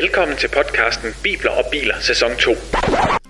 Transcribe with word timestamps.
Velkommen 0.00 0.36
til 0.36 0.48
podcasten 0.48 1.10
Bibler 1.22 1.50
og 1.50 1.64
Biler, 1.72 1.94
sæson 2.00 2.30
2. 2.40 2.50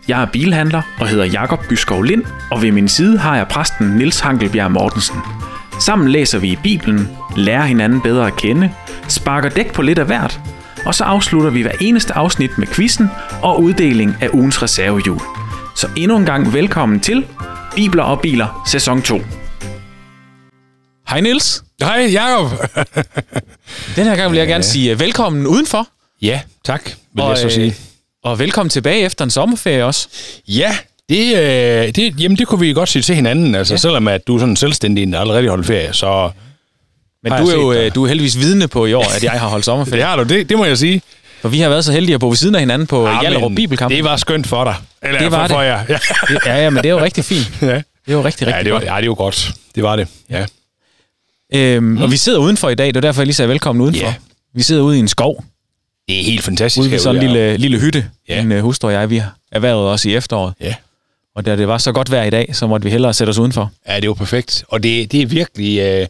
Jeg 0.09 0.23
er 0.23 0.27
bilhandler 0.33 0.83
og 1.01 1.09
hedder 1.09 1.25
Jakob 1.25 1.59
Byskov 1.69 2.03
Lind, 2.03 2.25
og 2.51 2.63
ved 2.63 2.73
min 2.73 2.89
side 2.89 3.19
har 3.19 3.37
jeg 3.37 3.49
præsten 3.49 3.87
Nils 3.87 4.21
Hankelbjerg 4.21 4.73
Mortensen. 4.73 5.17
Sammen 5.81 6.09
læser 6.09 6.39
vi 6.39 6.53
i 6.53 6.59
Bibelen, 6.63 7.09
lærer 7.37 7.63
hinanden 7.65 8.01
bedre 8.01 8.27
at 8.27 8.37
kende, 8.37 8.75
sparker 9.09 9.49
dæk 9.49 9.73
på 9.73 9.83
lidt 9.83 9.99
af 9.99 10.07
hvert, 10.07 10.41
og 10.87 10.95
så 10.95 11.05
afslutter 11.05 11.51
vi 11.51 11.63
hver 11.63 11.75
eneste 11.81 12.13
afsnit 12.13 12.59
med 12.59 12.67
quizzen 12.67 13.09
og 13.43 13.63
uddeling 13.63 14.17
af 14.21 14.29
ugens 14.33 14.63
reservehjul. 14.63 15.21
Så 15.77 15.89
endnu 15.97 16.17
en 16.17 16.27
gang 16.27 16.53
velkommen 16.53 17.01
til 17.01 17.27
Bibler 17.77 18.03
og 18.03 18.21
Biler, 18.21 18.63
sæson 18.67 19.03
2. 19.03 19.21
Hej 21.09 21.21
Nils. 21.21 21.65
Hej, 21.83 22.11
Jacob. 22.13 22.51
Den 23.97 24.05
her 24.05 24.17
gang 24.17 24.31
vil 24.31 24.39
jeg 24.39 24.49
gerne 24.49 24.65
sige 24.65 24.93
øh, 24.93 25.01
velkommen 25.01 25.47
udenfor. 25.47 25.89
Ja, 26.25 26.41
tak, 26.65 26.85
vil 27.13 27.23
Og, 27.23 27.31
jeg 27.31 27.39
så 27.39 27.47
øh, 27.47 27.53
sige. 27.53 27.75
Og 28.25 28.39
velkommen 28.39 28.71
tilbage 28.71 29.01
efter 29.01 29.25
en 29.25 29.31
sommerferie 29.31 29.85
også. 29.85 30.09
Ja, 30.49 30.77
det, 31.09 31.37
øh, 31.37 31.95
det, 31.95 32.21
jamen, 32.21 32.39
det 32.39 32.47
kunne 32.49 32.61
vi 32.61 32.73
godt 32.73 32.89
sige 32.89 33.03
til 33.03 33.15
hinanden, 33.15 33.55
altså 33.55 33.73
Ja. 33.73 33.77
ja. 33.77 33.79
selvom 33.81 34.09
at 34.09 34.27
du 34.27 34.35
er 34.35 34.39
sådan 34.39 34.57
selvstændig, 34.57 35.13
der 35.13 35.21
allerede 35.21 35.49
holdt 35.49 35.67
ferie, 35.67 35.93
så 35.93 36.31
Men 37.23 37.33
du 37.33 37.49
er 37.49 37.55
jo 37.55 37.73
dig? 37.75 37.79
øh, 37.87 37.95
du 37.95 38.03
er 38.05 38.09
heldigvis 38.09 38.39
vidne 38.39 38.69
på 38.69 38.87
i 38.87 38.93
år, 38.93 39.15
at 39.17 39.25
jeg 39.25 39.33
har 39.33 39.49
holdt 39.49 39.65
sommerferie. 39.71 39.97
det 40.01 40.07
har 40.09 40.17
du, 40.17 40.23
det, 40.23 40.49
det 40.49 40.57
må 40.59 40.65
jeg 40.65 40.79
sige. 40.79 41.03
For 41.43 41.49
vi 41.49 41.61
har 41.61 41.69
været 41.69 41.85
så 41.85 41.93
heldige 41.93 42.15
at 42.15 42.21
bo 42.21 42.29
ved 42.29 42.37
siden 42.37 42.55
af 42.55 42.61
hinanden 42.61 42.87
på 42.87 43.07
Ah, 43.07 43.21
Hjallerup 43.21 43.53
Bibelkamp. 43.57 43.93
Det 43.93 44.05
var 44.05 44.17
skønt 44.17 44.47
for 44.47 44.65
dig. 44.65 44.75
Eller 45.03 45.19
Det 45.21 45.31
var 45.33 45.37
for, 45.39 45.43
det. 45.43 45.51
For 45.55 45.63
jer. 45.63 45.85
Ja. 45.89 45.99
Det- 46.29 46.39
Ja, 46.47 46.57
ja, 46.63 46.71
men 46.71 46.83
det 46.83 46.89
er 46.89 46.95
jo 46.95 47.01
rigtig 47.01 47.25
fint. 47.25 47.51
ja. 47.63 47.67
Det 47.67 48.13
er 48.13 48.13
jo 48.13 48.25
rigtig, 48.25 48.47
rigtig 48.47 48.59
ja, 48.59 48.63
det 48.65 48.73
var, 48.73 48.79
godt. 48.79 48.89
ja, 48.91 48.97
det 49.01 49.07
jo 49.07 49.15
godt. 49.19 49.53
Det 49.75 49.83
var 49.83 49.97
det. 49.97 50.09
Ja. 50.31 50.47
Øhm, 51.55 52.03
Og 52.03 52.11
vi 52.11 52.17
sidder 52.17 52.39
udenfor 52.39 52.69
i 52.71 52.75
dag, 52.75 52.87
det 52.87 52.97
er 52.97 53.01
derfor, 53.01 53.21
jeg 53.23 53.27
lige 53.27 53.35
sagde 53.35 53.49
velkommen 53.49 53.83
udenfor. 53.83 54.07
Ja. 54.07 54.15
Vi 54.55 54.63
sidder 54.63 54.83
ude 54.83 54.97
i 54.97 55.01
en 55.01 55.09
skov, 55.09 55.45
Det 56.09 56.21
er 56.21 56.25
helt 56.25 56.43
fantastisk. 56.43 56.83
ude 56.83 56.91
ved 56.91 56.99
sådan 56.99 57.23
en 57.23 57.29
lille, 57.29 57.57
lille 57.57 57.81
hytte. 57.81 58.07
Ja. 58.29 58.45
Min 58.45 58.59
uh, 58.59 58.65
hustru 58.65 58.89
og 58.89 58.95
jeg, 58.95 59.11
vi 59.11 59.17
har 59.17 59.37
erhvervet 59.53 59.91
os 59.91 60.05
i 60.05 60.15
efteråret. 60.15 60.55
Ja. 60.61 60.75
Og 61.37 61.47
da 61.47 61.57
det 61.57 61.69
var 61.69 61.79
så 61.79 61.93
godt 61.93 62.11
vejr 62.11 62.25
i 62.25 62.31
dag, 62.31 62.51
så 62.53 62.67
måtte 62.67 62.85
vi 62.85 62.91
hellere 62.91 63.15
sætte 63.15 63.31
os 63.31 63.39
udenfor. 63.39 63.71
Ja, 63.89 63.97
det 63.97 64.05
jo 64.05 64.15
perfekt. 64.15 64.65
Og 64.69 64.83
det, 64.83 65.13
det 65.13 65.23
er 65.23 65.27
virkelig... 65.27 65.79
Øh, 65.79 66.07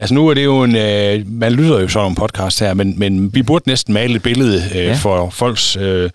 altså 0.00 0.14
nu 0.14 0.28
er 0.28 0.34
det 0.34 0.44
jo 0.44 0.62
en... 0.62 0.76
Øh, 0.76 1.26
man 1.26 1.52
lytter 1.52 1.80
jo 1.80 1.88
sådan 1.88 2.04
nogle 2.04 2.16
podcast 2.16 2.60
her, 2.60 2.74
men, 2.74 2.98
men 2.98 3.34
vi 3.34 3.42
burde 3.42 3.68
næsten 3.68 3.94
male 3.94 4.16
et 4.16 4.22
billede 4.22 4.62
øh, 4.74 4.84
ja. 4.84 4.94
for 4.94 5.30
folks 5.30 5.76
øh, 5.76 6.10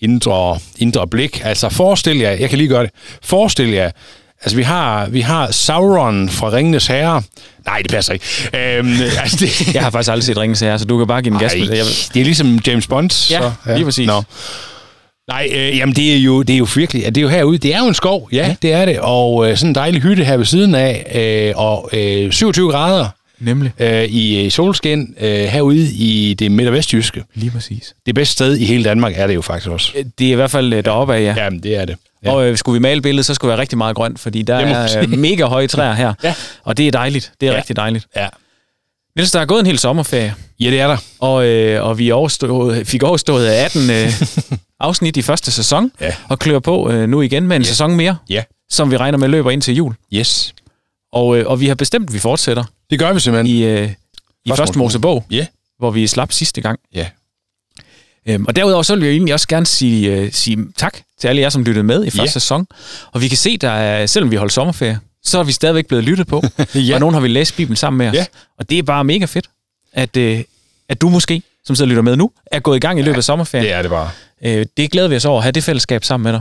indre, 0.00 0.58
indre 0.78 1.06
blik. 1.06 1.40
Altså 1.44 1.68
forestil 1.68 2.18
jer... 2.18 2.30
Jeg 2.30 2.48
kan 2.48 2.58
lige 2.58 2.68
gøre 2.68 2.82
det. 2.82 2.90
Forestil 3.22 3.68
jer... 3.68 3.90
Altså 4.42 4.56
vi 4.56 4.62
har, 4.62 5.08
vi 5.08 5.20
har 5.20 5.50
Sauron 5.50 6.28
fra 6.28 6.52
Ringenes 6.52 6.86
Herre. 6.86 7.22
Nej, 7.66 7.78
det 7.82 7.90
passer 7.90 8.12
ikke. 8.12 8.24
Øhm, 8.54 8.92
altså, 9.22 9.36
det, 9.40 9.74
Jeg 9.74 9.82
har 9.82 9.90
faktisk 9.90 10.10
aldrig 10.10 10.24
set 10.24 10.38
Ringens 10.38 10.60
Herre, 10.60 10.78
så 10.78 10.84
du 10.84 10.98
kan 10.98 11.06
bare 11.06 11.22
give 11.22 11.34
en 11.34 11.40
gas. 11.40 11.54
Med 11.58 11.68
det. 11.68 11.76
Jeg, 11.78 11.84
det 12.14 12.20
er 12.20 12.24
ligesom 12.24 12.58
James 12.66 12.86
Bond. 12.86 13.30
Ja, 13.30 13.50
lige 13.74 13.84
præcis. 13.84 14.06
Nå. 14.06 14.22
Nej, 15.28 15.48
øh, 15.54 15.76
jamen 15.78 15.94
det 15.96 16.12
er 16.14 16.18
jo 16.18 16.42
det 16.42 16.54
er 16.54 16.58
jo 16.58 16.66
virkelig, 16.76 17.04
det 17.04 17.16
er 17.16 17.22
jo 17.22 17.28
herude. 17.28 17.58
Det 17.58 17.74
er 17.74 17.78
jo 17.78 17.86
en 17.88 17.94
skov, 17.94 18.28
ja, 18.32 18.36
Ja. 18.36 18.46
ja. 18.48 18.54
det 18.62 18.72
er 18.72 18.84
det. 18.84 18.98
Og 19.00 19.50
øh, 19.50 19.56
sådan 19.56 19.68
en 19.70 19.74
dejlig 19.74 20.02
hytte 20.02 20.24
her 20.24 20.36
ved 20.36 20.44
siden 20.44 20.74
af, 20.74 21.12
øh, 21.54 21.60
og 21.62 21.90
øh, 21.92 22.32
27 22.32 22.70
grader 22.70 23.08
nemlig. 23.40 23.72
øh, 23.78 24.04
i 24.04 24.44
øh, 24.44 24.50
solskin 24.50 25.14
øh, 25.20 25.28
herude 25.44 25.88
i 25.92 26.34
det 26.38 26.50
midt- 26.50 26.68
og 26.68 26.74
vestjyske. 26.74 27.22
Lige 27.34 27.50
præcis. 27.50 27.94
Det 28.06 28.14
bedste 28.14 28.32
sted 28.32 28.56
i 28.56 28.64
hele 28.64 28.84
Danmark 28.84 29.12
er 29.16 29.26
det 29.26 29.34
jo 29.34 29.42
faktisk 29.42 29.70
også. 29.70 29.92
Det 30.18 30.26
er 30.28 30.32
i 30.32 30.34
hvert 30.34 30.50
fald 30.50 30.72
øh, 30.72 30.84
deroppe 30.84 31.14
af, 31.14 31.20
ja. 31.20 31.24
ja. 31.36 31.44
Jamen, 31.44 31.62
det 31.62 31.76
er 31.76 31.84
det. 31.84 31.96
Ja. 32.26 32.32
Og 32.32 32.46
øh, 32.46 32.56
skulle 32.56 32.74
vi 32.74 32.78
male 32.82 33.02
billedet, 33.02 33.26
så 33.26 33.34
skulle 33.34 33.50
det 33.50 33.56
være 33.56 33.60
rigtig 33.62 33.78
meget 33.78 33.96
grønt, 33.96 34.18
fordi 34.20 34.42
der 34.42 34.54
er 34.56 35.02
øh, 35.02 35.10
mega 35.18 35.44
høje 35.44 35.66
træer 35.66 35.92
her. 35.92 36.14
Ja. 36.22 36.34
Og 36.64 36.76
det 36.76 36.86
er 36.86 36.90
dejligt. 36.92 37.32
Det 37.40 37.48
er 37.48 37.52
Ja. 37.52 37.58
rigtig 37.58 37.76
dejligt. 37.76 38.06
ja. 38.16 38.28
Niels, 39.16 39.30
der 39.30 39.40
er 39.40 39.44
gået 39.46 39.60
en 39.60 39.66
hel 39.66 39.78
sommerferie. 39.78 40.34
ja, 40.60 40.70
det 40.70 40.80
er 40.80 40.86
der. 40.86 40.96
Og, 41.20 41.46
øh, 41.46 41.84
og 41.84 41.98
vi 41.98 42.10
overstod, 42.10 42.84
fik 42.84 43.02
overstået 43.02 43.48
18 43.48 43.90
øh, 43.90 44.12
afsnit 44.80 45.16
i 45.16 45.22
første 45.22 45.50
sæson, 45.52 45.90
Ja. 46.00 46.14
og 46.28 46.38
klør 46.38 46.58
på 46.58 46.90
øh, 46.90 47.08
nu 47.08 47.20
igen 47.22 47.46
med 47.48 47.56
en 47.56 47.62
Ja. 47.62 47.68
sæson 47.68 47.96
mere, 47.96 48.16
Ja. 48.30 48.42
som 48.70 48.90
vi 48.90 48.96
regner 48.96 49.18
med 49.18 49.28
løber 49.28 49.50
ind 49.50 49.62
til 49.62 49.74
jul. 49.74 49.94
Yes. 50.14 50.54
Og, 51.12 51.38
øh, 51.38 51.46
og 51.46 51.60
vi 51.60 51.66
har 51.68 51.74
bestemt, 51.74 52.08
at 52.10 52.14
vi 52.14 52.18
fortsætter 52.18 52.64
Det 52.90 52.98
gør 52.98 53.12
vi 53.12 53.20
simpelthen. 53.20 53.56
i, 53.56 53.62
øh, 53.64 53.90
i 54.44 54.48
Første 54.48 54.60
første 54.60 54.78
Mosebog, 54.78 55.24
Ja. 55.30 55.46
hvor 55.78 55.90
vi 55.90 56.06
slap 56.06 56.32
sidste 56.32 56.60
gang. 56.60 56.78
Ja. 56.94 57.06
Øhm, 58.28 58.44
og 58.46 58.56
derudover 58.56 58.82
så 58.82 58.94
vil 58.96 59.04
jeg 59.04 59.12
egentlig 59.12 59.34
også 59.34 59.48
gerne 59.48 59.66
sige, 59.66 60.12
øh, 60.12 60.32
sige 60.32 60.58
tak 60.76 60.98
til 61.20 61.28
alle 61.28 61.42
jer, 61.42 61.48
som 61.48 61.64
lyttede 61.64 61.84
med 61.84 62.04
i 62.04 62.10
første 62.10 62.22
Ja. 62.22 62.26
sæson. 62.26 62.66
Og 63.12 63.20
vi 63.20 63.28
kan 63.28 63.36
se, 63.38 63.56
der 63.56 63.70
er, 63.70 64.06
selvom 64.06 64.30
vi 64.30 64.36
holdt 64.36 64.52
sommerferie, 64.52 64.98
så 65.24 65.38
er 65.38 65.42
vi 65.44 65.52
stadigvæk 65.52 65.86
blevet 65.86 66.04
lyttet 66.04 66.26
på. 66.26 66.42
Ja. 66.74 66.94
Og 66.94 67.00
nogen 67.00 67.14
har 67.14 67.20
vi 67.20 67.28
læst 67.28 67.56
Bibelen 67.56 67.76
sammen 67.76 67.98
med 67.98 68.08
os. 68.08 68.14
Ja. 68.14 68.24
Og 68.58 68.70
det 68.70 68.78
er 68.78 68.82
bare 68.82 69.04
mega 69.04 69.24
fedt, 69.24 69.46
at, 69.92 70.16
øh, 70.16 70.40
at 70.88 71.00
du 71.00 71.08
måske, 71.08 71.42
som 71.64 71.76
sidder 71.76 71.86
og 71.86 71.88
lytter 71.88 72.02
med 72.02 72.16
nu, 72.16 72.30
er 72.46 72.60
gået 72.60 72.76
i 72.76 72.80
gang 72.80 72.98
i 72.98 73.02
løbet 73.02 73.16
af 73.16 73.24
sommerferien. 73.24 73.64
Det 73.66 73.72
er 73.74 73.82
det 73.82 73.90
bare. 73.90 74.10
Øh, 74.44 74.66
det 74.76 74.90
glæder 74.90 75.08
vi 75.08 75.16
os 75.16 75.24
over 75.24 75.38
at 75.38 75.42
have 75.44 75.52
det 75.52 75.64
fællesskab 75.64 76.04
sammen 76.04 76.24
med 76.24 76.32
dig. 76.32 76.40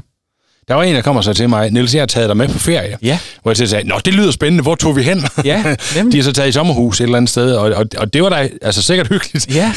Der 0.68 0.74
var 0.76 0.84
en, 0.84 0.96
der 0.96 1.02
kommer 1.02 1.22
så 1.22 1.34
til 1.34 1.50
mig, 1.50 1.72
Niels, 1.72 1.94
jeg 1.94 2.02
har 2.02 2.06
taget 2.08 2.30
dig 2.30 2.38
med 2.38 2.48
på 2.50 2.60
ferie. 2.60 2.98
Ja. 3.02 3.20
Hvor 3.42 3.54
jeg 3.62 3.70
sagde, 3.70 3.88
nå, 3.88 4.00
det 4.06 4.14
lyder 4.14 4.32
spændende, 4.32 4.62
hvor 4.62 4.76
tog 4.76 4.96
vi 4.96 5.04
hen? 5.04 5.24
Ja, 5.44 5.64
nemlig. 5.96 6.12
De 6.14 6.18
har 6.18 6.24
så 6.24 6.32
taget 6.34 6.50
i 6.50 6.52
sommerhus 6.52 7.00
et 7.00 7.04
eller 7.04 7.18
andet 7.18 7.30
sted, 7.30 7.52
og, 7.56 7.72
og, 7.74 7.86
og 7.98 8.14
det 8.14 8.24
var 8.24 8.30
da 8.30 8.50
altså 8.62 8.82
sikkert 8.82 9.08
hyggeligt. 9.08 9.56
Ja, 9.56 9.72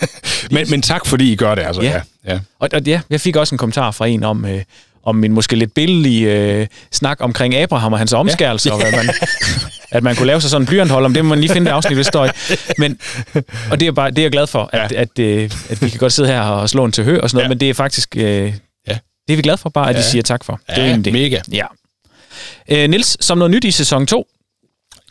Men, 0.50 0.70
men 0.70 0.82
tak, 0.82 1.06
fordi 1.06 1.32
I 1.32 1.36
gør 1.36 1.54
det, 1.54 1.62
altså. 1.62 1.82
Ja. 1.82 1.90
Ja. 1.90 2.32
Ja. 2.32 2.38
og, 2.60 2.68
og 2.72 2.80
ja, 2.86 3.00
jeg 3.10 3.20
fik 3.20 3.36
også 3.36 3.54
en 3.54 3.58
kommentar 3.58 3.90
fra 3.90 4.06
en 4.06 4.24
om, 4.24 4.44
øh, 4.44 4.60
om 5.04 5.16
min 5.16 5.32
måske 5.32 5.56
lidt 5.56 5.74
billige 5.74 6.32
øh, 6.32 6.66
snak 6.92 7.16
omkring 7.20 7.54
Abraham 7.56 7.92
og 7.92 7.98
hans 7.98 8.12
omskærelse, 8.12 8.68
ja. 8.68 8.74
og 8.74 8.80
hvad 8.80 8.92
man, 9.04 9.14
at 9.92 10.02
man 10.02 10.16
kunne 10.16 10.26
lave 10.26 10.40
sig 10.40 10.50
sådan 10.50 10.62
en 10.62 10.66
blyanthold 10.66 11.04
om 11.04 11.14
det, 11.14 11.24
må 11.24 11.28
man 11.28 11.40
lige 11.40 11.52
finde 11.52 11.66
det 11.66 11.72
afsnit, 11.72 11.96
hvis 11.96 12.06
står 12.06 12.26
i. 12.26 12.28
Men, 12.78 12.98
og 13.70 13.80
det 13.80 13.88
er, 13.88 13.92
bare, 13.92 14.10
det 14.10 14.18
er 14.18 14.22
jeg 14.22 14.32
glad 14.32 14.46
for, 14.46 14.70
at, 14.72 14.92
Ja. 14.92 15.00
at, 15.00 15.18
øh, 15.18 15.50
at 15.70 15.82
vi 15.82 15.88
kan 15.88 15.98
godt 15.98 16.12
sidde 16.12 16.28
her 16.28 16.40
og 16.40 16.68
slå 16.70 16.84
en 16.84 16.92
til 16.92 17.04
hø 17.04 17.18
og 17.20 17.30
sådan 17.30 17.36
noget, 17.36 17.44
Ja. 17.44 17.48
men 17.48 17.60
det 17.60 17.70
er 17.70 17.74
faktisk, 17.74 18.16
øh. 18.16 18.52
Det 19.32 19.36
er 19.36 19.36
vi 19.36 19.42
glade 19.42 19.58
for 19.58 19.68
bare, 19.70 19.88
at 19.90 19.94
I 19.96 19.98
Ja. 19.98 20.02
siger 20.04 20.22
tak 20.22 20.44
for. 20.44 20.60
det 20.66 20.78
er 20.78 20.82
Ja, 20.82 20.88
egentlig 20.88 21.04
det. 21.04 21.20
mega. 21.22 21.40
Ja. 21.52 21.64
Øh, 22.68 22.90
Nils, 22.90 23.16
som 23.24 23.38
noget 23.38 23.50
nyt 23.50 23.64
i 23.64 23.70
sæson 23.70 24.06
2, 24.06 24.26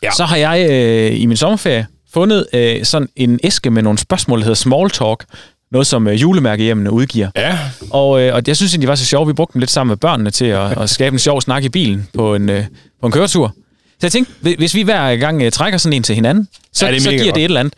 Ja. 0.02 0.10
så 0.16 0.24
har 0.24 0.36
jeg 0.36 0.66
øh, 0.70 1.20
i 1.20 1.26
min 1.26 1.36
sommerferie 1.36 1.86
fundet 2.12 2.46
øh, 2.52 2.84
sådan 2.84 3.08
en 3.16 3.40
æske 3.44 3.70
med 3.70 3.82
nogle 3.82 3.98
spørgsmål, 3.98 4.38
der 4.38 4.44
hedder 4.44 4.54
Small 4.54 4.90
Talk, 4.90 5.24
noget 5.72 5.86
som 5.86 6.08
øh, 6.08 6.20
julemærkehjemmene 6.20 6.90
udgiver. 6.90 7.30
Ja, 7.36 7.58
Og, 7.90 8.20
øh, 8.22 8.34
og 8.34 8.42
jeg 8.46 8.56
synes 8.56 8.72
egentlig, 8.72 8.86
det 8.86 8.88
var 8.88 8.94
så 8.94 9.04
sjovt. 9.06 9.28
Vi 9.28 9.32
brugte 9.32 9.52
dem 9.54 9.60
lidt 9.60 9.70
sammen 9.70 9.88
med 9.90 9.96
børnene 9.96 10.30
til 10.30 10.44
at, 10.44 10.78
at 10.82 10.90
skabe 10.90 11.14
en 11.14 11.18
sjov 11.18 11.40
snak 11.40 11.64
i 11.64 11.68
bilen 11.68 12.08
på 12.14 12.34
en, 12.34 12.48
øh, 12.50 12.64
på 13.00 13.06
en 13.06 13.12
køretur. 13.12 13.54
Så 13.90 14.06
jeg 14.06 14.12
tænkte, 14.12 14.32
hvi- 14.40 14.56
hvis 14.58 14.74
vi 14.74 14.82
hver 14.82 15.16
gang 15.16 15.42
øh, 15.42 15.52
trækker 15.52 15.78
sådan 15.78 15.92
en 15.96 16.02
til 16.02 16.14
hinanden, 16.14 16.48
så, 16.72 16.86
Ja, 16.86 16.92
det 16.92 16.96
er 16.98 17.00
så 17.02 17.10
giver 17.10 17.22
det 17.22 17.30
godt. 17.30 17.38
et 17.38 17.44
eller 17.44 17.60
andet, 17.60 17.74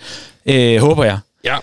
øh, 0.47 0.81
håber 0.81 1.05
jeg. 1.05 1.19
ja. 1.45 1.57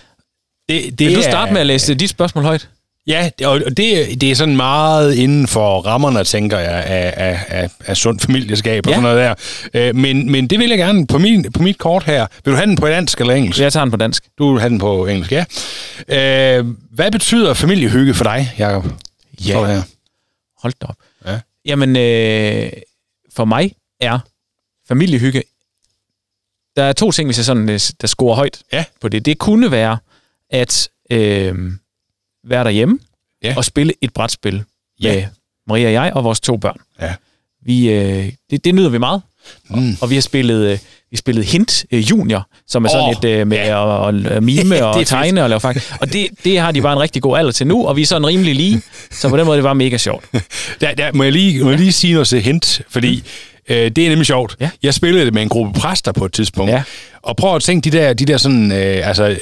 Det, 0.68 0.84
Vil 0.84 0.98
det 0.98 1.14
du 1.16 1.20
er- 1.20 1.22
starte 1.30 1.52
med 1.52 1.60
at 1.60 1.66
læse 1.66 1.94
dit 1.94 2.10
spørgsmål 2.10 2.44
højt? 2.44 2.68
Ja, 3.06 3.30
og 3.44 3.60
det, 3.76 4.20
det 4.20 4.30
er 4.30 4.34
sådan 4.34 4.56
meget 4.56 5.14
inden 5.14 5.46
for 5.46 5.80
rammerne, 5.80 6.24
tænker 6.24 6.58
jeg, 6.58 6.84
af, 6.84 7.14
af, 7.16 7.44
af, 7.48 7.70
af 7.86 7.96
sund 7.96 8.20
familieskab 8.20 8.86
og 8.86 8.90
Ja. 8.90 8.96
sådan 8.96 9.02
noget 9.02 9.36
der. 9.74 9.88
Øh, 9.88 9.96
Men, 9.96 10.30
men 10.32 10.46
det 10.46 10.58
vil 10.58 10.68
jeg 10.68 10.78
gerne 10.78 11.06
på, 11.06 11.18
min, 11.18 11.52
på 11.52 11.62
mit 11.62 11.78
kort 11.78 12.04
her. 12.04 12.26
Vil 12.44 12.52
du 12.52 12.56
have 12.56 12.66
den 12.66 12.76
på 12.76 12.86
dansk 12.86 13.20
eller 13.20 13.34
engelsk? 13.34 13.60
Jeg 13.60 13.72
tager 13.72 13.84
den 13.84 13.90
på 13.90 13.96
dansk. 13.96 14.24
Du 14.38 14.52
vil 14.52 14.60
have 14.60 14.70
den 14.70 14.78
på 14.78 15.06
engelsk, 15.06 15.32
ja. 15.32 15.44
Øh, 16.08 16.66
hvad 16.90 17.10
betyder 17.12 17.54
familiehygge 17.54 18.14
for 18.14 18.24
dig, 18.24 18.52
Jacob? 18.58 18.84
Ja. 19.46 19.50
Står 19.52 19.66
her. 19.66 19.82
Hold 20.62 20.72
da 20.82 20.86
op. 20.86 20.96
Ja. 21.26 21.40
Jamen, 21.64 21.96
øh, 21.96 22.70
for 23.36 23.44
mig 23.44 23.72
er 24.00 24.18
familiehygge... 24.88 25.42
Der 26.76 26.82
er 26.82 26.92
to 26.92 27.12
ting, 27.12 27.26
hvis 27.26 27.36
jeg 27.36 27.44
sådan, 27.44 27.68
øh, 27.68 27.80
der 28.00 28.06
scorer 28.06 28.34
højt 28.34 28.62
Ja. 28.72 28.84
på 29.00 29.08
det. 29.08 29.24
Det 29.26 29.38
kunne 29.38 29.70
være 29.70 29.98
at 30.50 30.88
øh, 31.10 31.54
være 32.48 32.64
derhjemme 32.64 32.98
Ja. 33.44 33.54
og 33.56 33.64
spille 33.64 33.92
et 34.02 34.12
brætspil 34.12 34.62
Ja. 35.02 35.14
med 35.14 35.24
Maria 35.68 35.86
og 35.86 35.92
jeg 35.92 36.12
og 36.14 36.24
vores 36.24 36.40
to 36.40 36.56
børn. 36.56 36.76
Ja. 37.00 37.14
Vi, 37.64 37.90
øh, 37.90 38.32
det, 38.50 38.64
det 38.64 38.74
nyder 38.74 38.88
vi 38.88 38.98
meget. 38.98 39.22
Mm. 39.70 39.96
Og 40.00 40.10
vi 40.10 40.14
har 40.14 40.22
spillet, 40.22 40.64
øh, 40.64 40.70
vi 40.72 40.78
har 41.12 41.16
spillet 41.16 41.44
Hint 41.44 41.84
øh, 41.92 42.10
Junior, 42.10 42.46
som 42.68 42.84
er 42.84 42.88
sådan 42.88 43.04
Åh, 43.24 43.30
et 43.30 43.38
øh, 43.40 43.46
med 43.46 43.56
ja. 43.56 44.08
at, 44.08 44.26
at 44.26 44.42
mime 44.42 44.62
Det 44.74 44.78
er 44.80 44.84
og 44.84 44.94
fedt. 44.96 45.08
tegne 45.08 45.42
og 45.42 45.48
lave 45.48 45.60
faktisk. 45.60 45.92
Og 46.00 46.12
det, 46.12 46.26
det 46.44 46.58
har 46.60 46.72
de 46.72 46.82
bare 46.82 46.92
en 46.92 46.98
rigtig 47.00 47.22
god 47.22 47.38
alder 47.38 47.52
til 47.52 47.66
nu, 47.66 47.86
og 47.86 47.96
vi 47.96 48.02
er 48.02 48.06
sådan 48.06 48.26
rimelig 48.26 48.54
lige. 48.54 48.82
Så 49.10 49.28
på 49.28 49.36
den 49.36 49.46
måde 49.46 49.56
det 49.56 49.64
bare 49.64 49.74
mega 49.74 49.96
sjovt. 49.96 50.24
Der, 50.80 50.94
der, 50.94 51.12
må, 51.12 51.22
jeg 51.22 51.32
lige, 51.32 51.64
må 51.64 51.70
jeg 51.70 51.78
lige 51.78 51.92
sige 51.92 52.12
noget 52.12 52.28
til 52.28 52.40
hint, 52.42 52.82
fordi 52.88 53.22
øh, 53.68 53.90
det 53.90 53.98
er 54.04 54.08
nemlig 54.08 54.26
sjovt. 54.26 54.56
Ja. 54.60 54.70
Jeg 54.82 54.94
spillede 54.94 55.24
det 55.24 55.34
med 55.34 55.42
en 55.42 55.48
gruppe 55.48 55.80
præster 55.80 56.12
på 56.12 56.24
et 56.24 56.32
tidspunkt. 56.32 56.72
Ja. 56.72 56.82
Og 57.22 57.36
prøv 57.36 57.56
at 57.56 57.62
tænke 57.62 57.90
de 57.90 57.98
der, 57.98 58.12
de 58.12 58.24
der 58.24 58.36
sådan, 58.36 58.72
øh, 58.72 59.08
altså, 59.08 59.28
øh, 59.28 59.36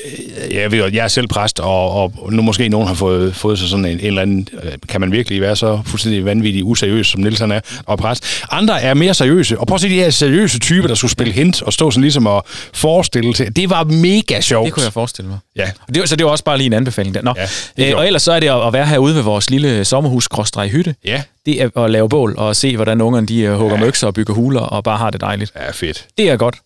jeg 0.55 0.73
ved 0.73 0.93
jeg 0.93 1.05
er 1.05 1.09
selv 1.09 1.27
præst, 1.29 1.61
og, 1.61 1.91
og 1.95 2.33
nu 2.33 2.43
måske 2.43 2.69
nogen 2.69 2.89
har 2.89 2.95
fået, 2.95 3.37
fået 3.37 3.59
sig 3.59 3.69
sådan 3.69 3.85
en, 3.85 3.91
en 4.01 4.07
eller 4.07 4.23
anden, 4.23 4.49
øh, 4.63 4.73
kan 4.89 5.01
man 5.01 5.13
virkelig 5.13 5.41
være 5.41 5.57
så 5.57 5.81
fuldstændig 5.87 6.25
vanvittig 6.25 6.65
useriøs, 6.65 7.07
som 7.07 7.21
Nielsen 7.21 7.51
er, 7.53 7.61
og 7.87 7.99
præst. 7.99 8.25
Andre 8.51 8.83
er 8.83 8.95
mere 8.95 9.15
seriøse, 9.15 9.59
og 9.59 9.67
prøv 9.67 9.75
at 9.75 9.81
se 9.81 9.89
de 9.89 9.95
her 9.95 10.11
seriøse 10.11 10.59
typer, 10.59 10.89
der 10.89 10.95
skulle 10.95 11.11
spille 11.11 11.33
hint, 11.33 11.63
og 11.63 11.73
stå 11.73 11.91
sådan 11.91 12.03
ligesom 12.03 12.27
og 12.27 12.45
forestille 12.73 13.33
til. 13.35 13.57
Det 13.57 13.71
var 13.71 13.85
mega 13.85 14.41
sjovt. 14.41 14.65
Det 14.67 14.73
kunne 14.75 14.85
jeg 14.85 14.93
forestille 14.93 15.29
mig. 15.29 15.39
Ja. 15.57 15.71
Og 15.89 15.95
det, 15.95 16.09
så 16.09 16.17
det 16.17 16.25
var 16.27 16.31
også 16.33 16.45
bare 16.45 16.57
lige 16.57 16.67
en 16.67 16.73
anbefaling 16.73 17.15
der. 17.15 17.23
Nå. 17.23 17.35
Ja, 17.37 17.47
det 17.77 17.91
øh, 17.91 17.97
og 17.99 18.07
ellers 18.07 18.23
så 18.23 18.33
er 18.33 18.41
det 18.41 18.49
at 18.49 18.67
at 18.67 18.73
være 18.73 18.87
herude 18.87 19.15
ved 19.15 19.23
vores 19.23 19.51
lille 19.51 19.85
sommerhus 19.85 20.29
hytte. 20.71 20.95
Ja. 21.05 21.23
Det 21.47 21.63
er 21.63 21.79
at 21.85 21.91
lave 21.91 22.09
bål 22.09 22.35
og 22.39 22.57
se, 22.57 22.77
hvordan 22.77 23.01
ungerne 23.01 23.27
de 23.27 23.41
øh, 23.41 23.55
hugger 23.57 23.77
Ja. 23.77 23.81
møkser 23.85 24.07
og 24.07 24.15
bygger 24.15 24.35
huler 24.35 24.61
og 24.61 24.85
bare 24.85 24.99
har 24.99 25.11
det 25.11 25.21
dejligt. 25.21 25.53
Ja, 25.57 25.71
fedt. 25.71 26.07
Det 26.19 26.31
er 26.31 26.37
godt. 26.37 26.57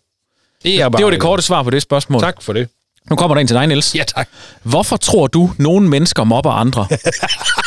Det, 0.64 0.81
er 0.81 0.88
bare 0.88 0.99
Det 0.99 1.05
var 1.05 1.11
det 1.11 1.20
korte 1.20 1.43
svar 1.43 1.62
på 1.62 1.70
det 1.70 1.82
spørgsmål. 1.82 2.20
Tak 2.20 2.43
for 2.43 2.52
det. 2.52 2.69
Nu 3.11 3.16
kommer 3.16 3.34
der 3.34 3.40
en 3.40 3.46
til 3.46 3.56
dig, 3.56 3.66
Niels. 3.66 3.94
Ja, 3.94 4.05
tak. 4.05 4.28
Hvorfor 4.62 4.96
tror 4.96 5.26
du, 5.26 5.50
nogle 5.58 5.88
mennesker 5.88 6.25
mobber 6.25 6.50
andre? 6.50 6.87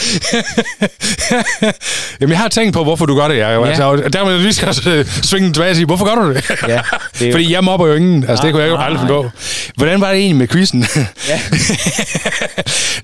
Jamen, 2.20 2.30
jeg 2.32 2.38
har 2.38 2.48
tænkt 2.48 2.74
på, 2.74 2.82
hvorfor 2.82 3.06
du 3.06 3.16
gør 3.16 3.28
det, 3.28 3.36
ja. 3.36 3.50
Ja. 3.50 3.66
Altså, 3.68 3.84
og 3.84 4.12
der 4.12 4.24
må 4.24 4.30
jeg 4.30 4.38
lige 4.40 4.52
skal 4.52 4.68
øh, 4.88 5.04
svinge 5.06 5.46
den 5.46 5.54
tilbage 5.54 5.70
og 5.70 5.76
sige, 5.76 5.86
hvorfor 5.86 6.04
gør 6.04 6.14
du 6.22 6.34
det? 6.34 6.50
Ja, 6.68 6.80
det 7.18 7.26
jo- 7.28 7.32
Fordi 7.34 7.52
jeg 7.52 7.64
mobber 7.64 7.86
jo 7.86 7.94
ingen. 7.94 8.24
Altså, 8.28 8.44
det 8.46 8.52
kunne 8.52 8.62
jeg 8.62 8.70
jo 8.70 8.76
Nej, 8.76 8.84
aldrig 8.86 9.00
finde 9.00 9.12
på. 9.12 9.30
Hvordan 9.76 10.00
var 10.00 10.08
det 10.08 10.16
egentlig 10.18 10.36
med 10.36 10.48
quizzen? 10.48 10.86
Ja. 11.28 11.40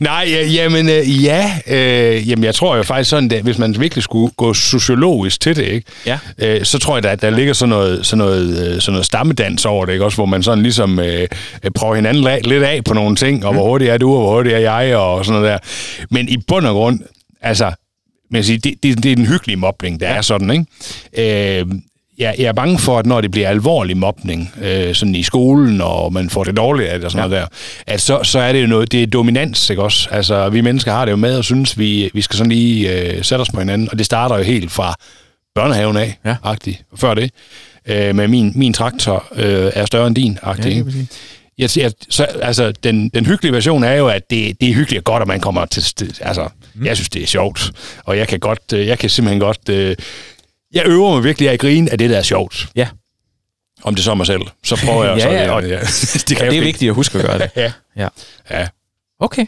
Nej, 0.01 0.27
ja, 0.31 0.47
jamen, 0.47 0.89
øh, 0.89 1.25
ja. 1.25 1.51
Øh, 1.67 2.29
jamen, 2.29 2.45
jeg 2.45 2.55
tror 2.55 2.77
jo 2.77 2.83
faktisk 2.83 3.11
sådan, 3.11 3.33
at 3.33 3.43
hvis 3.43 3.59
man 3.59 3.81
virkelig 3.81 4.05
skulle 4.05 4.33
gå 4.37 4.55
sociologisk 4.55 5.41
til 5.41 5.57
det, 5.57 5.63
ikke? 5.65 5.87
Ja. 6.07 6.19
Øh, 6.39 6.65
så 6.65 6.79
tror 6.79 6.97
jeg, 6.97 7.05
at 7.05 7.23
der 7.23 7.31
ligger 7.31 7.53
sådan 7.53 7.69
noget, 7.71 8.07
sådan 8.07 8.19
noget, 8.19 8.49
øh, 8.49 8.81
sådan 8.81 8.93
noget 8.93 9.07
stammedans 9.07 9.65
over 9.65 9.87
det, 9.87 9.93
ikke? 9.93 10.05
Også 10.05 10.17
hvor 10.17 10.27
man 10.27 10.43
sådan 10.43 10.63
ligesom 10.63 10.99
øh, 11.01 11.21
øh, 11.63 11.71
prøver 11.75 11.95
hinanden 11.95 12.41
lidt 12.45 12.63
af 12.63 12.85
på 12.85 12.95
nogle 12.95 13.17
ting, 13.17 13.47
og 13.47 13.53
hvor 13.53 13.63
hurtigt 13.69 13.91
er 13.91 13.99
du, 13.99 14.15
og 14.15 14.21
hvor 14.21 14.35
hurtigt 14.35 14.55
er 14.55 14.59
jeg, 14.59 14.97
og 14.97 15.25
sådan 15.25 15.41
noget 15.41 15.53
der. 15.53 15.59
Men 16.11 16.29
i 16.29 16.37
bund 16.49 16.67
og 16.67 16.73
grund, 16.75 16.86
altså, 17.41 17.73
men 18.31 18.37
jeg 18.37 18.45
siger, 18.45 18.59
det, 18.59 18.75
det, 18.83 19.03
det 19.03 19.13
er 19.13 19.17
den 19.17 19.27
hyggelige 19.27 19.57
mobning, 19.57 20.01
der 20.01 20.09
ja. 20.09 20.17
er 20.17 20.21
sådan, 20.21 20.51
ikke? 20.51 21.61
Øh, 21.61 21.67
jeg, 22.19 22.35
jeg 22.39 22.45
er 22.45 22.53
bange 22.53 22.79
for, 22.79 22.99
at 22.99 23.07
når 23.07 23.21
det 23.21 23.31
bliver 23.31 23.49
alvorlig 23.49 23.97
mobning, 23.97 24.53
øh, 24.63 24.95
sådan 24.95 25.15
i 25.15 25.23
skolen, 25.23 25.81
og 25.81 26.13
man 26.13 26.31
får 26.31 26.45
det 26.45 26.57
dårligt 26.57 26.89
af 26.89 26.99
det 26.99 27.05
og 27.05 27.11
sådan 27.11 27.25
ja. 27.25 27.29
noget 27.29 27.43
der, 27.43 27.93
at 27.93 28.01
så, 28.01 28.21
så 28.23 28.39
er 28.39 28.53
det 28.53 28.63
jo 28.63 28.67
noget, 28.67 28.93
det 28.93 29.03
er 29.03 29.07
dominans, 29.07 29.71
ikke 29.71 29.83
også? 29.83 30.09
Altså, 30.11 30.49
vi 30.49 30.61
mennesker 30.61 30.93
har 30.93 31.05
det 31.05 31.13
jo 31.13 31.17
med 31.17 31.39
og 31.39 31.45
synes, 31.45 31.79
vi, 31.79 32.11
vi 32.15 32.21
skal 32.21 32.37
sådan 32.37 32.53
lige 32.53 32.93
øh, 32.93 33.25
sætte 33.25 33.43
os 33.43 33.51
på 33.51 33.61
hinanden, 33.61 33.89
og 33.93 33.99
det 33.99 34.07
starter 34.07 34.37
jo 34.37 34.43
helt 34.43 34.73
fra 34.73 34.95
børnehaven 35.55 35.97
af, 35.97 36.19
Ja. 36.25 36.37
agtigt, 36.45 36.83
før 36.97 37.15
det. 37.15 37.31
Øh, 37.89 38.15
med 38.15 38.29
min, 38.29 38.53
min 38.55 38.73
traktor 38.73 39.25
øh, 39.35 39.71
er 39.75 39.85
større 39.87 40.07
end 40.07 40.15
din, 40.17 40.39
agtigt, 40.43 40.77
Ja, 40.77 40.83
det? 41.59 41.77
Jeg, 41.77 41.83
jeg, 41.83 41.93
så, 42.09 42.25
altså, 42.25 42.73
den, 42.73 43.09
den 43.09 43.27
hyggelige 43.27 43.53
version 43.53 43.85
er 43.85 43.93
jo, 43.93 44.09
at 44.09 44.31
det, 44.31 44.61
det 44.61 44.69
er 44.71 44.75
hyggeligt 44.75 45.01
og 45.01 45.05
godt, 45.05 45.21
at 45.21 45.27
man 45.29 45.41
kommer 45.41 45.65
til... 45.67 45.83
til- 45.83 46.17
Altså, 46.21 46.49
mm. 46.75 46.87
jeg 46.87 46.97
synes, 46.97 47.09
det 47.09 47.23
er 47.23 47.27
sjovt. 47.27 47.73
Og 48.05 48.19
jeg 48.19 48.29
kan 48.29 48.41
godt, 48.41 48.73
øh, 48.75 48.87
jeg 48.87 48.99
kan 48.99 49.11
simpelthen 49.11 49.41
godt... 49.41 49.69
Øh, 49.69 49.97
jeg 50.73 50.83
øver 50.87 51.15
mig 51.15 51.25
virkelig 51.25 51.51
at 51.51 51.61
grine 51.61 51.93
af 51.93 51.99
det, 51.99 52.11
der 52.11 52.19
er 52.19 52.23
sjovt. 52.23 52.69
Ja, 52.77 52.89
Om 53.83 53.95
det 53.95 54.05
så 54.05 54.11
er 54.11 54.15
mig 54.15 54.27
selv. 54.27 54.43
Så 54.65 54.77
prøver 54.85 55.05
jeg 55.05 55.17
Ja, 55.19 55.23
så... 55.23 55.29
ja. 55.31 55.51
Og, 55.51 55.63
ja. 55.69 55.81
det 56.29 56.37
kan 56.37 56.51
det 56.51 56.57
er 56.59 56.61
vigtigt 56.61 56.89
at 56.89 56.95
huske 56.95 57.19
at 57.19 57.25
gøre 57.25 57.39
det. 57.39 57.51
Ja. 57.63 57.73
Ja. 57.97 58.09
Ja. 58.51 58.67
Okay, 59.21 59.47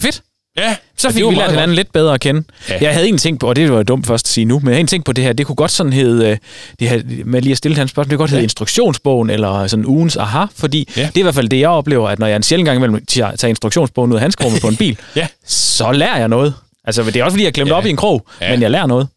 fedt. 0.00 0.22
Ja, 0.58 0.76
Så 0.98 1.10
fik 1.10 1.24
vi 1.24 1.34
lært 1.34 1.50
hinanden 1.50 1.74
lidt 1.76 1.92
bedre 1.92 2.14
at 2.14 2.20
kende. 2.20 2.44
Ja. 2.68 2.78
Jeg 2.80 2.92
havde 2.92 3.04
egentlig 3.04 3.20
tænkt 3.20 3.40
på, 3.40 3.48
og 3.48 3.56
det 3.56 3.72
var 3.72 3.82
dumt 3.82 4.06
først 4.06 4.26
at 4.26 4.30
sige 4.30 4.44
nu, 4.44 4.54
men 4.58 4.64
jeg 4.66 4.70
havde 4.70 4.76
egentlig 4.76 4.90
tænkt 4.90 5.06
på 5.06 5.12
det 5.12 5.24
her, 5.24 5.32
det 5.32 5.46
kunne 5.46 5.56
godt 5.56 5.70
sådan 5.70 5.92
hedde, 5.92 6.28
øh, 6.30 6.36
det 6.80 6.88
her, 6.88 7.02
med 7.24 7.42
lige 7.42 7.52
at 7.52 7.58
stille 7.58 7.76
hans 7.76 7.90
spørgsmål, 7.90 8.10
det 8.10 8.16
kunne 8.16 8.22
godt 8.22 8.30
hedde 8.30 8.40
Ja. 8.40 8.44
instruktionsbogen, 8.44 9.30
eller 9.30 9.66
sådan 9.66 9.86
ugens 9.86 10.16
aha, 10.16 10.44
fordi 10.56 10.88
Ja. 10.96 11.02
det 11.02 11.16
er 11.16 11.20
i 11.20 11.22
hvert 11.22 11.34
fald 11.34 11.48
det, 11.48 11.60
jeg 11.60 11.68
oplever, 11.68 12.08
at 12.08 12.18
når 12.18 12.26
jeg 12.26 12.36
en 12.36 12.42
sjældent 12.42 12.66
gang 12.66 12.76
imellem 12.76 13.04
tager 13.06 13.44
instruktionsbogen 13.46 14.10
ud 14.12 14.16
af 14.16 14.20
handskerummet 14.20 14.60
på 14.62 14.68
en 14.68 14.76
bil, 14.82 14.98
Ja. 15.16 15.26
så 15.46 15.92
lærer 15.92 16.18
jeg 16.18 16.28
noget. 16.28 16.54
Altså, 16.84 17.02
det 17.02 17.16
er 17.16 17.24
også 17.24 17.34
fordi, 17.34 17.44
jeg 17.44 17.52
glemte 17.52 17.72
ja. 17.72 17.78
Op 17.78 17.86
i 17.86 17.90
en 17.90 17.96
krog. 17.96 18.26
Ja. 18.40 18.50
men 18.50 18.62
jeg 18.62 18.70
lærer 18.70 18.86
noget. 18.86 19.08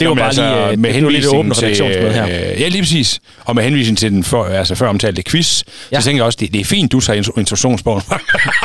Det 0.00 0.08
var 0.08 0.14
Jamen, 0.16 0.36
bare 0.36 0.64
lige, 0.66 0.72
øh, 0.72 0.78
med 0.78 0.92
det 0.94 1.04
var 1.04 1.10
lidt 1.10 1.26
åbent 1.26 1.62
redaktionsmøde 1.62 2.12
her. 2.12 2.26
Ja, 2.26 2.68
lige 2.68 2.82
præcis. 2.82 3.20
Og 3.44 3.54
med 3.54 3.64
henvisning 3.64 3.98
til 3.98 4.10
den 4.12 4.24
før, 4.24 4.44
altså 4.58 4.74
før 4.74 4.88
omtalte 4.88 5.22
quiz, 5.22 5.62
Ja. 5.66 5.96
ja. 5.96 6.00
så 6.00 6.04
tænker 6.04 6.18
jeg 6.22 6.26
også, 6.26 6.36
det, 6.40 6.52
det 6.52 6.60
er 6.60 6.64
fint, 6.64 6.92
du 6.92 7.00
tager 7.00 7.16
instruktionsbogen. 7.38 8.02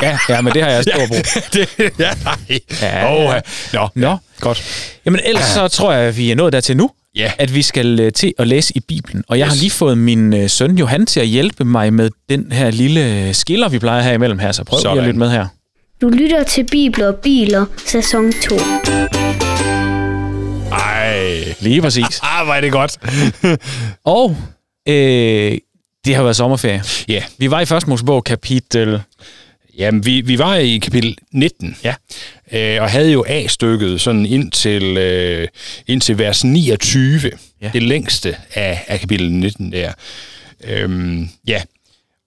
Ja, 0.02 0.18
ja, 0.30 0.42
men 0.42 0.54
det 0.54 0.64
har 0.64 0.70
jeg 0.70 0.84
stor 0.94 1.08
brug. 1.08 1.18
det, 1.54 1.70
ja, 2.00 2.10
nej. 2.24 2.60
Ja. 2.82 3.14
Oh, 3.16 3.34
Nå, 3.74 3.88
Nå. 3.96 4.08
Ja, 4.10 4.16
godt. 4.40 4.64
Jamen 5.06 5.20
ellers 5.26 5.46
så 5.46 5.68
tror 5.68 5.94
jeg, 5.94 6.08
at 6.08 6.18
vi 6.18 6.32
er 6.32 6.36
nået 6.36 6.54
dertil 6.54 6.78
nu, 6.78 6.90
Ja. 7.16 7.32
at 7.38 7.56
vi 7.56 7.62
skal 7.62 8.00
øh, 8.00 8.12
til 8.12 8.34
at 8.40 8.48
læse 8.48 8.74
i 8.78 8.80
Bibelen. 8.80 9.24
Og 9.28 9.40
jeg 9.40 9.46
yes. 9.46 9.54
har 9.54 9.60
lige 9.60 9.72
fået 9.72 9.98
min 9.98 10.34
øh, 10.34 10.50
søn 10.50 10.78
Johan 10.78 11.06
til 11.06 11.20
at 11.20 11.28
hjælpe 11.28 11.66
mig 11.66 11.94
med 11.94 12.10
den 12.30 12.52
her 12.52 12.72
lille 12.72 13.34
skiller, 13.34 13.70
vi 13.70 13.80
plejer 13.80 14.02
her 14.04 14.12
imellem 14.14 14.40
her. 14.40 14.52
Så 14.52 14.64
prøv 14.64 14.80
lige 14.84 15.00
at 15.02 15.08
lytte 15.08 15.20
med 15.20 15.30
her. 15.30 15.48
Du 16.02 16.10
lytter 16.10 16.44
til 16.44 16.66
Bibler 16.72 17.08
og 17.08 17.16
Biler, 17.16 17.66
sæson 17.86 18.34
2. 18.50 18.56
Lige 21.60 21.82
præcis. 21.82 22.06
Ah, 22.24 22.58
er 22.58 22.62
det 22.62 22.72
godt. 22.72 22.98
og 24.06 24.38
øh, 24.88 25.58
det 26.06 26.16
har 26.16 26.24
været 26.24 26.36
sommerferie. 26.36 26.84
Ja. 27.08 27.24
Vi 27.38 27.52
var 27.52 27.62
i 27.62 27.66
første 27.66 27.90
Mosebog 27.90 28.24
kapitel... 28.24 29.02
Jamen, 29.78 30.06
vi, 30.06 30.22
vi 30.22 30.40
var 30.40 30.56
i 30.56 30.78
kapitel 30.78 31.18
19. 31.32 31.78
Ja. 31.84 31.96
Øh, 32.52 32.82
og 32.82 32.90
havde 32.90 33.12
jo 33.12 33.26
A-stykket 33.28 34.02
sådan 34.02 34.26
ind 34.26 34.52
til, 34.52 34.98
øh, 34.98 35.48
ind 35.88 36.02
til 36.02 36.18
vers 36.18 36.44
29. 36.44 37.20
Ja. 37.24 37.30
Ja. 37.62 37.70
Det 37.74 37.84
længste 37.84 38.36
af, 38.54 38.84
af 38.88 39.00
kapitel 39.00 39.32
19 39.32 39.72
der. 39.72 39.92
Øhm, 40.64 41.30
ja. 41.48 41.62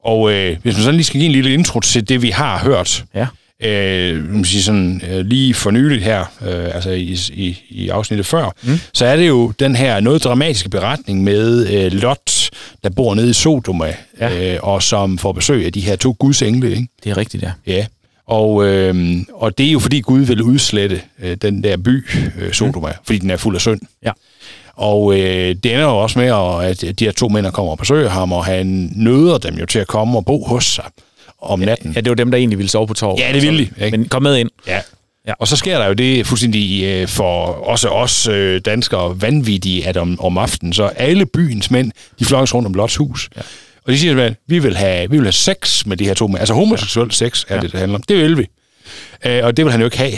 Og 0.04 0.32
øh, 0.32 0.56
hvis 0.62 0.74
man 0.74 0.82
sådan 0.82 0.94
lige 0.94 1.04
skal 1.04 1.20
give 1.20 1.26
en 1.26 1.32
lille 1.32 1.54
intro 1.54 1.80
til 1.80 2.08
det, 2.08 2.22
vi 2.22 2.30
har 2.30 2.58
hørt, 2.58 3.04
Ja. 3.14 3.26
Øh, 3.62 4.44
sige 4.44 4.62
sådan, 4.62 5.02
øh, 5.10 5.26
lige 5.26 5.54
for 5.54 5.70
nyligt 5.70 6.02
her, 6.02 6.20
øh, 6.20 6.74
altså 6.74 6.90
i, 6.90 7.18
i, 7.32 7.58
i 7.68 7.88
afsnittet 7.88 8.26
før, 8.26 8.50
mm. 8.62 8.78
så 8.94 9.06
er 9.06 9.16
det 9.16 9.28
jo 9.28 9.52
den 9.58 9.76
her 9.76 10.00
noget 10.00 10.24
dramatiske 10.24 10.68
beretning 10.68 11.24
med 11.24 11.68
øh, 11.68 11.92
Lot, 11.92 12.50
der 12.84 12.90
bor 12.90 13.14
nede 13.14 13.30
i 13.30 13.32
Sodoma, 13.32 13.94
ja. 14.20 14.54
øh, 14.54 14.58
og 14.62 14.82
som 14.82 15.18
får 15.18 15.32
besøg 15.32 15.66
af 15.66 15.72
de 15.72 15.80
her 15.80 15.96
to 15.96 16.16
Guds 16.18 16.42
engle, 16.42 16.70
ikke? 16.70 16.88
Det 17.04 17.10
er 17.10 17.16
rigtigt, 17.16 17.42
ja. 17.42 17.52
Ja, 17.66 17.86
og, 18.26 18.66
øh, 18.66 19.16
og 19.34 19.58
det 19.58 19.66
er 19.66 19.72
jo 19.72 19.78
fordi 19.78 20.00
Gud 20.00 20.20
vil 20.20 20.42
udslette 20.42 21.00
øh, 21.22 21.36
den 21.42 21.64
der 21.64 21.76
by, 21.76 22.06
øh, 22.38 22.52
Sodoma, 22.52 22.88
mm. 22.88 22.94
fordi 23.04 23.18
den 23.18 23.30
er 23.30 23.36
fuld 23.36 23.54
af 23.54 23.60
synd. 23.60 23.80
Ja. 24.04 24.12
Og 24.76 25.14
øh, 25.14 25.54
det 25.62 25.66
ender 25.66 25.84
jo 25.84 25.98
også 25.98 26.18
med, 26.18 26.26
at 26.70 26.98
de 26.98 27.04
her 27.04 27.12
to 27.12 27.28
mænd 27.28 27.52
kommer 27.52 27.72
og 27.72 27.78
besøger 27.78 28.08
ham, 28.08 28.32
og 28.32 28.44
han 28.44 28.92
nøder 28.96 29.38
dem 29.38 29.54
jo 29.54 29.66
til 29.66 29.78
at 29.78 29.86
komme 29.86 30.18
og 30.18 30.24
bo 30.24 30.44
hos 30.44 30.64
sig 30.64 30.84
om 31.42 31.60
natten. 31.60 31.92
Ja, 31.92 32.00
det 32.00 32.08
var 32.08 32.14
dem, 32.14 32.30
der 32.30 32.38
egentlig 32.38 32.58
ville 32.58 32.70
sove 32.70 32.86
på 32.86 32.94
torvet. 32.94 33.20
Ja, 33.20 33.32
det 33.32 33.42
ville 33.42 33.58
de, 33.58 33.84
ikke? 33.84 33.98
Men 33.98 34.08
kom 34.08 34.22
med 34.22 34.36
ind. 34.36 34.50
Ja. 34.66 34.74
Ja. 34.74 34.80
ja. 35.26 35.32
Og 35.38 35.48
så 35.48 35.56
sker 35.56 35.78
der 35.78 35.86
jo 35.86 35.92
det 35.92 36.26
fuldstændig 36.26 36.84
øh, 36.84 37.08
for 37.08 37.46
også 37.46 37.88
os 37.88 38.26
øh, 38.28 38.60
danskere 38.60 39.20
vanvittige, 39.22 39.86
at 39.86 39.96
om, 39.96 40.20
om 40.20 40.38
aftenen, 40.38 40.72
så 40.72 40.84
alle 40.84 41.26
byens 41.26 41.70
mænd, 41.70 41.92
de 42.18 42.24
flokkes 42.24 42.54
rundt 42.54 42.66
om 42.66 42.74
Lots 42.74 42.96
hus. 42.96 43.28
Ja. 43.36 43.40
Og 43.86 43.92
de 43.92 43.98
siger, 43.98 44.22
at 44.24 44.34
vi 44.48 44.58
vil 44.58 44.76
have, 44.76 45.10
vi 45.10 45.16
vil 45.16 45.24
have 45.26 45.32
sex 45.32 45.86
med 45.86 45.96
de 45.96 46.04
her 46.04 46.14
to 46.14 46.26
mænd. 46.26 46.38
Altså 46.38 46.54
homoseksuel 46.54 47.12
sex 47.12 47.42
er 47.42 47.46
Ja. 47.50 47.54
ja. 47.54 47.60
det, 47.60 47.72
det 47.72 47.80
handler 47.80 47.98
om. 47.98 48.02
Det 48.02 48.16
vil 48.16 48.38
vi. 48.38 48.46
Øh, 49.26 49.44
og 49.44 49.56
det 49.56 49.64
vil 49.64 49.72
han 49.72 49.80
jo 49.80 49.86
ikke 49.86 49.98
have. 49.98 50.12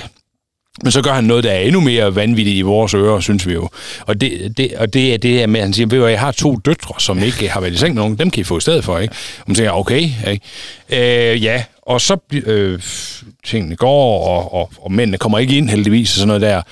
Men 0.82 0.92
så 0.92 1.02
gør 1.02 1.12
han 1.12 1.24
noget, 1.24 1.44
der 1.44 1.50
er 1.50 1.58
endnu 1.60 1.80
mere 1.80 2.14
vanvittigt 2.14 2.56
i 2.56 2.60
vores 2.62 2.94
ører, 2.94 3.20
synes 3.20 3.46
vi 3.46 3.52
jo. 3.52 3.68
Og 4.00 4.20
det, 4.20 4.56
det, 4.56 4.72
og 4.76 4.94
det 4.94 5.14
er 5.14 5.18
det 5.18 5.30
her 5.30 5.46
med, 5.46 5.60
at 5.60 5.66
han 5.66 5.72
siger, 5.72 5.86
ved 5.86 5.98
du 5.98 6.06
jeg 6.06 6.20
har 6.20 6.32
to 6.32 6.56
døtre, 6.56 7.00
som 7.00 7.18
ikke 7.22 7.48
har 7.48 7.60
været 7.60 7.72
i 7.72 7.76
seng 7.76 7.94
med 7.94 8.02
nogen. 8.02 8.18
Dem 8.18 8.30
kan 8.30 8.40
I 8.40 8.44
få 8.44 8.58
i 8.58 8.60
stedet 8.60 8.84
for, 8.84 8.98
ikke? 8.98 9.14
Og 9.38 9.44
man 9.46 9.54
tænker, 9.54 9.72
okay, 9.72 10.10
ikke? 10.28 10.40
Øh, 11.32 11.44
ja. 11.44 11.64
Og 11.82 12.00
så 12.00 12.16
øh, 12.32 12.80
tingene 13.44 13.76
går, 13.76 14.28
og, 14.28 14.54
og, 14.54 14.70
og 14.78 14.92
mændene 14.92 15.18
kommer 15.18 15.38
ikke 15.38 15.56
ind 15.56 15.68
heldigvis, 15.70 16.10
og 16.10 16.14
sådan 16.16 16.28
noget 16.28 16.42
der. 16.42 16.62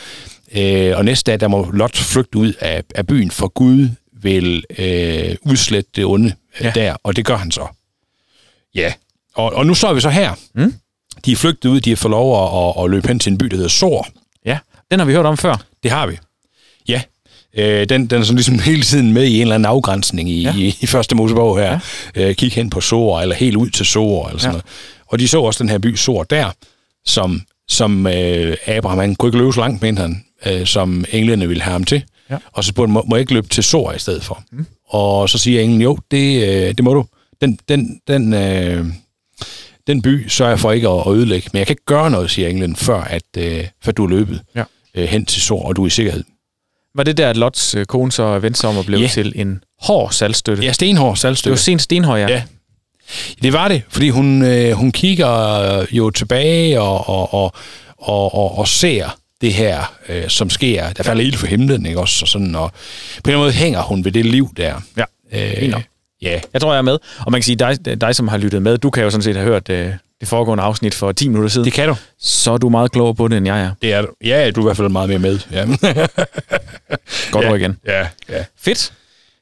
Øh, 0.91 0.99
og 0.99 1.05
næste 1.05 1.31
dag, 1.31 1.41
der 1.41 1.49
må 1.49 1.71
Lot 1.73 1.97
flygte 1.97 2.39
ud 2.39 2.53
af, 2.61 2.83
af 2.95 3.07
byen, 3.07 3.31
for 3.31 3.49
Gud 3.49 3.89
vil 4.23 4.65
øh, 4.79 5.37
udslette 5.43 5.91
det 5.97 6.05
onde 6.05 6.33
Ja. 6.61 6.67
ja. 6.67 6.73
der, 6.81 6.97
og 7.03 7.17
det 7.17 7.25
gør 7.25 7.37
han 7.37 7.51
så. 7.51 7.67
Ja. 8.75 8.93
Og, 9.35 9.53
og 9.53 9.67
nu 9.67 9.75
står 9.75 9.95
vi 9.95 10.01
så 10.01 10.11
her. 10.11 10.33
Mm. 10.55 10.75
De 11.25 11.33
er 11.33 11.37
flygtet 11.37 11.69
ud, 11.69 11.81
de 11.81 11.91
har 11.91 11.97
fået 11.97 12.11
lov 12.11 12.45
at, 12.45 12.69
at, 12.79 12.85
at 12.85 12.91
løbe 12.91 13.09
hen 13.09 13.19
til 13.19 13.33
en 13.33 13.39
by, 13.39 13.47
der 13.47 13.57
hedder 13.57 13.69
Sor. 13.69 14.09
Ja, 14.45 14.59
den 14.91 14.99
har 14.99 15.07
vi 15.07 15.13
hørt 15.13 15.27
om 15.27 15.37
før. 15.37 15.57
Det 15.83 15.91
har 15.91 16.07
vi. 16.07 16.19
Ja. 16.89 17.03
Øh, 17.59 17.89
den, 17.89 18.07
den 18.07 18.21
er 18.21 18.25
sådan 18.25 18.37
ligesom 18.37 18.59
hele 18.59 18.83
tiden 18.83 19.13
med 19.13 19.25
i 19.25 19.35
en 19.37 19.41
eller 19.43 19.55
anden 19.55 19.67
afgrænsning 19.67 20.31
i, 20.31 20.43
Ja. 20.43 20.55
i, 20.57 20.77
i 20.81 20.87
første 20.87 21.15
Mosebog 21.15 21.59
her. 21.59 21.79
Ja. 22.17 22.29
Øh, 22.29 22.35
kig 22.35 22.53
hen 22.53 22.71
på 22.71 22.81
Sor, 22.81 23.21
eller 23.21 23.35
helt 23.35 23.57
ud 23.57 23.71
til 23.71 23.87
Sor, 23.87 24.27
eller 24.27 24.39
sådan 24.41 24.49
ja. 24.49 24.53
noget. 24.53 24.65
Og 25.07 25.19
de 25.19 25.29
så 25.29 25.41
også 25.41 25.63
den 25.63 25.71
her 25.71 25.79
by 25.79 25.95
Sor 25.95 26.23
der, 26.23 26.51
som, 27.07 27.41
som 27.69 28.07
øh, 28.07 28.57
Abraham, 28.67 28.99
han 28.99 29.15
kunne 29.15 29.29
ikke 29.29 29.39
løbe 29.39 29.53
så 29.53 29.61
langt, 29.61 29.83
mente 29.83 30.01
han, 30.03 30.25
øh, 30.47 30.67
som 30.67 31.05
englene 31.13 31.49
ville 31.49 31.63
have 31.63 31.73
ham 31.73 31.85
til. 31.85 32.03
Ja. 32.31 32.37
Og 32.53 32.65
så 32.65 32.69
spurgte 32.69 32.89
han, 32.89 32.93
må, 32.93 33.05
må 33.09 33.17
jeg 33.17 33.21
ikke 33.21 33.35
løbe 33.35 33.49
til 33.49 33.65
Sor 33.65 33.93
i 33.93 33.99
stedet 33.99 34.23
for? 34.25 34.43
Mm. 34.53 34.67
Og 34.89 35.29
så 35.31 35.39
siger 35.39 35.61
englen, 35.61 35.83
jo, 35.83 35.99
det, 36.11 36.43
øh, 36.49 36.69
det 36.75 36.85
må 36.85 36.95
du. 36.95 37.05
Den, 37.41 37.59
den, 37.69 38.01
den, 38.09 38.35
øh, 38.35 38.87
den 39.87 40.03
by 40.03 40.29
sørger 40.29 40.51
jeg 40.51 40.61
for 40.61 40.73
ikke 40.73 40.89
at, 40.89 41.01
at 41.07 41.13
ødelægge, 41.13 41.49
men 41.53 41.59
jeg 41.59 41.67
kan 41.67 41.73
ikke 41.73 41.85
gøre 41.87 42.11
noget, 42.11 42.31
siger 42.31 42.49
englen, 42.49 42.77
før, 42.77 43.01
at, 43.01 43.23
øh, 43.39 43.65
før 43.85 43.93
du 43.93 44.05
er 44.05 44.09
løbet 44.09 44.41
Ja. 44.55 44.63
øh, 44.95 45.05
hen 45.09 45.25
til 45.27 45.43
Sor, 45.43 45.63
og 45.65 45.77
du 45.77 45.83
er 45.83 45.87
i 45.87 45.91
sikkerhed. 45.91 46.25
Var 46.95 47.03
det 47.03 47.17
der, 47.17 47.31
at 47.31 47.37
Lots 47.37 47.75
øh, 47.75 47.87
kone 47.87 48.13
så 48.13 48.39
vendte 48.39 48.61
sig 48.61 48.71
om 48.71 48.77
og 48.79 48.85
blev 48.85 49.01
Ja. 49.01 49.07
til 49.09 49.33
en 49.37 49.65
hård 49.81 50.13
salgstøtte? 50.13 50.63
Ja, 50.63 50.73
stenhård 50.73 51.17
Det 51.17 51.51
var 51.51 51.57
sent 51.57 51.83
stenhøj, 51.83 52.21
ja. 52.21 52.29
Ja. 52.29 52.43
Det 53.43 53.53
var 53.53 53.69
det, 53.69 53.83
fordi 53.89 54.09
hun, 54.11 54.43
øh, 54.45 54.73
hun 54.73 54.93
kigger 54.93 55.87
jo 55.93 56.11
tilbage 56.11 56.81
og, 56.81 57.09
og, 57.09 57.35
og, 57.35 57.53
og, 57.99 58.35
og, 58.35 58.59
og 58.59 58.69
ser 58.69 59.19
det 59.41 59.55
her, 59.55 59.95
øh, 60.09 60.29
som 60.29 60.51
sker. 60.51 60.93
Der 60.93 61.03
falder 61.03 61.23
ild 61.25 61.37
for 61.37 61.47
himlen, 61.47 61.87
ikke 61.87 62.01
også? 62.01 62.25
Og, 62.25 62.29
sådan, 62.29 62.55
og 62.55 62.73
på 63.25 63.31
en 63.31 63.37
måde 63.37 63.53
hænger 63.53 63.83
hun 63.83 64.05
ved 64.05 64.13
det 64.13 64.27
liv 64.27 64.49
der. 64.57 64.81
Ja, 64.97 65.05
øh. 65.33 65.73
Ja, 66.27 66.41
Jeg 66.53 66.61
tror, 66.61 66.73
jeg 66.73 66.79
er 66.79 66.83
med. 66.83 66.99
Og 67.19 67.33
man 67.33 67.41
kan 67.41 67.43
sige, 67.43 67.57
dig, 67.57 68.01
dig 68.01 68.15
som 68.15 68.29
har 68.29 68.37
lyttet 68.39 68.63
med, 68.63 68.79
du 68.79 68.91
kan 68.91 69.03
jo 69.05 69.11
sådan 69.11 69.23
set 69.23 69.37
have 69.37 69.49
hørt 69.49 69.69
øh, 69.69 69.93
det 70.21 70.29
foregående 70.29 70.65
afsnit 70.65 70.95
for 70.95 71.13
10 71.13 71.29
minutter 71.29 71.49
siden. 71.51 71.65
det 71.65 71.73
kan 71.73 71.89
du. 71.89 71.97
Så 72.19 72.53
er 72.53 72.59
du 72.59 72.69
meget 72.69 72.93
klogere 72.93 73.15
på 73.15 73.29
det, 73.29 73.37
end 73.37 73.47
jeg 73.47 73.61
er. 73.63 73.71
Det 73.83 73.93
er 73.93 74.03
du. 74.03 74.09
Ja, 74.25 74.51
du 74.51 74.61
er 74.61 74.65
i 74.65 74.67
hvert 74.67 74.77
fald 74.77 74.89
meget 74.89 75.09
mere 75.09 75.19
med. 75.19 75.39
Ja. 75.53 75.67
Godt 77.31 77.45
ja. 77.47 77.55
igen. 77.55 77.79
Ja, 77.87 78.07
ja. 78.29 78.45
Fedt. 78.61 78.93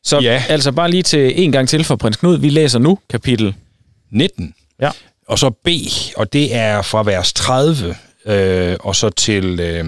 Så 0.04 0.18
Ja. 0.20 0.42
altså 0.48 0.72
bare 0.72 0.90
lige 0.90 1.02
til 1.02 1.42
en 1.44 1.52
gang 1.52 1.68
til 1.68 1.84
for 1.84 1.96
prins 1.96 2.16
Knud. 2.16 2.36
Vi 2.38 2.48
læser 2.48 2.78
nu 2.78 2.98
kapitel 3.10 3.54
19. 4.12 4.54
Ja. 4.80 4.90
Og 5.28 5.38
så 5.38 5.50
B, 5.50 5.68
og 6.16 6.32
det 6.32 6.54
er 6.54 6.82
fra 6.82 7.02
vers 7.02 7.32
30 7.32 7.94
øh, 8.26 8.76
og 8.80 8.96
så 8.96 9.08
til, 9.10 9.60
øh, 9.60 9.84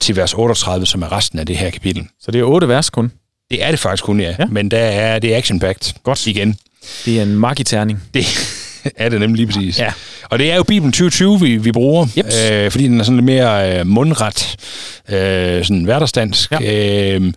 til 0.00 0.16
vers 0.16 0.34
38, 0.34 0.86
som 0.86 1.02
er 1.02 1.12
resten 1.12 1.38
af 1.38 1.46
det 1.46 1.56
her 1.56 1.70
kapitel. 1.70 2.06
Så 2.20 2.30
det 2.30 2.38
er 2.40 2.44
otte 2.44 2.68
vers 2.68 2.90
kun. 2.90 3.12
Det 3.50 3.64
er 3.64 3.70
det 3.70 3.80
faktisk 3.80 4.04
kun, 4.04 4.20
ja. 4.20 4.34
Ja. 4.38 4.46
Men 4.46 4.70
der 4.70 4.78
er 4.78 5.18
det 5.18 5.34
er 5.34 5.38
action-packed. 5.38 5.92
Godt. 6.02 6.26
Igen. 6.26 6.56
Det 7.04 7.18
er 7.18 7.22
en 7.22 7.34
magiterning. 7.38 8.02
Det 8.14 8.26
er 8.96 9.08
det 9.08 9.20
nemlig 9.20 9.36
lige 9.36 9.46
præcis. 9.46 9.78
Ja. 9.78 9.92
Og 10.30 10.38
det 10.38 10.50
er 10.50 10.56
jo 10.56 10.62
Bibelen 10.62 10.92
2020, 10.92 11.40
vi, 11.40 11.56
vi 11.56 11.72
bruger, 11.72 12.06
Jeps. 12.16 12.50
øh, 12.50 12.70
fordi 12.70 12.84
den 12.84 13.00
er 13.00 13.04
sådan 13.04 13.16
lidt 13.16 13.24
mere 13.24 13.78
øh, 13.80 13.86
mundret, 13.86 14.56
øh, 15.08 15.64
sådan 15.64 15.84
hverdagsdansk. 15.84 16.50
Ja. 16.52 17.14
Øh, 17.16 17.32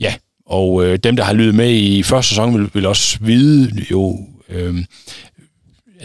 ja, 0.00 0.14
og 0.46 0.84
øh, 0.86 0.98
dem, 0.98 1.16
der 1.16 1.24
har 1.24 1.32
lyttet 1.32 1.54
med 1.54 1.70
i 1.70 2.02
første 2.02 2.28
sæson, 2.28 2.58
vil, 2.58 2.70
vil 2.72 2.86
også 2.86 3.18
vide 3.20 3.84
jo... 3.90 4.18
Øh, 4.48 4.74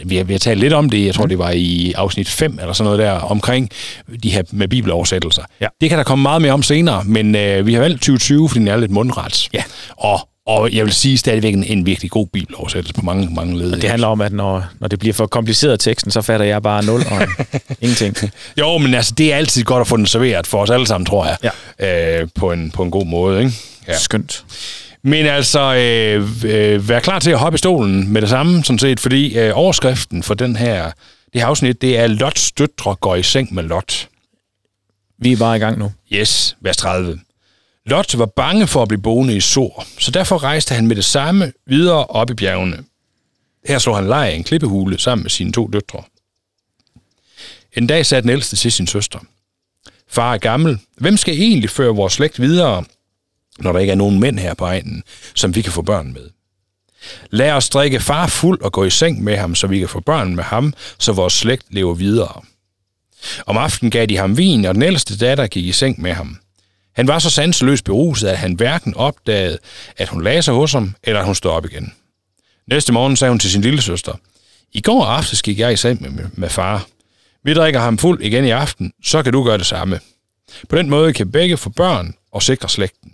vi 0.04 0.16
har, 0.16 0.24
vi 0.24 0.32
har 0.32 0.38
talt 0.38 0.60
lidt 0.60 0.72
om 0.72 0.90
det, 0.90 1.06
jeg 1.06 1.14
tror, 1.14 1.26
det 1.26 1.38
var 1.38 1.50
i 1.50 1.92
afsnit 1.96 2.28
5 2.28 2.58
eller 2.60 2.72
sådan 2.72 2.84
noget 2.84 2.98
der, 2.98 3.12
omkring 3.12 3.70
de 4.22 4.30
her 4.30 4.42
med 4.50 4.68
bibeloversættelser. 4.68 5.42
Ja. 5.60 5.66
Det 5.80 5.88
kan 5.88 5.98
der 5.98 6.04
komme 6.04 6.22
meget 6.22 6.42
mere 6.42 6.52
om 6.52 6.62
senere, 6.62 7.04
men 7.04 7.34
øh, 7.34 7.66
vi 7.66 7.74
har 7.74 7.80
valgt 7.80 7.96
2020, 7.96 8.48
fordi 8.48 8.60
den 8.60 8.68
er 8.68 8.76
lidt 8.76 8.90
mundret. 8.90 9.48
Ja. 9.52 9.62
Og, 9.96 10.28
og 10.46 10.72
jeg 10.72 10.84
vil 10.84 10.92
sige 10.92 11.18
stadigvæk 11.18 11.54
en, 11.54 11.64
en 11.64 11.86
virkelig 11.86 12.10
god 12.10 12.26
bibeloversættelse 12.32 12.94
på 12.94 13.02
mange, 13.02 13.34
mange 13.34 13.58
led. 13.58 13.72
Det 13.72 13.90
handler 13.90 14.08
om, 14.08 14.20
at 14.20 14.32
når, 14.32 14.64
når 14.80 14.88
det 14.88 14.98
bliver 14.98 15.12
for 15.12 15.26
kompliceret 15.26 15.80
teksten, 15.80 16.10
så 16.10 16.22
fatter 16.22 16.46
jeg 16.46 16.62
bare 16.62 16.84
nul 16.84 17.00
og 17.10 17.28
ingenting. 17.82 18.16
Jo, 18.58 18.78
men 18.78 18.94
altså, 18.94 19.14
det 19.18 19.32
er 19.32 19.36
altid 19.36 19.64
godt 19.64 19.80
at 19.80 19.86
få 19.86 19.96
den 19.96 20.06
serveret 20.06 20.46
for 20.46 20.62
os 20.62 20.70
alle 20.70 20.86
sammen, 20.86 21.06
tror 21.06 21.26
jeg. 21.26 21.52
Ja. 21.80 22.20
Øh, 22.20 22.28
på, 22.34 22.52
en, 22.52 22.70
på 22.70 22.82
en 22.82 22.90
god 22.90 23.06
måde, 23.06 23.38
ikke? 23.38 23.52
Ja. 23.88 23.98
Skønt. 23.98 24.44
Men 25.02 25.26
altså, 25.26 25.74
øh, 25.74 26.28
øh, 26.44 26.88
vær 26.88 27.00
klar 27.00 27.18
til 27.18 27.30
at 27.30 27.38
hoppe 27.38 27.54
i 27.54 27.58
stolen 27.58 28.12
med 28.12 28.20
det 28.20 28.28
samme, 28.28 28.64
sådan 28.64 28.78
set, 28.78 29.00
fordi 29.00 29.38
øh, 29.38 29.52
overskriften 29.54 30.22
for 30.22 30.34
den 30.34 30.56
her, 30.56 30.92
det 31.32 31.40
her 31.40 31.46
afsnit, 31.46 31.82
det 31.82 31.98
er 31.98 32.06
Lots 32.06 32.52
døtre 32.52 32.94
går 32.94 33.16
i 33.16 33.22
seng 33.22 33.54
med 33.54 33.62
Lot. 33.62 34.08
Vi 35.18 35.32
er 35.32 35.36
bare 35.36 35.56
i 35.56 35.58
gang 35.58 35.78
nu. 35.78 35.92
Yes, 36.12 36.56
vers 36.60 36.76
30. 36.76 37.20
Lot 37.86 38.18
var 38.18 38.26
bange 38.26 38.66
for 38.66 38.82
at 38.82 38.88
blive 38.88 39.02
boende 39.02 39.36
i 39.36 39.40
Sor, 39.40 39.86
så 39.98 40.10
derfor 40.10 40.42
rejste 40.42 40.74
han 40.74 40.86
med 40.86 40.96
det 40.96 41.04
samme 41.04 41.52
videre 41.66 42.06
op 42.06 42.30
i 42.30 42.34
bjergene. 42.34 42.84
Her 43.66 43.78
slog 43.78 43.96
han 43.96 44.06
lejr 44.06 44.28
i 44.28 44.36
en 44.36 44.44
klippehule 44.44 44.98
sammen 44.98 45.24
med 45.24 45.30
sine 45.30 45.52
to 45.52 45.66
døtre. 45.66 46.02
En 47.76 47.86
dag 47.86 48.06
sagde 48.06 48.22
den 48.22 48.30
ældste 48.30 48.56
til 48.56 48.72
sin 48.72 48.86
søster. 48.86 49.18
Far 50.08 50.34
er 50.34 50.38
gammel. 50.38 50.78
Hvem 50.96 51.16
skal 51.16 51.34
egentlig 51.34 51.70
føre 51.70 51.94
vores 51.94 52.12
slægt 52.12 52.40
videre, 52.40 52.84
når 53.58 53.72
der 53.72 53.80
ikke 53.80 53.90
er 53.90 53.96
nogen 53.96 54.20
mænd 54.20 54.38
her 54.38 54.54
på 54.54 54.64
egnen, 54.64 55.02
som 55.34 55.54
vi 55.54 55.62
kan 55.62 55.72
få 55.72 55.82
børn 55.82 56.12
med? 56.12 56.30
Lad 57.30 57.52
os 57.52 57.68
drikke 57.68 58.00
far 58.00 58.26
fuld 58.26 58.60
og 58.62 58.72
gå 58.72 58.84
i 58.84 58.90
seng 58.90 59.24
med 59.24 59.36
ham, 59.36 59.54
så 59.54 59.66
vi 59.66 59.78
kan 59.78 59.88
få 59.88 60.00
børn 60.00 60.36
med 60.36 60.44
ham, 60.44 60.74
så 60.98 61.12
vores 61.12 61.32
slægt 61.32 61.66
lever 61.70 61.94
videre. 61.94 62.42
Om 63.46 63.56
aftenen 63.56 63.90
gav 63.90 64.06
de 64.06 64.16
ham 64.16 64.36
vin, 64.36 64.64
og 64.64 64.74
den 64.74 64.82
ældste 64.82 65.18
datter 65.18 65.46
gik 65.46 65.64
i 65.64 65.72
seng 65.72 66.00
med 66.02 66.12
ham. 66.12 66.36
Han 66.92 67.08
var 67.08 67.18
så 67.18 67.30
sanseløst 67.30 67.84
beruset, 67.84 68.28
at 68.28 68.38
han 68.38 68.52
hverken 68.52 68.94
opdagede, 68.94 69.58
at 69.96 70.08
hun 70.08 70.24
lagde 70.24 70.42
sig 70.42 70.54
hos 70.54 70.72
ham, 70.72 70.94
eller 71.02 71.20
at 71.20 71.26
hun 71.26 71.34
stod 71.34 71.50
op 71.50 71.64
igen. 71.64 71.92
Næste 72.66 72.92
morgen 72.92 73.16
sagde 73.16 73.30
hun 73.30 73.38
til 73.38 73.50
sin 73.50 73.62
lille 73.62 73.82
søster, 73.82 74.12
I 74.72 74.80
går 74.80 75.04
aftes 75.04 75.42
gik 75.42 75.58
jeg 75.58 75.72
i 75.72 75.76
seng 75.76 76.02
med, 76.02 76.24
med 76.32 76.48
far. 76.48 76.86
Vi 77.44 77.54
drikker 77.54 77.80
ham 77.80 77.98
fuld 77.98 78.22
igen 78.22 78.44
i 78.44 78.50
aften, 78.50 78.92
så 79.04 79.22
kan 79.22 79.32
du 79.32 79.44
gøre 79.44 79.58
det 79.58 79.66
samme. 79.66 80.00
På 80.68 80.76
den 80.76 80.90
måde 80.90 81.12
kan 81.12 81.30
begge 81.32 81.56
få 81.56 81.70
børn 81.70 82.14
og 82.32 82.42
sikre 82.42 82.68
slægten. 82.68 83.09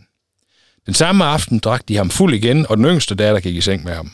Den 0.87 0.95
samme 0.95 1.25
aften 1.25 1.59
drak 1.59 1.83
de 1.89 1.97
ham 1.97 2.11
fuld 2.11 2.35
igen, 2.35 2.67
og 2.69 2.77
den 2.77 2.87
yngste 2.87 3.15
datter 3.15 3.41
gik 3.41 3.57
i 3.57 3.61
seng 3.61 3.85
med 3.85 3.95
ham. 3.95 4.13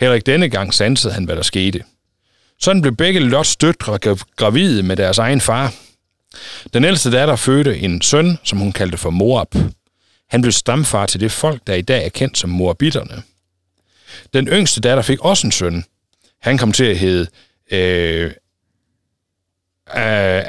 Heller 0.00 0.14
ikke 0.14 0.32
denne 0.32 0.48
gang 0.48 0.74
sansede 0.74 1.12
han, 1.12 1.24
hvad 1.24 1.36
der 1.36 1.42
skete. 1.42 1.82
Sådan 2.60 2.82
blev 2.82 2.96
begge 2.96 3.20
Lots 3.20 3.56
døtre 3.56 3.98
gravide 4.36 4.82
med 4.82 4.96
deres 4.96 5.18
egen 5.18 5.40
far. 5.40 5.74
Den 6.72 6.84
ældste 6.84 7.10
datter 7.10 7.36
fødte 7.36 7.78
en 7.78 8.02
søn, 8.02 8.38
som 8.44 8.58
hun 8.58 8.72
kaldte 8.72 8.98
for 8.98 9.10
Moab. 9.10 9.54
Han 10.28 10.42
blev 10.42 10.52
stamfar 10.52 11.06
til 11.06 11.20
det 11.20 11.32
folk, 11.32 11.66
der 11.66 11.74
i 11.74 11.82
dag 11.82 12.04
er 12.04 12.08
kendt 12.08 12.38
som 12.38 12.50
Moabitterne. 12.50 13.22
Den 14.32 14.48
yngste 14.48 14.80
datter 14.80 15.02
fik 15.02 15.20
også 15.20 15.46
en 15.46 15.52
søn. 15.52 15.84
Han 16.40 16.58
kom 16.58 16.72
til 16.72 16.84
at 16.84 16.98
hedde 16.98 17.26
øh, 17.70 18.32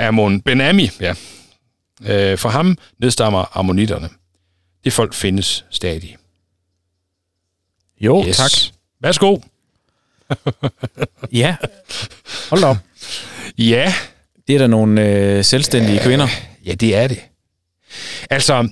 Amon 0.07 0.41
Benami, 0.41 0.89
Ja. 0.99 1.13
Øh, 2.01 2.37
for 2.37 2.49
ham 2.49 2.77
nedstammer 2.99 3.57
ammonitterne. 3.57 4.09
Det 4.83 4.93
folk 4.93 5.13
findes 5.13 5.65
stadig. 5.69 6.17
Jo, 8.01 8.25
yes. 8.27 8.37
tak. 8.37 8.51
Værsgo. 9.01 9.37
ja. 11.31 11.55
Hold 12.49 12.63
op. 12.63 12.77
Ja. 13.57 13.93
Det 14.47 14.55
er 14.55 14.59
der 14.59 14.67
nogle 14.67 15.05
øh, 15.07 15.43
selvstændige 15.43 15.99
kvinder. 15.99 16.27
Ja, 16.65 16.73
det 16.73 16.95
er 16.95 17.07
det. 17.07 17.19
Altså, 18.29 18.69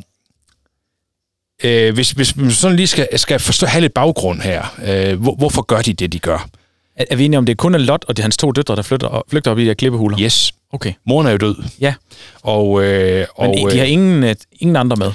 øh, 1.64 1.94
hvis, 1.94 2.12
hvis 2.12 2.36
man 2.36 2.52
sådan 2.52 2.76
lige 2.76 2.88
skal, 2.88 3.20
skal 3.20 3.40
forstå, 3.40 3.66
have 3.66 3.82
lidt 3.82 3.94
baggrund 3.94 4.42
her, 4.42 4.76
øh, 4.86 5.22
hvor, 5.22 5.36
hvorfor 5.36 5.62
gør 5.62 5.82
de 5.82 5.94
det, 5.94 6.14
de 6.14 6.20
gør? 6.20 6.48
Er, 6.96 7.06
er 7.12 7.16
vi 7.16 7.26
enige 7.26 7.38
om, 7.38 7.46
det 7.46 7.54
er 7.54 7.56
kun 7.56 7.76
er 7.76 7.80
Lot 7.80 8.06
og 8.08 8.18
det 8.18 8.22
er 8.22 8.24
hans 8.24 8.38
to 8.38 8.52
døtre, 8.52 8.76
der 8.76 8.82
flytter, 8.82 9.24
flygter 9.30 9.52
op 9.52 9.60
i 9.60 9.62
de 9.62 9.68
her 9.68 9.74
klippehuler? 9.74 10.20
Yes. 10.20 10.54
Okay. 10.72 10.94
Moren 11.06 11.28
er 11.28 11.32
jo 11.32 11.38
død. 11.38 11.56
Ja. 11.80 11.94
Og, 12.42 12.84
øh, 12.84 13.28
og, 13.36 13.50
Men 13.50 13.70
de 13.70 13.78
har 13.78 13.86
ingen, 13.86 14.24
øh, 14.24 14.36
ingen 14.52 14.76
andre 14.76 14.96
med? 14.96 15.12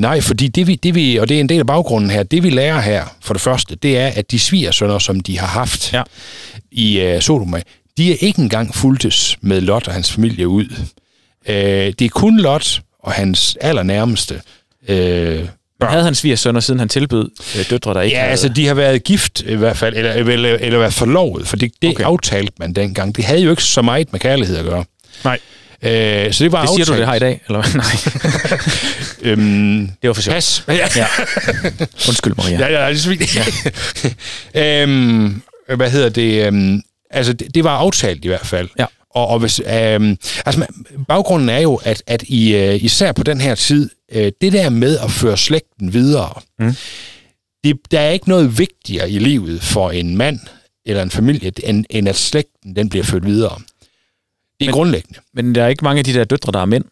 Nej, 0.00 0.20
fordi 0.20 0.48
det 0.48 0.66
vi, 0.66 0.74
det 0.74 0.94
vi, 0.94 1.16
og 1.16 1.28
det 1.28 1.36
er 1.36 1.40
en 1.40 1.48
del 1.48 1.58
af 1.60 1.66
baggrunden 1.66 2.10
her, 2.10 2.22
det 2.22 2.42
vi 2.42 2.50
lærer 2.50 2.80
her, 2.80 3.04
for 3.20 3.34
det 3.34 3.40
første, 3.40 3.76
det 3.76 3.98
er, 3.98 4.06
at 4.06 4.30
de 4.30 4.38
svigersønner, 4.38 4.98
som 4.98 5.20
de 5.20 5.38
har 5.38 5.46
haft 5.46 5.92
ja. 5.92 6.02
i 6.70 7.00
øh, 7.00 7.20
Sodoma, 7.20 7.62
de 7.98 8.12
er 8.12 8.16
ikke 8.20 8.42
engang 8.42 8.74
fuldtes 8.74 9.36
med 9.40 9.60
Lot 9.60 9.88
og 9.88 9.94
hans 9.94 10.12
familie 10.12 10.48
ud. 10.48 10.64
Øh, 11.48 11.56
det 11.98 12.02
er 12.02 12.08
kun 12.08 12.40
Lot 12.40 12.80
og 13.02 13.12
hans 13.12 13.56
allernærmeste 13.60 14.40
øh, 14.88 15.44
børn. 15.80 15.90
Havde 15.90 16.04
han 16.04 16.14
svigersønner, 16.14 16.60
siden 16.60 16.78
han 16.78 16.88
tilbød 16.88 17.30
øh, 17.58 17.70
døtre, 17.70 17.94
der 17.94 18.00
ikke 18.00 18.16
Ja, 18.16 18.20
havde... 18.20 18.30
altså 18.30 18.48
de 18.48 18.66
har 18.66 18.74
været 18.74 19.04
gift 19.04 19.40
i 19.46 19.54
hvert 19.54 19.76
fald, 19.76 19.96
eller, 19.96 20.12
eller, 20.12 20.56
eller 20.60 20.78
været 20.78 20.94
forlovet, 20.94 21.48
for 21.48 21.56
det, 21.56 21.72
det 21.82 21.90
okay. 21.90 22.04
aftalte 22.04 22.52
man 22.58 22.72
dengang. 22.72 23.16
Det 23.16 23.24
havde 23.24 23.40
jo 23.40 23.50
ikke 23.50 23.64
så 23.64 23.82
meget 23.82 24.12
med 24.12 24.20
kærlighed 24.20 24.56
at 24.56 24.64
gøre. 24.64 24.84
Nej. 25.24 25.38
Øh, 25.82 26.32
så 26.32 26.44
det 26.44 26.52
var 26.52 26.60
det 26.60 26.70
siger 26.70 26.80
aftalt. 26.80 26.88
du 26.88 26.96
det 26.96 27.06
her 27.06 27.14
i 27.14 27.18
dag? 27.18 27.40
Eller? 27.46 27.62
Nej. 29.22 29.32
øhm, 29.32 29.90
det 30.02 30.08
var 30.08 30.14
for 30.14 30.22
sjovt. 30.22 30.34
Pas. 30.34 30.64
Ja. 30.68 30.88
ja. 30.96 31.06
Undskyld, 32.08 32.34
Maria. 32.36 32.58
Ja, 32.58 32.82
ja, 32.82 32.88
det 32.88 32.96
er 32.96 33.00
så 33.00 34.12
ja. 34.54 34.82
øhm, 34.82 35.42
hvad 35.76 35.90
hedder 35.90 36.08
det? 36.08 36.46
Øhm, 36.46 36.82
altså, 37.10 37.32
det, 37.32 37.54
det 37.54 37.64
var 37.64 37.70
aftalt 37.70 38.24
i 38.24 38.28
hvert 38.28 38.46
fald. 38.46 38.68
Ja. 38.78 38.86
Og, 39.10 39.26
og 39.26 39.38
hvis, 39.38 39.60
øhm, 39.60 40.16
altså, 40.46 40.66
baggrunden 41.08 41.48
er 41.48 41.58
jo, 41.58 41.74
at, 41.84 42.02
at 42.06 42.22
i, 42.22 42.54
øh, 42.54 42.84
især 42.84 43.12
på 43.12 43.22
den 43.22 43.40
her 43.40 43.54
tid, 43.54 43.90
øh, 44.12 44.32
det 44.40 44.52
der 44.52 44.70
med 44.70 44.98
at 44.98 45.10
føre 45.10 45.36
slægten 45.36 45.92
videre, 45.92 46.32
mm. 46.58 46.74
det, 47.64 47.76
der 47.90 48.00
er 48.00 48.10
ikke 48.10 48.28
noget 48.28 48.58
vigtigere 48.58 49.10
i 49.10 49.18
livet 49.18 49.62
for 49.62 49.90
en 49.90 50.16
mand 50.16 50.40
eller 50.86 51.02
en 51.02 51.10
familie, 51.10 51.52
end, 51.64 51.84
end 51.90 52.08
at 52.08 52.16
slægten 52.16 52.76
den 52.76 52.88
bliver 52.88 53.04
ført 53.04 53.26
videre. 53.26 53.58
Det 54.60 54.64
er 54.64 54.68
men, 54.68 54.74
grundlæggende. 54.74 55.18
Men 55.34 55.54
der 55.54 55.64
er 55.64 55.68
ikke 55.68 55.84
mange 55.84 55.98
af 55.98 56.04
de 56.04 56.14
der 56.14 56.24
døtre, 56.24 56.52
der 56.52 56.60
er 56.60 56.64
mænd. 56.64 56.84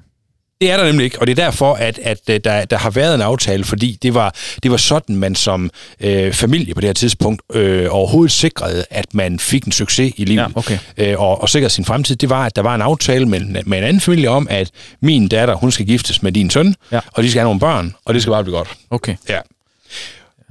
Det 0.60 0.70
er 0.70 0.76
der 0.76 0.84
nemlig 0.84 1.04
ikke, 1.04 1.20
og 1.20 1.26
det 1.26 1.38
er 1.38 1.44
derfor, 1.44 1.74
at, 1.74 1.98
at 1.98 2.26
der, 2.26 2.64
der 2.64 2.76
har 2.76 2.90
været 2.90 3.14
en 3.14 3.20
aftale, 3.20 3.64
fordi 3.64 3.98
det 4.02 4.14
var, 4.14 4.34
det 4.62 4.70
var 4.70 4.76
sådan, 4.76 5.16
man 5.16 5.34
som 5.34 5.70
øh, 6.00 6.32
familie 6.32 6.74
på 6.74 6.80
det 6.80 6.88
her 6.88 6.94
tidspunkt 6.94 7.42
øh, 7.54 7.86
overhovedet 7.90 8.32
sikrede, 8.32 8.84
at 8.90 9.14
man 9.14 9.38
fik 9.38 9.64
en 9.64 9.72
succes 9.72 10.12
i 10.16 10.24
livet 10.24 10.42
ja, 10.42 10.46
okay. 10.54 10.78
øh, 10.96 11.20
og, 11.20 11.42
og 11.42 11.48
sikrede 11.48 11.70
sin 11.70 11.84
fremtid. 11.84 12.16
Det 12.16 12.30
var, 12.30 12.46
at 12.46 12.56
der 12.56 12.62
var 12.62 12.74
en 12.74 12.82
aftale 12.82 13.26
med, 13.26 13.40
med 13.40 13.78
en 13.78 13.84
anden 13.84 14.00
familie 14.00 14.30
om, 14.30 14.46
at 14.50 14.70
min 15.00 15.28
datter, 15.28 15.54
hun 15.54 15.70
skal 15.70 15.86
giftes 15.86 16.22
med 16.22 16.32
din 16.32 16.50
søn, 16.50 16.74
ja. 16.92 17.00
og 17.12 17.22
de 17.22 17.30
skal 17.30 17.40
have 17.40 17.46
nogle 17.46 17.60
børn, 17.60 17.94
og 18.04 18.14
det 18.14 18.22
skal 18.22 18.30
bare 18.30 18.44
blive 18.44 18.56
godt. 18.56 18.68
Okay. 18.90 19.16
Ja. 19.28 19.38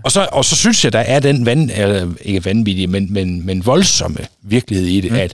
Og 0.03 0.11
så, 0.11 0.27
og 0.31 0.45
så 0.45 0.55
synes 0.55 0.83
jeg, 0.83 0.93
der 0.93 0.99
er 0.99 1.19
den 1.19 1.45
vand, 1.45 1.71
eller 1.75 2.11
ikke 2.21 2.45
vanvittige, 2.45 2.87
men, 2.87 3.13
men, 3.13 3.45
men 3.45 3.65
voldsomme 3.65 4.17
virkelighed 4.41 4.87
i 4.87 5.01
det, 5.01 5.11
mm. 5.11 5.17
at 5.17 5.33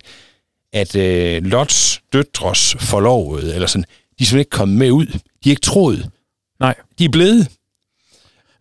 at 0.73 0.95
øh, 0.95 1.43
Lots 1.43 2.01
døtres 2.13 2.75
forlovede, 2.79 3.55
eller 3.55 3.67
sådan, 3.67 3.83
de 3.83 3.87
er 4.23 4.25
simpelthen 4.25 4.39
ikke 4.39 4.49
kommet 4.49 4.77
med 4.77 4.91
ud. 4.91 5.05
De 5.05 5.49
er 5.49 5.49
ikke 5.49 5.61
troet. 5.61 6.09
Nej. 6.59 6.75
De 6.99 7.05
er 7.05 7.09
blevet. 7.09 7.47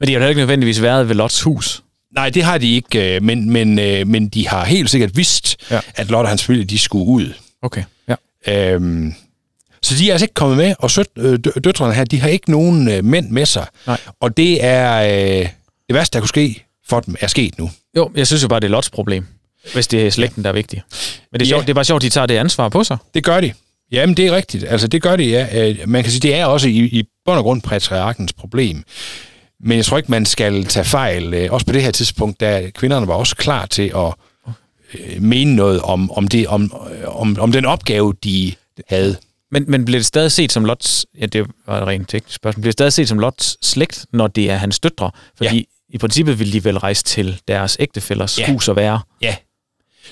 Men 0.00 0.08
de 0.08 0.12
har 0.12 0.20
jo 0.20 0.28
ikke 0.28 0.40
nødvendigvis 0.40 0.82
været 0.82 1.08
ved 1.08 1.14
Lots 1.14 1.42
hus. 1.42 1.82
Nej, 2.14 2.30
det 2.30 2.42
har 2.42 2.58
de 2.58 2.74
ikke, 2.74 3.16
øh, 3.16 3.22
men, 3.22 3.50
men, 3.50 3.78
øh, 3.78 4.06
men 4.06 4.28
de 4.28 4.48
har 4.48 4.64
helt 4.64 4.90
sikkert 4.90 5.16
vidst, 5.16 5.56
ja. 5.70 5.80
at 5.94 6.10
Lot 6.10 6.22
og 6.22 6.28
hans 6.28 6.44
familie, 6.44 6.64
de 6.64 6.78
skulle 6.78 7.06
ud. 7.06 7.32
Okay, 7.62 7.84
ja. 8.08 8.14
Øhm, 8.48 9.14
så 9.82 9.94
de 9.98 10.08
er 10.08 10.12
altså 10.12 10.24
ikke 10.24 10.34
kommet 10.34 10.56
med, 10.56 10.74
og 10.78 10.90
sød, 10.90 11.04
øh, 11.18 11.38
døtrene 11.64 11.94
her, 11.94 12.04
de 12.04 12.20
har 12.20 12.28
ikke 12.28 12.50
nogen 12.50 12.88
øh, 12.88 13.04
mænd 13.04 13.30
med 13.30 13.46
sig. 13.46 13.66
Nej. 13.86 14.00
Og 14.20 14.36
det 14.36 14.64
er 14.64 15.02
øh, 15.02 15.48
det 15.88 15.94
værste, 15.94 16.14
der 16.14 16.20
kunne 16.20 16.28
ske 16.28 16.64
for 16.88 17.00
dem, 17.00 17.14
er 17.20 17.26
sket 17.26 17.58
nu. 17.58 17.70
Jo, 17.96 18.10
jeg 18.14 18.26
synes 18.26 18.42
jo 18.42 18.48
bare, 18.48 18.60
det 18.60 18.66
er 18.66 18.70
Lots 18.70 18.90
problem. 18.90 19.26
Hvis 19.72 19.86
det 19.86 20.06
er 20.06 20.10
slægten, 20.10 20.42
der 20.44 20.48
er 20.48 20.54
vigtig. 20.54 20.82
Men 21.32 21.40
det 21.40 21.46
er, 21.46 21.48
Ja. 21.48 21.50
sjovt, 21.50 21.62
det 21.66 21.70
er 21.70 21.74
bare 21.74 21.84
sjovt, 21.84 21.98
at 22.04 22.04
de 22.04 22.14
tager 22.14 22.26
det 22.26 22.36
ansvar 22.36 22.68
på 22.68 22.84
sig. 22.84 22.96
Det 23.14 23.24
gør 23.24 23.40
de. 23.40 23.52
Jamen, 23.92 24.16
det 24.16 24.26
er 24.26 24.36
rigtigt. 24.36 24.64
Altså, 24.68 24.88
det 24.88 25.02
gør 25.02 25.16
de, 25.16 25.24
ja. 25.24 25.68
Øh, 25.70 25.78
Man 25.88 26.02
kan 26.02 26.10
sige, 26.12 26.20
det 26.20 26.34
er 26.34 26.46
også 26.46 26.68
i, 26.68 26.78
i 26.78 27.04
bund 27.24 27.36
og 27.38 27.42
grund 27.44 27.62
patriarkens 27.62 28.32
problem. 28.32 28.82
Men 29.60 29.76
jeg 29.76 29.84
tror 29.84 29.96
ikke, 29.96 30.10
man 30.10 30.26
skal 30.26 30.64
tage 30.64 30.84
fejl. 30.84 31.34
Øh, 31.34 31.52
Også 31.52 31.66
på 31.66 31.72
det 31.72 31.82
her 31.82 31.90
tidspunkt, 31.90 32.40
da 32.40 32.70
kvinderne 32.74 33.06
var 33.06 33.14
også 33.14 33.36
klar 33.36 33.66
til 33.66 33.92
at 33.96 34.14
øh, 34.94 35.22
mene 35.22 35.56
noget 35.56 35.80
om, 35.80 36.10
om, 36.10 36.28
det, 36.28 36.46
om, 36.46 36.72
om, 37.06 37.36
om 37.40 37.52
den 37.52 37.64
opgave, 37.64 38.14
de 38.24 38.52
havde. 38.88 39.16
Men, 39.52 39.64
men 39.68 39.84
bliver 39.84 39.98
det 39.98 40.06
stadig 40.06 40.32
set 40.32 40.52
som 40.52 40.64
Lots, 40.64 41.06
ja, 41.20 41.26
det 41.26 41.46
var 41.66 41.80
et 41.80 41.86
rent 41.86 42.08
teknisk 42.08 42.36
spørgsmål, 42.36 42.60
bliver 42.62 42.70
det 42.70 42.76
stadig 42.78 42.92
set 42.92 43.08
som 43.08 43.18
Lots 43.18 43.66
slægt, 43.66 44.06
når 44.12 44.26
det 44.26 44.50
er 44.50 44.56
hans 44.56 44.80
døtre? 44.80 45.10
Fordi 45.36 45.56
ja. 45.56 45.94
i 45.94 45.98
princippet 45.98 46.38
vil 46.38 46.52
de 46.52 46.64
vel 46.64 46.78
rejse 46.78 47.04
til 47.04 47.40
deres 47.48 47.76
ægtefællers 47.80 48.38
ja. 48.38 48.52
hus 48.52 48.68
og 48.68 48.76
være. 48.76 49.00
Ja, 49.22 49.36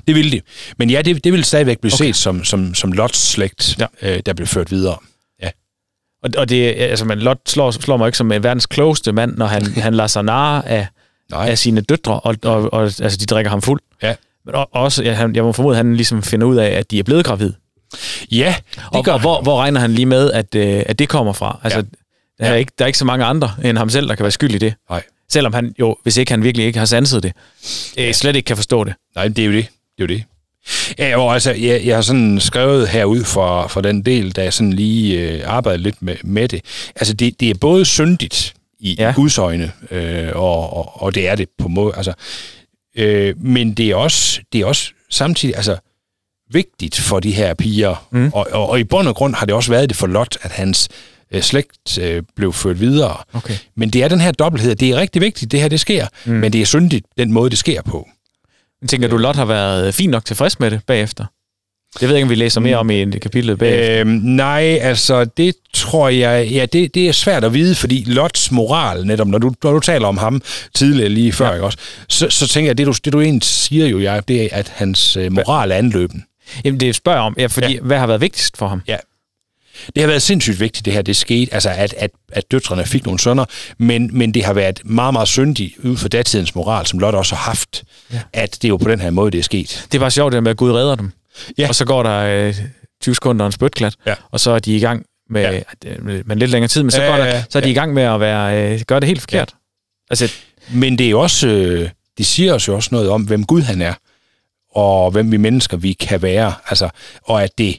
det 0.06 0.14
ville 0.14 0.30
de. 0.30 0.40
Men 0.78 0.90
ja, 0.90 1.02
det, 1.02 1.24
det 1.24 1.32
vil 1.32 1.44
stadigvæk 1.44 1.78
blive 1.78 1.92
okay. 1.94 2.04
set 2.04 2.16
som, 2.16 2.44
som, 2.44 2.74
som 2.74 2.92
Lots 2.92 3.18
slægt, 3.18 3.78
ja. 3.78 3.86
øh, 4.02 4.20
der 4.26 4.32
blev 4.32 4.46
ført 4.46 4.70
videre. 4.70 4.96
Ja. 5.42 5.50
Og, 6.22 6.30
og 6.36 6.48
det, 6.48 6.74
altså, 6.78 7.04
man, 7.04 7.18
Lot 7.18 7.38
slår, 7.46 7.70
slår 7.70 7.96
mig 7.96 8.08
ikke 8.08 8.18
som 8.18 8.32
en 8.32 8.42
verdens 8.42 8.66
klogeste 8.66 9.12
mand, 9.12 9.36
når 9.36 9.46
han, 9.46 9.66
han 9.86 9.94
lader 9.94 10.06
sig 10.06 10.24
narre 10.24 10.68
af, 10.68 10.86
af 11.32 11.58
sine 11.58 11.80
døtre, 11.80 12.20
og, 12.20 12.36
og, 12.42 12.72
og 12.72 12.82
altså, 12.82 13.18
de 13.20 13.26
drikker 13.26 13.50
ham 13.50 13.62
fuld. 13.62 13.80
Ja. 14.02 14.14
Men 14.46 14.54
også, 14.72 15.04
ja, 15.04 15.12
han, 15.12 15.36
jeg 15.36 15.44
må 15.44 15.52
formode, 15.52 15.74
at 15.74 15.76
han 15.76 15.96
ligesom 15.96 16.22
finder 16.22 16.46
ud 16.46 16.56
af, 16.56 16.68
at 16.68 16.90
de 16.90 16.98
er 16.98 17.02
blevet 17.02 17.24
gravid. 17.24 17.52
Ja, 18.30 18.54
det 18.74 18.82
og, 18.92 19.04
gør 19.04 19.12
og 19.12 19.20
hvor, 19.20 19.42
hvor 19.42 19.60
regner 19.60 19.80
han 19.80 19.92
lige 19.92 20.06
med, 20.06 20.30
at, 20.32 20.54
øh, 20.54 20.82
at 20.86 20.98
det 20.98 21.08
kommer 21.08 21.32
fra? 21.32 21.60
Altså, 21.62 21.78
ja. 21.78 21.84
der, 22.44 22.50
er 22.50 22.52
ja. 22.52 22.58
ikke, 22.58 22.72
der 22.78 22.84
er 22.84 22.86
ikke 22.86 22.98
så 22.98 23.04
mange 23.04 23.24
andre 23.24 23.50
end 23.64 23.78
ham 23.78 23.90
selv, 23.90 24.08
der 24.08 24.14
kan 24.14 24.22
være 24.22 24.30
skyld 24.30 24.54
i 24.54 24.58
det. 24.58 24.74
Nej. 24.90 25.02
Selvom 25.30 25.52
han 25.52 25.74
jo, 25.80 25.96
hvis 26.02 26.16
ikke 26.16 26.32
han 26.32 26.42
virkelig 26.42 26.66
ikke 26.66 26.78
har 26.78 26.86
sanset 26.86 27.22
det, 27.22 27.32
øh, 27.98 28.14
slet 28.14 28.36
ikke 28.36 28.46
kan 28.46 28.56
forstå 28.56 28.84
det. 28.84 28.94
Nej, 29.14 29.28
det 29.28 29.38
er 29.38 29.46
jo 29.46 29.52
det. 29.52 29.66
Det 29.98 30.04
er 30.04 30.14
jo 30.14 30.18
det. 30.18 30.24
Ja, 30.98 31.18
og 31.18 31.34
altså, 31.34 31.52
jeg, 31.52 31.86
jeg 31.86 31.94
har 31.94 32.02
sådan 32.02 32.40
skrevet 32.40 32.88
herud 32.88 33.24
for, 33.24 33.66
for 33.66 33.80
den 33.80 34.02
del, 34.02 34.32
da 34.32 34.42
jeg 34.42 34.52
sådan 34.52 34.72
lige 34.72 35.20
øh, 35.20 35.42
arbejdede 35.46 35.82
lidt 35.82 36.02
med, 36.02 36.16
med 36.24 36.48
det. 36.48 36.60
Altså, 36.96 37.14
det, 37.14 37.40
det 37.40 37.50
er 37.50 37.54
både 37.60 37.84
syndigt 37.84 38.54
i 38.80 38.96
ja. 38.98 39.12
Guds 39.16 39.38
øjne, 39.38 39.72
øh, 39.90 40.28
og, 40.34 40.76
og, 40.76 41.02
og 41.02 41.14
det 41.14 41.28
er 41.28 41.34
det 41.34 41.48
på 41.58 41.68
måde. 41.68 41.92
Altså, 41.96 42.12
øh, 42.96 43.34
men 43.44 43.74
det 43.74 43.90
er 43.90 43.94
også, 43.94 44.40
det 44.52 44.60
er 44.60 44.66
også 44.66 44.90
samtidig, 45.10 45.56
altså, 45.56 45.76
vigtigt 46.52 46.98
for 46.98 47.20
de 47.20 47.32
her 47.32 47.54
piger. 47.54 48.06
Mm. 48.10 48.30
Og, 48.34 48.46
og, 48.52 48.68
og 48.68 48.80
i 48.80 48.84
bund 48.84 49.08
og 49.08 49.14
grund 49.14 49.34
har 49.34 49.46
det 49.46 49.54
også 49.54 49.70
været 49.70 49.88
det 49.88 49.96
for 49.96 50.06
Lot, 50.06 50.36
at 50.42 50.50
hans 50.50 50.88
øh, 51.32 51.42
slægt 51.42 51.98
øh, 52.00 52.22
blev 52.36 52.52
ført 52.52 52.80
videre. 52.80 53.16
Okay. 53.32 53.54
Men 53.76 53.90
det 53.90 54.02
er 54.02 54.08
den 54.08 54.20
her 54.20 54.32
dobbelthed. 54.32 54.74
Det 54.74 54.90
er 54.90 54.96
rigtig 54.96 55.22
vigtigt, 55.22 55.52
det 55.52 55.60
her 55.60 55.68
det 55.68 55.80
sker. 55.80 56.06
Mm. 56.24 56.32
Men 56.32 56.52
det 56.52 56.60
er 56.60 56.66
syndigt, 56.66 57.06
den 57.18 57.32
måde, 57.32 57.50
det 57.50 57.58
sker 57.58 57.82
på. 57.82 58.08
Men 58.80 58.88
tænker 58.88 59.08
du, 59.08 59.16
Lot 59.16 59.36
har 59.36 59.44
været 59.44 59.94
fint 59.94 60.10
nok 60.10 60.24
tilfreds 60.24 60.60
med 60.60 60.70
det 60.70 60.80
bagefter? 60.86 61.24
Det 61.94 62.02
ved 62.02 62.08
jeg 62.08 62.16
ikke, 62.16 62.24
om 62.24 62.30
vi 62.30 62.34
læser 62.34 62.60
mere 62.60 62.76
om 62.76 62.90
i 62.90 63.02
en 63.02 63.12
kapitel 63.12 63.56
bagefter. 63.56 64.00
Øhm, 64.00 64.10
nej, 64.10 64.78
altså 64.82 65.24
det 65.24 65.54
tror 65.74 66.08
jeg, 66.08 66.48
ja, 66.48 66.66
det, 66.66 66.94
det 66.94 67.08
er 67.08 67.12
svært 67.12 67.44
at 67.44 67.54
vide, 67.54 67.74
fordi 67.74 68.04
Lots 68.06 68.52
moral, 68.52 69.06
netop 69.06 69.26
når 69.26 69.38
du, 69.38 69.52
når 69.62 69.72
du 69.72 69.80
taler 69.80 70.08
om 70.08 70.16
ham 70.16 70.42
tidligere 70.74 71.08
lige 71.08 71.32
før, 71.32 71.46
ja. 71.46 71.52
ikke 71.52 71.64
også, 71.64 71.78
så, 72.08 72.30
så 72.30 72.48
tænker 72.48 72.68
jeg, 72.68 72.78
det 72.78 72.86
du, 72.86 72.92
det 73.04 73.12
du 73.12 73.20
egentlig 73.20 73.48
siger 73.48 73.86
jo, 73.86 74.00
jeg, 74.00 74.28
det 74.28 74.42
er, 74.42 74.48
at 74.52 74.68
hans 74.68 75.16
øh, 75.16 75.32
moral 75.32 75.70
er 75.70 75.76
anløben. 75.76 76.24
Jamen, 76.64 76.80
det 76.80 76.94
spørger 76.94 77.20
om, 77.20 77.34
ja, 77.38 77.46
fordi 77.46 77.74
ja. 77.74 77.80
hvad 77.80 77.98
har 77.98 78.06
været 78.06 78.20
vigtigst 78.20 78.56
for 78.56 78.68
ham? 78.68 78.82
Ja. 78.88 78.96
Det 79.94 80.02
har 80.02 80.06
været 80.06 80.22
sindssygt 80.22 80.60
vigtigt, 80.60 80.84
det 80.84 80.92
her 80.92 81.02
det 81.02 81.16
skete, 81.16 81.54
altså 81.54 81.70
at, 81.70 81.94
at, 81.98 82.10
at 82.32 82.50
døtrene 82.50 82.86
fik 82.86 83.04
nogle 83.04 83.18
sønner, 83.18 83.44
men, 83.78 84.10
men 84.12 84.34
det 84.34 84.44
har 84.44 84.52
været 84.52 84.80
meget, 84.84 85.12
meget 85.12 85.28
syndigt 85.28 85.78
ud 85.78 85.96
for 85.96 86.08
datidens 86.08 86.54
moral, 86.54 86.86
som 86.86 86.98
Lot 86.98 87.14
også 87.14 87.34
har 87.34 87.42
haft, 87.42 87.84
ja. 88.12 88.20
at 88.32 88.54
det 88.54 88.64
er 88.64 88.68
jo 88.68 88.76
på 88.76 88.90
den 88.90 89.00
her 89.00 89.10
måde, 89.10 89.30
det 89.30 89.38
er 89.38 89.42
sket. 89.42 89.86
Det 89.92 90.00
var 90.00 90.08
sjovt, 90.08 90.32
det 90.32 90.42
med, 90.42 90.50
at 90.50 90.56
Gud 90.56 90.72
redder 90.72 90.94
dem. 90.94 91.12
Ja. 91.58 91.68
Og 91.68 91.74
så 91.74 91.84
går 91.84 92.02
der 92.02 92.46
øh, 92.48 92.54
20 93.02 93.14
sekunder 93.14 93.46
en 93.46 93.52
spytklat, 93.52 93.94
ja. 94.06 94.14
og 94.30 94.40
så 94.40 94.50
er 94.50 94.58
de 94.58 94.76
i 94.76 94.80
gang 94.80 95.04
med, 95.30 95.42
ja. 95.42 95.90
med, 96.02 96.24
med 96.24 96.36
lidt 96.36 96.50
længere 96.50 96.68
tid, 96.68 96.82
men 96.82 96.90
så, 96.90 97.02
ja, 97.02 97.08
går 97.10 97.16
der, 97.16 97.24
ja, 97.24 97.34
ja. 97.34 97.44
så 97.50 97.58
er 97.58 97.62
de 97.62 97.68
ja. 97.68 97.72
i 97.72 97.74
gang 97.74 97.94
med 97.94 98.02
at 98.02 98.20
være, 98.20 98.72
øh, 98.72 98.80
gøre 98.86 99.00
det 99.00 99.06
helt 99.06 99.20
forkert. 99.20 99.48
Ja. 99.52 99.56
Altså, 100.10 100.32
men 100.70 100.98
det 100.98 101.06
er 101.06 101.10
jo 101.10 101.20
også, 101.20 101.48
øh, 101.48 101.88
det 102.18 102.26
siger 102.26 102.54
os 102.54 102.68
jo 102.68 102.74
også 102.74 102.88
noget 102.92 103.10
om, 103.10 103.22
hvem 103.22 103.44
Gud 103.44 103.62
han 103.62 103.82
er 103.82 103.94
og 104.78 105.10
hvem 105.10 105.32
vi 105.32 105.36
mennesker 105.36 105.76
vi 105.76 105.92
kan 105.92 106.22
være. 106.22 106.52
Altså, 106.68 106.88
og 107.22 107.42
at 107.42 107.58
det... 107.58 107.78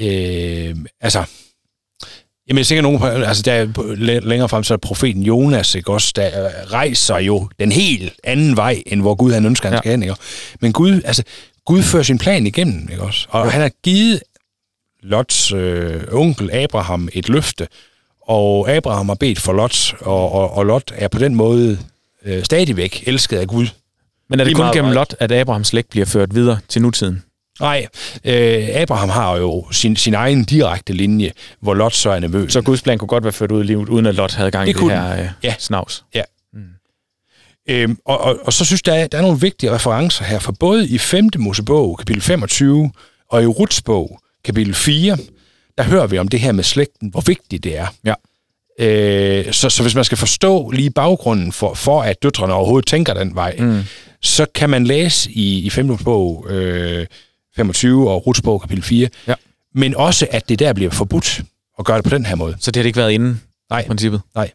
Øh, 0.00 0.76
altså, 1.00 1.24
Jamen, 2.50 2.64
sikkert 2.64 2.82
nogen, 2.82 3.02
altså 3.02 3.42
der 3.42 4.20
længere 4.20 4.48
frem, 4.48 4.64
så 4.64 4.74
er 4.74 4.78
profeten 4.78 5.22
Jonas, 5.22 5.74
ikke 5.74 5.92
også, 5.92 6.12
der 6.16 6.30
rejser 6.72 7.18
jo 7.18 7.48
den 7.60 7.72
helt 7.72 8.12
anden 8.24 8.56
vej, 8.56 8.82
end 8.86 9.00
hvor 9.00 9.14
Gud 9.14 9.32
han 9.32 9.46
ønsker, 9.46 9.68
han 9.68 9.74
ja. 9.74 9.80
skal 9.80 9.90
hen, 9.90 10.02
ikke? 10.02 10.14
Men 10.60 10.72
Gud, 10.72 11.00
altså, 11.04 11.22
Gud 11.64 11.82
fører 11.82 12.02
sin 12.02 12.18
plan 12.18 12.46
igennem, 12.46 12.88
ikke 12.90 13.02
også? 13.02 13.26
Og 13.30 13.44
ja. 13.44 13.50
han 13.50 13.60
har 13.60 13.70
givet 13.82 14.22
Lots 15.02 15.52
øh, 15.52 16.02
onkel 16.12 16.50
Abraham 16.52 17.08
et 17.12 17.28
løfte, 17.28 17.68
og 18.22 18.70
Abraham 18.70 19.08
har 19.08 19.14
bedt 19.14 19.40
for 19.40 19.52
Lot, 19.52 19.94
og, 20.00 20.32
og, 20.32 20.52
og 20.52 20.66
Lot 20.66 20.92
er 20.94 21.08
på 21.08 21.18
den 21.18 21.34
måde 21.34 21.78
øh, 22.24 22.44
stadigvæk 22.44 23.04
elsket 23.06 23.36
af 23.36 23.46
Gud. 23.46 23.66
Men 24.28 24.40
er 24.40 24.44
det 24.44 24.56
kun 24.56 24.72
gennem 24.72 24.92
Lot, 24.92 25.14
at 25.18 25.32
Abrahams 25.32 25.68
slægt 25.68 25.90
bliver 25.90 26.06
ført 26.06 26.34
videre 26.34 26.58
til 26.68 26.82
nutiden? 26.82 27.22
Nej, 27.60 27.86
øh, 28.24 28.68
Abraham 28.74 29.08
har 29.08 29.36
jo 29.36 29.66
sin, 29.72 29.96
sin 29.96 30.14
egen 30.14 30.44
direkte 30.44 30.92
linje, 30.92 31.32
hvor 31.60 31.74
Lot 31.74 31.94
så 31.94 32.10
er 32.10 32.20
nervøs. 32.20 32.52
Så 32.52 32.62
Guds 32.62 32.82
plan 32.82 32.98
kunne 32.98 33.08
godt 33.08 33.24
være 33.24 33.32
ført 33.32 33.52
ud 33.52 33.64
i 33.64 33.66
livet, 33.66 33.88
uden 33.88 34.06
at 34.06 34.14
Lot 34.14 34.34
havde 34.34 34.50
gang 34.50 34.68
i 34.68 34.72
det, 34.72 34.82
det 34.82 34.90
her 34.90 35.20
øh, 35.20 35.28
ja. 35.42 35.54
snavs? 35.58 36.04
Ja. 36.14 36.22
Mm. 36.52 36.60
Øhm, 37.68 37.98
og, 38.04 38.20
og, 38.20 38.38
og 38.44 38.52
så 38.52 38.64
synes 38.64 38.82
jeg, 38.86 39.12
der 39.12 39.18
er 39.18 39.22
nogle 39.22 39.40
vigtige 39.40 39.74
referencer 39.74 40.24
her, 40.24 40.38
for 40.38 40.52
både 40.52 40.88
i 40.88 40.98
5. 40.98 41.28
Mosebog, 41.38 41.98
kapitel 41.98 42.22
25, 42.22 42.90
og 43.30 43.42
i 43.42 43.46
Ruts 43.46 43.82
bog, 43.82 44.20
kapitel 44.44 44.74
4, 44.74 45.16
der 45.78 45.84
hører 45.84 46.06
vi 46.06 46.18
om 46.18 46.28
det 46.28 46.40
her 46.40 46.52
med 46.52 46.64
slægten, 46.64 47.08
hvor 47.08 47.20
vigtigt 47.20 47.64
det 47.64 47.78
er. 47.78 47.86
Ja. 48.04 48.14
Øh, 48.78 49.52
så, 49.52 49.70
så 49.70 49.82
hvis 49.82 49.94
man 49.94 50.04
skal 50.04 50.18
forstå 50.18 50.70
lige 50.70 50.90
baggrunden 50.90 51.52
for, 51.52 51.74
for 51.74 52.02
at 52.02 52.22
døtrene 52.22 52.52
overhovedet 52.54 52.86
tænker 52.86 53.14
den 53.14 53.34
vej, 53.34 53.56
mm 53.58 53.82
så 54.22 54.46
kan 54.54 54.70
man 54.70 54.84
læse 54.84 55.30
i, 55.30 55.58
i 55.58 55.70
5. 55.70 55.96
bog 55.96 56.46
øh, 56.50 57.06
25 57.60 58.10
og 58.10 58.26
Ruts 58.26 58.42
bog 58.42 58.60
kapitel 58.60 58.84
4, 58.84 59.08
ja. 59.26 59.34
men 59.74 59.96
også, 59.96 60.26
at 60.30 60.48
det 60.48 60.58
der 60.58 60.72
bliver 60.72 60.90
forbudt 60.90 61.42
at 61.78 61.84
gøre 61.84 61.96
det 61.96 62.04
på 62.04 62.10
den 62.10 62.26
her 62.26 62.34
måde. 62.34 62.56
Så 62.60 62.70
det 62.70 62.76
har 62.76 62.82
det 62.82 62.86
ikke 62.88 62.96
været 62.96 63.12
inden 63.12 63.42
nej, 63.70 63.86
princippet? 63.86 64.20
Nej. 64.34 64.50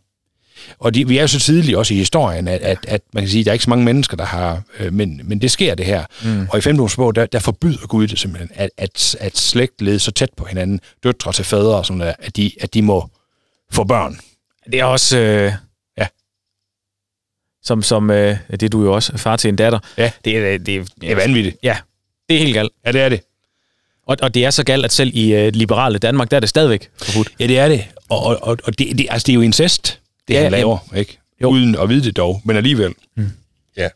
Og 0.80 0.94
de, 0.94 1.08
vi 1.08 1.18
er 1.18 1.22
jo 1.22 1.28
så 1.28 1.40
tidligt 1.40 1.78
også 1.78 1.94
i 1.94 1.98
historien, 1.98 2.48
at, 2.48 2.62
at, 2.62 2.86
at 2.88 3.02
man 3.14 3.24
kan 3.24 3.30
sige, 3.30 3.40
at 3.40 3.46
der 3.46 3.52
er 3.52 3.54
ikke 3.54 3.64
så 3.64 3.70
mange 3.70 3.86
mennesker, 3.86 4.18
der 4.18 4.26
har... 4.26 4.62
Øh, 4.80 4.94
men, 4.94 5.22
men 5.24 5.42
det 5.42 5.52
sker, 5.52 5.76
det 5.76 5.86
her. 5.86 6.06
Mm. 6.24 6.48
Og 6.52 6.58
i 6.58 6.62
5. 6.62 6.78
bog, 6.96 7.16
der, 7.16 7.26
der 7.26 7.40
forbyder 7.40 7.88
Gud 7.88 8.08
det 8.08 8.20
simpelthen, 8.20 8.50
at, 8.54 8.70
at, 8.78 9.16
at 9.20 9.38
slægt 9.38 9.82
leder 9.82 9.98
så 9.98 10.12
tæt 10.12 10.30
på 10.38 10.46
hinanden, 10.46 10.80
døtre 11.04 11.34
til 11.34 11.46
fædre, 11.46 11.76
og 11.76 11.86
sådan 11.86 12.00
der, 12.00 12.14
at, 12.20 12.38
de, 12.38 12.52
at 12.62 12.74
de 12.74 12.82
må 12.82 13.10
få 13.72 13.84
børn. 13.84 14.20
Det 14.72 14.80
er 14.80 14.86
også... 14.86 15.18
Øh 15.18 15.54
som, 17.66 17.82
som 17.82 18.10
øh, 18.10 18.38
det 18.52 18.64
er 18.64 18.70
du 18.70 18.84
jo 18.84 18.94
også, 18.94 19.18
far 19.18 19.36
til 19.36 19.50
en 19.50 19.56
datter. 19.56 19.80
Ja, 19.98 20.12
det 20.26 20.38
er, 20.38 20.58
det, 20.58 20.76
er, 20.76 20.86
det 21.02 21.12
er 21.12 21.16
vanvittigt. 21.16 21.58
Ja, 21.64 21.78
det 22.30 22.36
er 22.36 22.40
helt 22.40 22.54
galt. 22.54 22.72
Ja, 22.86 22.92
det 22.92 23.02
er 23.02 23.10
det. 23.10 23.22
Og, 24.08 24.18
og 24.22 24.34
det 24.34 24.46
er 24.46 24.50
så 24.50 24.64
galt, 24.64 24.86
at 24.86 24.92
selv 24.92 25.12
i 25.14 25.34
øh, 25.34 25.54
liberale 25.54 25.98
Danmark, 25.98 26.32
der 26.32 26.38
er 26.38 26.40
det 26.40 26.50
stadigvæk 26.50 26.90
forbudt. 27.02 27.32
Ja, 27.40 27.48
det 27.48 27.60
er 27.60 27.68
det. 27.68 27.86
Og, 28.10 28.26
og, 28.26 28.58
og, 28.64 28.80
det, 28.80 28.98
det, 28.98 29.08
altså, 29.10 29.26
det 29.26 29.32
er 29.32 29.36
jo 29.36 29.42
incest, 29.42 30.00
det 30.28 30.34
ja, 30.34 30.44
han 30.44 30.52
laver, 30.52 30.78
ja. 30.94 30.98
ikke? 30.98 31.20
Jo. 31.42 31.50
Uden 31.50 31.76
at 31.76 31.90
vide 31.90 32.04
det 32.04 32.18
dog, 32.18 32.42
men 32.46 32.58
alligevel. 32.58 32.94
Mm. 33.18 33.32
Ja. 33.78 33.90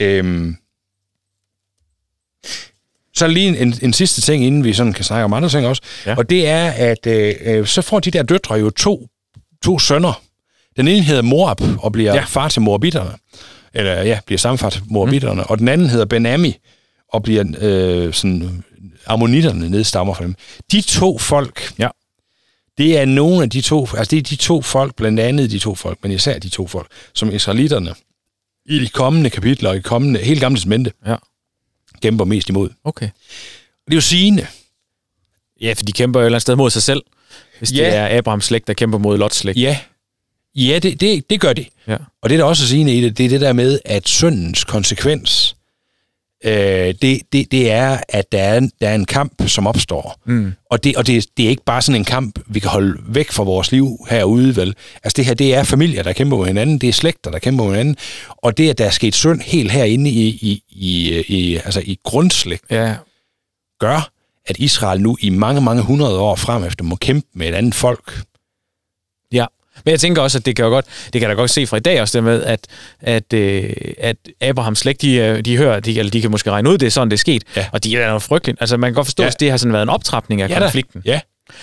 Øhm. 0.00 0.56
Så 3.14 3.26
lige 3.26 3.58
en, 3.58 3.74
en, 3.82 3.92
sidste 3.92 4.20
ting, 4.20 4.44
inden 4.44 4.64
vi 4.64 4.72
sådan 4.72 4.92
kan 4.92 5.04
snakke 5.04 5.24
om 5.24 5.32
andre 5.32 5.48
ting 5.48 5.66
også. 5.66 5.82
Ja. 6.06 6.16
Og 6.16 6.30
det 6.30 6.48
er, 6.48 6.70
at 6.70 7.06
øh, 7.06 7.34
øh 7.44 7.66
så 7.66 7.82
får 7.82 8.00
de 8.00 8.10
der 8.10 8.22
døtre 8.22 8.54
jo 8.54 8.70
to, 8.70 9.08
to 9.64 9.78
sønner 9.78 10.22
den 10.76 10.88
ene 10.88 11.02
hedder 11.02 11.22
Moab 11.22 11.60
og 11.78 11.92
bliver 11.92 12.14
ja. 12.14 12.24
far 12.24 12.48
til 12.48 12.62
Moabitterne. 12.62 13.10
Eller 13.74 14.02
ja, 14.02 14.18
bliver 14.26 14.38
samfar 14.38 14.70
til 14.70 14.82
Moabitterne. 14.86 15.40
Mm. 15.40 15.46
Og 15.48 15.58
den 15.58 15.68
anden 15.68 15.88
hedder 15.88 16.04
Benami 16.04 16.56
og 17.12 17.22
bliver 17.22 17.44
øh, 17.60 18.12
sådan 18.14 18.64
ammonitterne 19.06 19.68
nedstammer 19.68 20.14
fra 20.14 20.24
dem. 20.24 20.34
De 20.72 20.80
to 20.80 21.18
folk, 21.18 21.72
ja. 21.78 21.88
det 22.78 22.98
er 22.98 23.04
nogle 23.04 23.42
af 23.42 23.50
de 23.50 23.60
to, 23.60 23.80
altså 23.80 24.10
det 24.10 24.18
er 24.18 24.22
de 24.22 24.36
to 24.36 24.62
folk, 24.62 24.96
blandt 24.96 25.20
andet 25.20 25.50
de 25.50 25.58
to 25.58 25.74
folk, 25.74 25.98
men 26.02 26.12
især 26.12 26.38
de 26.38 26.48
to 26.48 26.66
folk, 26.66 26.86
som 27.14 27.32
israelitterne 27.32 27.94
i 28.66 28.78
de 28.78 28.88
kommende 28.88 29.30
kapitler 29.30 29.70
og 29.70 29.76
i 29.76 29.80
kommende, 29.80 30.20
helt 30.20 30.40
gamle 30.40 30.60
mente, 30.66 30.92
ja. 31.06 31.16
kæmper 32.02 32.24
mest 32.24 32.48
imod. 32.48 32.70
Okay. 32.84 33.06
Og 33.06 33.86
det 33.86 33.92
er 33.92 33.96
jo 33.96 34.00
sigende. 34.00 34.46
Ja, 35.60 35.72
for 35.72 35.84
de 35.84 35.92
kæmper 35.92 36.20
jo 36.20 36.24
et 36.24 36.26
eller 36.26 36.36
andet 36.36 36.42
sted 36.42 36.56
mod 36.56 36.70
sig 36.70 36.82
selv, 36.82 37.02
hvis 37.58 37.72
ja. 37.72 37.76
det 37.76 37.94
er 37.94 38.18
Abrahams 38.18 38.44
slægt, 38.44 38.66
der 38.66 38.74
kæmper 38.74 38.98
mod 38.98 39.18
Lots 39.18 39.36
slægt. 39.36 39.58
Ja, 39.58 39.78
Ja, 40.54 40.78
det, 40.78 41.00
det, 41.00 41.30
det 41.30 41.40
gør 41.40 41.52
det. 41.52 41.68
Ja. 41.86 41.96
Og 42.22 42.30
det, 42.30 42.38
der 42.38 42.44
også 42.44 42.64
er 42.64 42.66
sigende 42.66 42.94
i 42.94 43.00
det, 43.00 43.18
det 43.18 43.24
er 43.24 43.28
det 43.28 43.40
der 43.40 43.52
med, 43.52 43.80
at 43.84 44.08
syndens 44.08 44.64
konsekvens, 44.64 45.56
øh, 46.44 46.94
det, 47.02 47.20
det, 47.32 47.50
det 47.50 47.70
er, 47.70 47.98
at 48.08 48.32
der 48.32 48.42
er, 48.42 48.58
en, 48.58 48.72
der 48.80 48.88
er 48.88 48.94
en 48.94 49.04
kamp, 49.04 49.48
som 49.48 49.66
opstår. 49.66 50.20
Mm. 50.26 50.52
Og, 50.70 50.84
det, 50.84 50.96
og 50.96 51.06
det, 51.06 51.26
det 51.36 51.44
er 51.44 51.48
ikke 51.48 51.64
bare 51.64 51.82
sådan 51.82 52.00
en 52.00 52.04
kamp, 52.04 52.38
vi 52.46 52.60
kan 52.60 52.70
holde 52.70 53.02
væk 53.08 53.30
fra 53.30 53.42
vores 53.42 53.72
liv 53.72 54.06
herude, 54.10 54.56
vel? 54.56 54.74
Altså 55.04 55.16
det 55.16 55.24
her, 55.24 55.34
det 55.34 55.54
er 55.54 55.62
familier, 55.62 56.02
der 56.02 56.12
kæmper 56.12 56.36
mod 56.36 56.46
hinanden, 56.46 56.78
det 56.78 56.88
er 56.88 56.92
slægter, 56.92 57.30
der 57.30 57.38
kæmper 57.38 57.64
mod 57.64 57.72
hinanden, 57.72 57.96
og 58.36 58.58
det, 58.58 58.70
at 58.70 58.78
der 58.78 58.86
er 58.86 58.90
sket 58.90 59.14
synd 59.14 59.40
helt 59.40 59.70
herinde 59.70 60.10
i, 60.10 60.28
i, 60.28 60.62
i, 60.70 61.24
i, 61.28 61.56
altså 61.56 61.82
i 61.84 61.98
grundslægt, 62.04 62.64
ja. 62.70 62.94
gør, 63.80 64.10
at 64.46 64.58
Israel 64.58 65.00
nu 65.00 65.16
i 65.20 65.30
mange, 65.30 65.60
mange 65.60 65.82
hundrede 65.82 66.18
år 66.18 66.36
frem 66.36 66.64
efter 66.64 66.84
må 66.84 66.96
kæmpe 66.96 67.28
med 67.34 67.48
et 67.48 67.54
andet 67.54 67.74
folk. 67.74 68.22
Ja, 69.32 69.46
Men 69.84 69.90
jeg 69.92 70.00
tænker 70.00 70.22
også, 70.22 70.38
at 70.38 70.46
det 70.46 70.56
kan, 70.56 70.64
jo 70.64 70.70
godt, 70.70 70.84
det 71.12 71.20
kan 71.20 71.30
da 71.30 71.34
godt 71.34 71.50
se 71.50 71.66
fra 71.66 71.76
i 71.76 71.80
dag 71.80 72.00
også, 72.00 72.18
det 72.18 72.24
med, 72.24 72.42
at, 72.42 72.60
at, 73.00 73.32
øh, 73.32 73.70
at 73.98 74.16
Abrahams 74.40 74.78
slægt, 74.78 75.02
de, 75.02 75.14
øh, 75.14 75.44
de 75.44 75.56
hører, 75.56 75.80
de, 75.80 75.98
eller 75.98 76.10
de 76.10 76.20
kan 76.20 76.30
måske 76.30 76.50
regne 76.50 76.70
ud, 76.70 76.78
det 76.78 76.86
er 76.86 76.90
sådan, 76.90 77.08
det 77.10 77.16
er 77.16 77.18
sket, 77.18 77.42
Ja. 77.56 77.66
og 77.72 77.84
de 77.84 77.96
er 77.96 78.06
noget 78.06 78.22
frygteligt. 78.22 78.58
Altså, 78.60 78.76
man 78.76 78.90
kan 78.90 78.94
godt 78.94 79.06
forstå, 79.06 79.22
Ja. 79.22 79.28
at 79.28 79.40
det 79.40 79.50
har 79.50 79.56
sådan 79.56 79.72
været 79.72 79.82
en 79.82 79.88
optrapning 79.88 80.42
af 80.42 80.48
Ja 80.48 80.54
da. 80.54 80.60
konflikten. 80.60 81.02
Ja, 81.04 81.20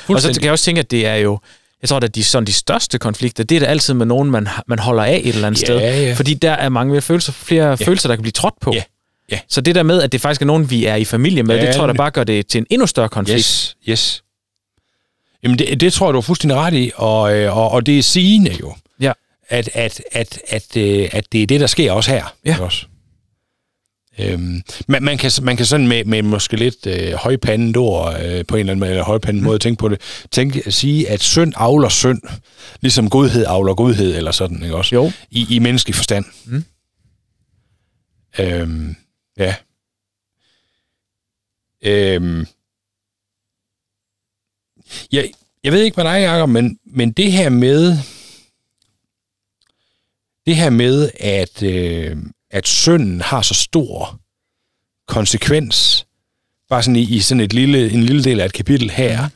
Og 0.08 0.22
så 0.22 0.34
kan 0.34 0.44
jeg 0.44 0.52
også 0.52 0.66
tænke, 0.66 0.80
at 0.80 0.92
det 0.92 1.06
er 1.08 1.16
jo, 1.16 1.40
jeg 1.82 1.90
tror, 1.90 1.98
at 2.00 2.16
de, 2.16 2.24
sådan, 2.24 2.48
de 2.48 2.54
største 2.54 2.98
konflikter, 3.00 3.44
det 3.44 3.56
er 3.56 3.60
da 3.60 3.66
altid 3.66 3.94
med 3.94 4.06
nogen, 4.06 4.32
man, 4.32 4.48
man 4.68 4.80
holder 4.80 5.04
af 5.04 5.22
et 5.24 5.36
eller 5.36 5.48
andet 5.48 5.62
Ja, 5.62 5.66
sted. 5.66 5.80
ja. 5.80 6.14
Fordi 6.14 6.34
der 6.34 6.52
er 6.52 6.70
mange 6.70 6.92
flere 6.92 7.02
følelser, 7.02 7.32
flere 7.34 7.68
ja. 7.68 7.74
følelser, 7.76 8.10
der 8.10 8.16
kan 8.16 8.22
blive 8.22 8.32
trådt 8.32 8.54
på. 8.62 8.72
Ja, 8.74 8.82
ja. 9.32 9.40
Så 9.50 9.62
det 9.62 9.76
der 9.76 9.84
med, 9.84 10.02
at 10.02 10.12
det 10.12 10.22
faktisk 10.22 10.42
er 10.42 10.46
nogen, 10.46 10.70
vi 10.70 10.86
er 10.86 10.96
i 10.96 11.06
familie 11.06 11.44
med, 11.44 11.56
Ja, 11.60 11.66
det 11.66 11.76
tror 11.76 11.84
jeg, 11.84 11.88
der 11.88 11.94
bare 11.94 12.12
gør 12.12 12.24
det 12.24 12.48
til 12.48 12.58
en 12.60 12.66
endnu 12.70 12.88
større 12.88 13.10
konflikt. 13.10 13.40
Yes, 13.40 13.76
yes. 13.90 14.24
Jamen, 15.44 15.60
det, 15.60 15.82
det 15.82 15.94
tror 15.94 16.08
jeg, 16.08 16.14
du 16.14 16.18
er 16.18 16.22
fuldstændig 16.22 16.58
ret 16.58 16.74
i, 16.74 16.92
og, 16.96 17.36
øh, 17.36 17.58
og, 17.58 17.72
og 17.72 17.86
det 17.86 17.98
er 18.00 18.04
sigende 18.04 18.58
jo, 18.60 18.76
Ja. 19.00 19.12
at, 19.50 19.70
at, 19.74 20.02
at, 20.12 20.40
at, 20.48 20.78
øh, 20.78 21.10
at 21.12 21.26
det 21.32 21.44
er 21.44 21.48
det, 21.48 21.60
der 21.60 21.68
sker 21.68 21.92
også 21.92 22.12
her. 22.12 22.36
Ja. 22.46 22.62
Også. 22.62 22.86
Øhm, 24.20 24.62
man, 24.88 25.04
man, 25.04 25.18
kan, 25.18 25.32
man 25.42 25.58
kan 25.58 25.66
sådan 25.66 25.88
med, 25.88 26.06
med 26.06 26.22
måske 26.22 26.56
lidt 26.56 26.88
øh, 26.88 27.14
højpandet 27.14 27.78
ord, 27.78 28.14
øh, 28.14 28.46
på 28.46 28.56
en 28.56 28.60
eller 28.60 28.72
anden 28.72 28.80
måde, 28.80 28.90
eller 28.90 29.04
højpandet 29.04 29.42
mm. 29.42 29.46
måde 29.46 29.56
at 29.56 29.62
tænke 29.62 29.80
på 29.80 29.90
det, 29.90 30.02
tænke, 30.32 30.72
sige, 30.72 31.10
at 31.10 31.22
synd 31.22 31.54
avler 31.56 31.90
synd, 31.90 32.22
ligesom 32.82 33.10
godhed 33.10 33.46
avler 33.48 33.74
godhed, 33.74 34.18
eller 34.18 34.32
sådan, 34.32 34.64
ikke 34.64 34.76
også? 34.76 34.96
Jo. 34.96 35.12
I, 35.32 35.48
i 35.50 35.60
menneskelig 35.60 35.96
forstand. 35.96 36.26
Mm. 36.46 36.64
Øhm, 38.40 38.96
ja. 39.38 39.56
Øhm, 41.84 42.48
jeg, 45.12 45.32
jeg 45.64 45.74
ved 45.74 45.82
ikke, 45.82 45.96
hvad 45.96 46.06
dig, 46.06 46.22
Jacob, 46.22 46.50
men, 46.50 46.80
men 46.86 47.12
det 47.12 47.32
her 47.32 47.50
med, 47.50 47.98
det 50.46 50.56
her 50.56 50.70
med, 50.70 51.12
at, 51.20 51.64
øh, 51.64 52.18
at 52.52 52.68
synden 52.68 53.22
har 53.22 53.42
så 53.42 53.54
stor 53.54 54.20
konsekvens, 55.08 56.06
bare 56.70 56.84
sådan 56.84 56.96
i, 56.96 57.16
i 57.16 57.20
sådan 57.20 57.42
et 57.42 57.54
lille, 57.54 57.92
en 57.92 58.04
lille 58.04 58.24
del 58.24 58.40
af 58.40 58.46
et 58.46 58.54
kapitel 58.54 58.90
her, 58.90 59.30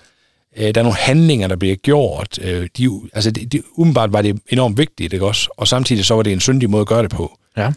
øh, 0.58 0.76
der 0.76 0.82
er 0.82 0.84
nogle 0.84 0.98
handlinger, 0.98 1.48
der 1.48 1.56
bliver 1.56 1.76
gjort. 1.76 2.40
Øh, 2.42 2.70
de, 2.78 2.90
altså, 3.14 3.32
det, 3.32 3.52
det, 3.52 3.62
umiddelbart 3.76 4.14
var 4.14 4.22
det 4.22 4.40
enormt 4.50 4.78
vigtigt, 4.78 5.14
ikke 5.14 5.26
også? 5.26 5.50
Og 5.58 5.68
samtidig 5.68 6.06
så 6.06 6.14
var 6.14 6.24
det 6.24 6.34
en 6.34 6.40
syndig 6.40 6.70
måde 6.70 6.82
at 6.82 6.88
gøre 6.88 7.04
det 7.04 7.12
på. 7.12 7.38
Ja. 7.58 7.72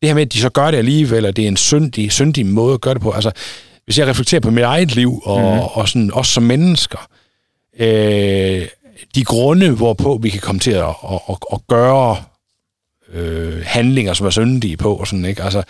Det 0.00 0.08
her 0.08 0.14
med, 0.14 0.22
at 0.22 0.32
de 0.32 0.38
så 0.38 0.50
gør 0.50 0.70
det 0.70 0.78
alligevel, 0.78 1.26
og 1.26 1.36
det 1.36 1.44
er 1.44 1.48
en 1.48 1.56
syndig, 1.56 2.12
syndig 2.12 2.46
måde 2.46 2.74
at 2.74 2.80
gøre 2.80 2.94
det 2.94 3.02
på. 3.02 3.10
Altså, 3.10 3.32
hvis 3.84 3.98
jeg 3.98 4.06
reflekterer 4.06 4.40
på 4.40 4.50
mit 4.50 4.64
eget 4.64 4.94
liv, 4.94 5.22
og, 5.24 5.40
mm. 5.40 5.60
og 5.60 5.88
sådan, 5.88 6.10
også 6.12 6.32
som 6.32 6.42
mennesker, 6.42 7.08
øh, 7.78 8.66
de 9.14 9.24
grunde, 9.24 9.70
hvorpå 9.70 10.18
vi 10.22 10.28
kan 10.30 10.40
komme 10.40 10.58
til 10.58 10.70
at, 10.70 10.84
at, 10.88 11.20
at, 11.28 11.36
at 11.52 11.60
gøre 11.68 12.16
øh, 13.12 13.62
handlinger, 13.66 14.12
som 14.14 14.26
er 14.26 14.30
syndige 14.30 14.76
på, 14.76 14.94
og 14.96 15.06
sådan, 15.06 15.24
ikke? 15.24 15.42
Altså, 15.42 15.62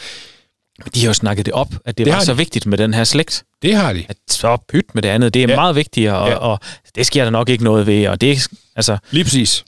De 0.95 1.01
har 1.01 1.07
jo 1.07 1.13
snakket 1.15 1.47
det 1.47 1.55
op, 1.55 1.69
at 1.85 1.99
det, 1.99 2.07
Det 2.07 2.13
var 2.13 2.21
de. 2.21 2.27
så 2.27 2.35
vigtigt 2.35 2.67
med 2.67 2.79
den 2.79 2.95
her 2.95 3.05
slægt. 3.05 3.43
det 3.63 3.75
har 3.75 3.93
de. 3.93 4.05
At 4.09 4.17
så 4.29 4.57
pyt 4.69 4.95
med 4.95 5.03
det 5.03 5.09
andet, 5.09 5.35
det 5.35 5.43
er 5.43 5.49
Ja. 5.49 5.55
meget 5.57 5.77
vigtigere, 5.77 6.19
og, 6.19 6.29
Ja. 6.29 6.35
og 6.37 6.59
det 6.95 7.07
sker 7.07 7.25
der 7.25 7.31
nok 7.31 7.49
ikke 7.49 7.65
noget 7.65 7.87
ved. 7.87 8.07
Og 8.09 8.21
det 8.21 8.49
altså, 8.77 8.99
Lige 9.11 9.25
præcis. 9.25 9.65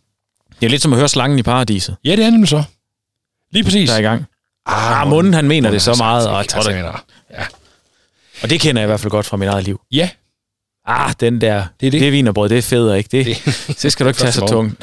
det 0.60 0.66
er 0.66 0.70
lidt 0.70 0.82
som 0.82 0.92
at 0.92 0.98
høre 0.98 1.08
slangen 1.08 1.38
i 1.38 1.42
paradiset, 1.42 1.96
Ja, 2.04 2.16
det 2.16 2.24
er 2.24 2.30
nemlig 2.30 2.48
så. 2.48 2.62
Lige 3.50 3.64
præcis. 3.64 3.88
der 3.88 3.94
er 3.94 4.00
i 4.00 4.02
gang. 4.02 4.24
Ah, 4.66 5.00
Ah, 5.00 5.08
munden, 5.08 5.34
han 5.34 5.48
mener 5.48 5.60
munden 5.68 5.72
det 5.74 5.82
så 5.82 5.94
meget, 5.98 6.22
det. 6.22 6.30
og 6.30 6.36
jeg 6.38 6.48
tror, 6.48 6.58
Altså, 6.58 6.70
det, 6.72 6.84
Ja. 7.38 7.44
Og 8.44 8.50
det 8.50 8.60
kender 8.60 8.82
jeg 8.82 8.86
i 8.86 8.90
hvert 8.90 9.00
fald 9.00 9.10
godt 9.10 9.26
fra 9.26 9.36
mit 9.36 9.48
eget 9.48 9.64
liv. 9.64 9.80
ja, 9.92 10.08
Ah, 10.86 11.14
den 11.20 11.40
der, 11.40 11.64
Det 11.80 11.86
er 11.86 11.90
det, 11.90 12.00
det. 12.00 12.12
vinerbrød, 12.12 12.48
det 12.48 12.58
er 12.58 12.62
fedt, 12.62 12.96
ikke? 12.96 13.08
Det, 13.12 13.26
det, 13.44 13.76
det 13.82 13.92
skal 13.92 14.04
du 14.04 14.08
ikke 14.08 14.18
tage 14.22 14.32
så 14.32 14.46
tungt. 14.46 14.74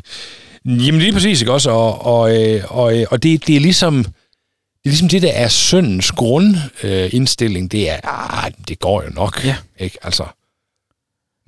Jamen 0.86 1.00
lige 1.00 1.12
præcis, 1.12 1.40
ikke 1.40 1.52
også? 1.52 1.70
Og, 1.70 2.06
og, 2.06 2.36
øh, 2.46 2.62
og, 2.68 2.98
øh, 3.00 3.06
og 3.10 3.22
det, 3.22 3.46
det 3.46 3.56
er 3.56 3.60
ligesom 3.60 4.04
det 4.04 4.84
er 4.84 4.88
ligesom 4.90 5.08
det, 5.08 5.22
der 5.22 5.32
er 5.32 5.48
syndens 5.48 6.12
grundindstilling. 6.12 7.04
Øh, 7.04 7.14
indstilling. 7.14 7.72
det 7.72 7.90
er, 7.90 8.00
ah, 8.44 8.52
det 8.68 8.78
går 8.78 9.02
jo 9.02 9.08
nok. 9.10 9.44
Ja. 9.44 9.56
Ikke? 9.78 9.98
Altså, 10.02 10.24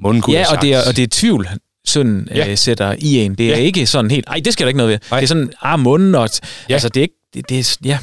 munden 0.03 0.23
kunne 0.23 0.37
Ja, 0.37 0.57
og 0.57 0.63
det, 0.63 0.75
er, 0.75 0.81
og 0.89 0.97
det 0.97 1.03
er 1.03 1.09
tvivl, 1.11 1.49
synden 1.87 2.29
Ja. 2.31 2.37
ja. 2.45 2.51
øh, 2.51 2.59
sætter 2.59 2.95
i 2.99 3.17
en. 3.19 3.35
Det 3.35 3.47
er 3.53 3.57
Ja. 3.57 3.63
ikke 3.63 3.87
sådan 3.87 4.11
helt, 4.11 4.25
ej, 4.29 4.41
det 4.45 4.53
skal 4.53 4.65
der 4.65 4.69
ikke 4.69 4.77
noget 4.79 4.93
ved. 4.93 4.99
Nej. 5.11 5.21
Det 5.21 5.25
er 5.25 5.29
sådan, 5.29 5.53
ah, 5.63 5.81
munden, 5.81 6.15
og, 6.15 6.29
ja. 6.69 6.73
altså 6.75 6.89
det 6.89 7.01
er 7.01 7.03
ikke, 7.03 7.15
det, 7.35 7.49
det 7.49 7.59
er, 7.59 7.77
ja, 7.85 7.99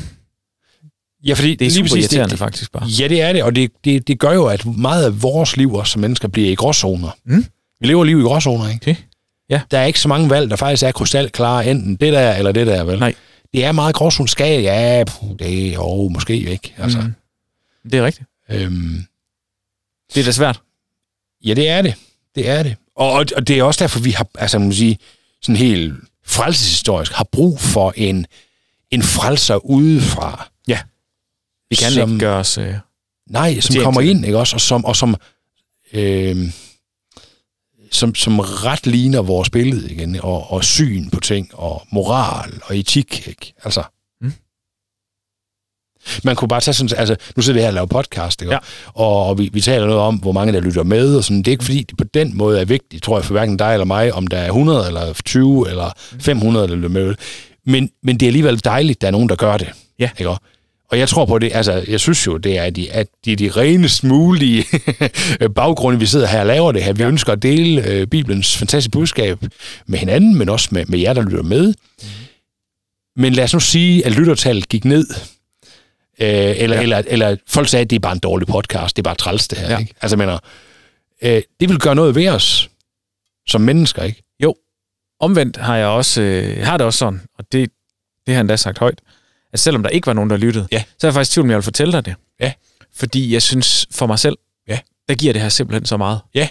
ja, 1.25 1.33
fordi 1.33 1.55
det 1.55 1.67
er 1.67 1.71
lige 1.71 1.83
præcis 1.83 1.97
irriterende 1.97 2.29
det, 2.31 2.39
faktisk 2.39 2.71
bare. 2.71 2.85
Ja, 2.85 3.07
det 3.07 3.21
er 3.21 3.33
det, 3.33 3.43
og 3.43 3.55
det, 3.55 3.71
det, 3.83 4.07
det 4.07 4.19
gør 4.19 4.31
jo, 4.31 4.45
at 4.45 4.65
meget 4.65 5.05
af 5.05 5.21
vores 5.23 5.57
liv 5.57 5.73
også 5.73 5.91
som 5.91 6.01
mennesker 6.01 6.27
bliver 6.27 6.51
i 6.51 6.55
gråzoner. 6.55 7.09
Mm. 7.25 7.45
Vi 7.81 7.87
lever 7.87 8.03
liv 8.03 8.19
i 8.19 8.23
gråzoner, 8.23 8.67
ikke? 8.69 8.83
Okay. 8.83 8.95
Ja. 9.49 9.61
Der 9.71 9.79
er 9.79 9.85
ikke 9.85 9.99
så 9.99 10.07
mange 10.07 10.29
valg, 10.29 10.49
der 10.49 10.55
faktisk 10.55 10.83
er 10.83 10.91
krystalklare, 10.91 11.71
enten 11.71 11.95
det 11.95 12.13
der 12.13 12.33
eller 12.35 12.51
det 12.51 12.67
der, 12.67 12.83
vel? 12.83 12.99
Nej. 12.99 13.13
Det 13.53 13.65
er 13.65 13.71
meget 13.71 13.95
gråzone. 13.95 14.29
Skal 14.29 14.61
ja, 14.61 15.03
puh, 15.07 15.29
det 15.39 15.67
er 15.67 15.73
jo 15.73 16.07
måske 16.07 16.37
ikke. 16.39 16.73
Altså, 16.77 17.01
Mm. 17.01 17.13
Det 17.91 17.93
er 17.99 18.05
rigtigt. 18.05 18.27
øhm, 18.49 19.05
Det 20.13 20.21
er 20.21 20.25
da 20.25 20.31
svært. 20.31 20.61
Ja, 21.45 21.53
det 21.53 21.69
er 21.69 21.81
det. 21.81 21.93
Det 22.35 22.49
er 22.49 22.63
det. 22.63 22.75
Og, 22.95 23.11
og, 23.11 23.25
og 23.35 23.47
det 23.47 23.59
er 23.59 23.63
også 23.63 23.83
derfor, 23.83 23.99
vi 23.99 24.11
har, 24.11 24.27
altså 24.37 24.59
man 24.59 24.73
sige, 24.73 24.97
sådan 25.41 25.55
helt 25.55 25.93
frelseshistorisk, 26.25 27.11
har 27.13 27.27
brug 27.31 27.59
for 27.59 27.93
en, 27.95 28.25
en 28.91 29.03
frelser 29.03 29.65
udefra. 29.65 30.49
Vi 31.69 31.75
kan 31.75 31.91
Som- 31.91 32.11
ikke 32.11 32.19
gøre 32.25 32.35
os... 32.37 32.57
Øh, 32.57 32.73
Nej, 33.29 33.59
som 33.59 33.75
kommer 33.83 34.01
ind, 34.01 34.25
ikke 34.25 34.37
også? 34.37 34.55
Og 34.55 34.61
som, 34.61 34.85
og 34.85 34.95
som, 34.95 35.15
øh, 35.93 36.51
som, 37.91 38.15
som 38.15 38.39
ret 38.39 38.87
ligner 38.87 39.21
vores 39.21 39.49
billede 39.49 39.91
igen, 39.91 40.19
og, 40.21 40.51
og 40.51 40.63
syn 40.63 41.09
på 41.09 41.19
ting, 41.19 41.49
og 41.53 41.87
moral, 41.91 42.53
og 42.63 42.77
etik, 42.77 43.27
ikke? 43.27 43.53
Altså. 43.63 43.83
Mm. 44.21 44.33
Man 46.23 46.35
kunne 46.35 46.47
bare 46.47 46.61
tage 46.61 46.73
sådan, 46.73 46.97
altså, 46.99 47.15
nu 47.35 47.41
sidder 47.41 47.57
vi 47.59 47.61
her 47.61 47.67
og 47.67 47.73
laver 47.73 47.85
podcast, 47.87 48.41
ikke? 48.41 48.53
Ja. 48.53 48.59
og, 48.93 49.25
og 49.25 49.37
vi, 49.37 49.49
vi 49.53 49.61
taler 49.61 49.85
noget 49.85 50.01
om, 50.01 50.15
hvor 50.15 50.31
mange 50.31 50.53
der 50.53 50.59
lytter 50.61 50.83
med, 50.83 51.15
og 51.15 51.23
sådan. 51.23 51.37
Det 51.37 51.47
er 51.47 51.51
ikke 51.51 51.63
fordi, 51.65 51.83
det 51.83 51.97
på 51.97 52.03
den 52.03 52.37
måde 52.37 52.61
er 52.61 52.65
vigtigt, 52.65 53.03
tror 53.03 53.17
jeg, 53.17 53.25
for 53.25 53.33
hverken 53.33 53.57
dig 53.57 53.73
eller 53.73 53.85
mig, 53.85 54.13
om 54.13 54.27
der 54.27 54.37
er 54.37 54.45
100 54.47 54.87
eller 54.87 55.13
20 55.25 55.69
eller 55.69 55.91
500, 56.19 56.67
der 56.67 56.75
lytter 56.75 56.89
med. 56.89 57.15
Men, 57.65 57.89
men 58.03 58.17
det 58.19 58.25
er 58.25 58.29
alligevel 58.29 58.61
dejligt, 58.65 59.01
der 59.01 59.07
er 59.07 59.11
nogen, 59.11 59.29
der 59.29 59.35
gør 59.35 59.57
det. 59.57 59.69
Ja. 59.99 60.09
Ikke? 60.17 60.35
Og 60.91 60.99
jeg 60.99 61.09
tror 61.09 61.25
på 61.25 61.39
det, 61.39 61.51
altså 61.53 61.85
jeg 61.87 61.99
synes 61.99 62.27
jo, 62.27 62.37
det 62.37 62.57
er 62.57 62.69
de, 62.69 62.91
at 62.91 63.07
de, 63.25 63.31
er 63.31 63.35
de 63.35 63.49
renest 63.49 64.03
mulige 64.03 64.65
baggrunde, 65.55 65.99
vi 65.99 66.05
sidder 66.05 66.27
her 66.27 66.39
og 66.39 66.45
laver 66.45 66.71
det 66.71 66.83
her. 66.83 66.93
Vi 66.93 67.03
ja. 67.03 67.07
ønsker 67.07 67.33
at 67.33 67.43
dele 67.43 67.87
øh, 67.87 68.07
Bibelens 68.07 68.57
fantastiske 68.57 68.91
budskab 68.91 69.39
med 69.85 69.99
hinanden, 69.99 70.37
men 70.37 70.49
også 70.49 70.69
med, 70.71 70.85
med 70.85 70.99
jer, 70.99 71.13
der 71.13 71.21
lytter 71.21 71.43
med. 71.43 71.67
Mm. 71.67 72.07
Men 73.15 73.33
lad 73.33 73.43
os 73.43 73.53
nu 73.53 73.59
sige, 73.59 74.05
at 74.05 74.11
lyttertallet 74.11 74.69
gik 74.69 74.85
ned. 74.85 75.07
Øh, 76.21 76.27
eller, 76.57 76.75
ja. 76.75 76.81
eller, 76.81 77.01
eller 77.07 77.35
folk 77.47 77.67
sagde, 77.69 77.81
at 77.81 77.89
det 77.89 77.95
er 77.95 77.99
bare 77.99 78.13
en 78.13 78.19
dårlig 78.19 78.47
podcast, 78.47 78.95
det 78.95 79.01
er 79.01 79.03
bare 79.09 79.15
træls 79.15 79.47
det 79.47 79.57
her. 79.57 79.71
Ja. 79.71 79.77
Ikke? 79.77 79.93
Altså 80.01 80.15
jeg 80.17 80.27
mener, 80.27 80.39
øh, 81.21 81.41
det 81.59 81.69
vil 81.69 81.79
gøre 81.79 81.95
noget 81.95 82.15
ved 82.15 82.27
os 82.27 82.69
som 83.47 83.61
mennesker, 83.61 84.03
ikke? 84.03 84.23
omvendt 85.19 85.57
har 85.57 85.75
jeg 85.75 85.87
også, 85.87 86.21
øh, 86.21 86.65
har 86.65 86.77
det 86.77 86.85
også 86.85 86.97
sådan, 86.97 87.21
og 87.37 87.45
det, 87.51 87.69
det 88.27 88.33
har 88.33 88.37
han 88.37 88.47
da 88.47 88.55
sagt 88.55 88.77
højt, 88.77 89.01
at 89.53 89.59
selvom 89.59 89.83
der 89.83 89.89
ikke 89.89 90.07
var 90.07 90.13
nogen, 90.13 90.29
der 90.29 90.37
lyttede, 90.37 90.67
Ja. 90.71 90.83
så 90.99 91.07
er 91.07 91.09
jeg 91.09 91.13
faktisk 91.13 91.31
i 91.31 91.33
tvivl, 91.33 91.45
om 91.45 91.49
jeg 91.49 91.55
vil 91.57 91.63
fortælle 91.63 91.91
dig 91.93 92.05
det. 92.05 92.15
Ja. 92.39 92.53
Fordi 92.95 93.33
jeg 93.33 93.41
synes 93.41 93.87
for 93.91 94.07
mig 94.07 94.19
selv, 94.19 94.37
Ja. 94.67 94.79
der 95.07 95.15
giver 95.15 95.33
det 95.33 95.41
her 95.41 95.49
simpelthen 95.49 95.85
så 95.85 95.97
meget. 95.97 96.19
Ja. 96.35 96.49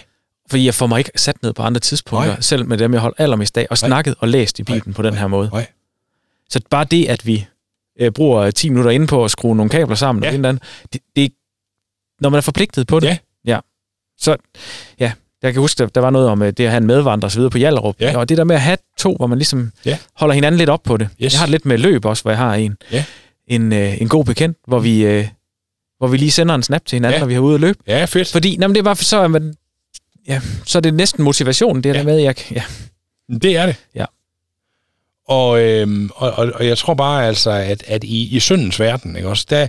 Fordi 0.49 0.65
jeg 0.65 0.73
får 0.73 0.87
mig 0.87 0.97
ikke 0.99 1.11
sat 1.15 1.43
ned 1.43 1.53
på 1.53 1.61
andre 1.63 1.79
tidspunkter, 1.79 2.31
Nej. 2.31 2.41
selv 2.41 2.65
med 2.65 2.77
dem, 2.77 2.93
jeg 2.93 3.01
holdt 3.01 3.15
allermest 3.19 3.57
af, 3.57 3.67
og 3.69 3.77
Nej. 3.81 3.87
snakket 3.87 4.15
og 4.19 4.27
læst 4.27 4.59
i 4.59 4.63
Bibelen 4.63 4.93
på 4.93 5.01
den 5.01 5.13
her 5.13 5.27
måde. 5.27 5.49
Nej. 5.53 5.67
Så 6.49 6.59
bare 6.69 6.85
det, 6.85 7.05
at 7.05 7.25
vi 7.25 7.45
øh, 7.99 8.11
bruger 8.11 8.51
10 8.51 8.69
minutter 8.69 8.91
inde 8.91 9.07
på 9.07 9.25
at 9.25 9.31
skrue 9.31 9.55
nogle 9.55 9.69
kabler 9.69 9.95
sammen, 9.95 10.23
Ja. 10.23 10.29
og 10.29 10.35
andet, 10.35 10.63
det, 10.93 11.01
det, 11.15 11.33
når 12.21 12.29
man 12.29 12.37
er 12.37 12.41
forpligtet 12.41 12.87
på 12.87 12.99
det, 12.99 13.07
Ja. 13.07 13.17
ja. 13.45 13.59
Så 14.17 14.35
ja, 14.99 15.11
jeg 15.43 15.53
kan 15.53 15.59
huske, 15.61 15.85
der, 15.95 16.01
var 16.01 16.09
noget 16.09 16.29
om 16.29 16.41
øh, 16.41 16.47
det 16.57 16.63
at 16.63 16.69
have 16.69 16.77
en 16.81 16.87
medvandrer 16.87 17.27
og 17.27 17.31
så 17.31 17.37
videre 17.39 17.49
på 17.51 17.57
Hjallerup. 17.57 17.95
Ja. 17.99 18.17
Og 18.17 18.29
det 18.29 18.37
der 18.37 18.43
med 18.43 18.55
at 18.55 18.61
have 18.61 18.77
to, 18.97 19.15
hvor 19.15 19.27
man 19.27 19.37
ligesom 19.37 19.71
Ja. 19.85 19.97
holder 20.15 20.35
hinanden 20.35 20.57
lidt 20.57 20.69
op 20.69 20.83
på 20.83 20.97
det. 20.97 21.09
Yes. 21.23 21.33
Jeg 21.33 21.39
har 21.39 21.45
det 21.45 21.51
lidt 21.51 21.65
med 21.65 21.77
løb 21.77 22.05
også, 22.05 22.23
hvor 22.23 22.31
jeg 22.31 22.37
har 22.37 22.55
en, 22.55 22.77
Ja. 22.91 23.03
en, 23.47 23.73
øh, 23.73 24.01
en 24.01 24.07
god 24.09 24.25
bekendt, 24.25 24.57
hvor 24.67 24.79
vi, 24.79 25.05
øh, 25.05 25.27
hvor 25.97 26.07
vi 26.07 26.17
lige 26.17 26.31
sender 26.31 26.55
en 26.55 26.63
snap 26.63 26.85
til 26.85 26.95
hinanden, 26.95 27.13
Ja. 27.15 27.19
når 27.19 27.27
vi 27.27 27.33
er 27.33 27.39
ude 27.39 27.55
at 27.55 27.61
løbe. 27.61 27.79
Ja, 27.87 28.05
fedt. 28.05 28.31
Fordi 28.31 28.57
jamen, 28.61 28.75
det 28.75 28.79
er 28.79 28.83
bare 28.83 28.95
så, 28.95 29.17
er 29.17 29.27
man, 29.27 29.53
ja, 30.27 30.41
så 30.65 30.77
er 30.77 30.81
det 30.81 30.93
næsten 30.93 31.23
motivation, 31.23 31.81
det 31.81 31.85
Ja. 31.89 31.93
der 31.93 32.03
med, 32.03 32.17
at 32.17 32.23
jeg, 32.23 32.35
ja, 32.51 32.63
Det 33.41 33.57
er 33.57 33.65
det. 33.65 33.75
Ja. 33.95 34.05
Og, 35.27 35.61
øhm, 35.61 36.09
og, 36.15 36.31
og, 36.31 36.51
og 36.55 36.67
jeg 36.67 36.77
tror 36.77 36.93
bare 36.93 37.27
altså, 37.27 37.49
at, 37.51 37.83
at 37.87 38.03
i, 38.03 38.35
i 38.35 38.39
syndens 38.39 38.79
verden, 38.79 39.15
ikke 39.15 39.29
også, 39.29 39.45
der, 39.49 39.67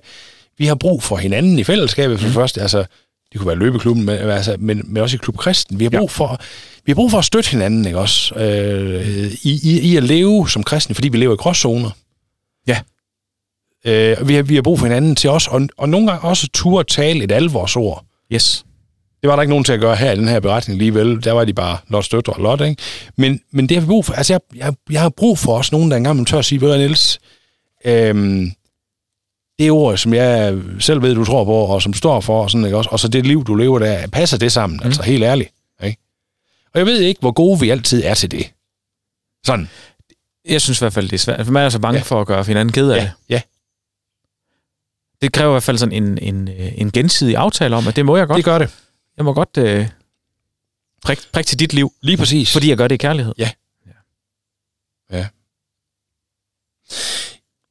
vi 0.59 0.66
har 0.66 0.74
brug 0.74 1.02
for 1.02 1.16
hinanden 1.16 1.59
i 1.59 1.64
fællesskabet 1.64 2.18
for 2.18 2.24
mm. 2.26 2.28
det 2.28 2.35
første, 2.35 2.61
altså, 2.61 2.85
det 3.32 3.40
kunne 3.40 3.48
være 3.48 3.58
løbeklubben, 3.58 4.04
men, 4.04 4.18
altså, 4.18 4.56
men, 4.58 4.82
men 4.84 5.02
også 5.02 5.16
i 5.16 5.18
Klub 5.22 5.36
Kristen. 5.36 5.78
Vi 5.78 5.84
har 5.84 5.90
brug 5.90 6.10
for, 6.10 6.40
vi 6.84 6.92
har 6.92 6.94
brug 6.94 7.10
for 7.10 7.18
at 7.18 7.24
støtte 7.24 7.50
hinanden, 7.50 7.86
ikke 7.86 7.98
også, 7.98 8.34
øh, 8.34 9.32
i, 9.42 9.60
i, 9.62 9.80
i 9.80 9.96
at 9.96 10.02
leve 10.02 10.48
som 10.48 10.62
kristne, 10.62 10.94
fordi 10.94 11.08
vi 11.08 11.18
lever 11.18 11.34
i 11.34 11.36
gråzoner. 11.36 11.90
Ja. 12.66 12.80
Øh, 13.84 14.28
vi 14.28 14.34
har, 14.34 14.42
vi 14.42 14.54
har 14.54 14.62
brug 14.62 14.78
for 14.78 14.86
hinanden 14.86 15.16
til 15.16 15.30
os, 15.30 15.48
og, 15.48 15.68
og 15.76 15.88
nogle 15.88 16.06
gange 16.06 16.28
også 16.28 16.48
turde 16.52 16.92
tale 16.92 17.24
et 17.24 17.32
alvorsord 17.32 18.04
yes. 18.32 18.64
Det 19.22 19.28
var 19.28 19.36
der 19.36 19.42
ikke 19.42 19.50
nogen 19.50 19.64
til 19.64 19.72
at 19.72 19.80
gøre 19.80 19.96
her 19.96 20.12
i 20.12 20.16
den 20.16 20.28
her 20.28 20.40
beretning 20.40 20.74
alligevel. 20.74 21.24
Der 21.24 21.32
var 21.32 21.44
de 21.44 21.52
bare 21.52 21.78
Lot 21.88 22.04
støtter 22.04 22.32
og 22.32 22.40
Lot, 22.40 22.60
ikke? 22.60 22.82
Men, 23.16 23.40
men 23.50 23.68
det 23.68 23.76
har 23.76 23.80
vi 23.80 23.86
brug 23.86 24.04
for. 24.04 24.12
Altså, 24.12 24.32
jeg, 24.32 24.40
jeg, 24.56 24.74
jeg 24.90 25.00
har 25.00 25.08
brug 25.08 25.38
for 25.38 25.56
også 25.56 25.70
nogen, 25.72 25.90
der 25.90 25.96
engang 25.96 26.26
tør 26.26 26.38
at 26.38 26.44
sige, 26.44 26.60
ved 26.60 26.72
du, 26.72 26.78
Niels, 26.78 27.20
øhm, 27.84 28.52
det 29.60 29.70
ord, 29.70 29.96
som 29.96 30.14
jeg 30.14 30.58
selv 30.80 31.02
ved, 31.02 31.14
du 31.14 31.24
tror 31.24 31.44
på, 31.44 31.52
og 31.54 31.82
som 31.82 31.94
står 31.94 32.20
for, 32.20 32.42
og, 32.42 32.50
sådan, 32.50 32.64
ikke 32.64 32.76
også? 32.76 32.90
og 32.90 33.00
så 33.00 33.08
det 33.08 33.26
liv, 33.26 33.44
du 33.44 33.54
lever 33.54 33.78
der, 33.78 34.06
passer 34.06 34.38
det 34.38 34.52
sammen, 34.52 34.76
mm. 34.82 34.86
altså 34.86 35.02
helt 35.02 35.24
ærligt. 35.24 35.50
Ikke? 35.84 35.98
Og 36.74 36.78
jeg 36.78 36.86
ved 36.86 37.00
ikke, 37.00 37.20
hvor 37.20 37.32
gode 37.32 37.60
vi 37.60 37.70
altid 37.70 38.04
er 38.04 38.14
til 38.14 38.30
det. 38.30 38.50
Sådan. 39.46 39.70
Jeg 40.48 40.60
synes 40.60 40.78
i 40.80 40.82
hvert 40.82 40.92
fald, 40.92 41.06
det 41.08 41.12
er 41.12 41.18
svært. 41.18 41.44
For 41.46 41.52
man 41.52 41.64
er 41.64 41.68
så 41.68 41.78
bange 41.78 41.98
ja. 41.98 42.02
for 42.02 42.20
at 42.20 42.26
gøre 42.26 42.44
hinanden 42.44 42.72
ked 42.72 42.90
af 42.90 42.96
Ja, 42.96 43.02
det. 43.02 43.12
ja, 43.28 43.40
Det 45.22 45.32
kræver 45.32 45.50
i 45.50 45.54
hvert 45.54 45.62
fald 45.62 45.78
sådan 45.78 46.02
en, 46.02 46.18
en, 46.18 46.48
øh, 46.48 46.72
en 46.80 46.90
gensidig 46.92 47.36
aftale 47.36 47.76
om, 47.76 47.88
at 47.88 47.96
det 47.96 48.06
må 48.06 48.16
jeg 48.16 48.26
godt. 48.26 48.36
det 48.36 48.44
gør 48.44 48.58
det. 48.58 48.74
Jeg 49.16 49.24
må 49.24 49.32
godt 49.32 49.56
øh, 49.58 49.88
prikke 51.02 51.22
prik 51.32 51.46
til 51.46 51.58
dit 51.58 51.72
liv, 51.72 51.92
Lige 52.00 52.16
præcis. 52.16 52.52
fordi 52.52 52.68
jeg 52.68 52.76
gør 52.76 52.88
det 52.88 52.94
i 52.94 52.98
kærlighed. 52.98 53.34
Ja. 53.38 53.50
Ja. 55.12 55.26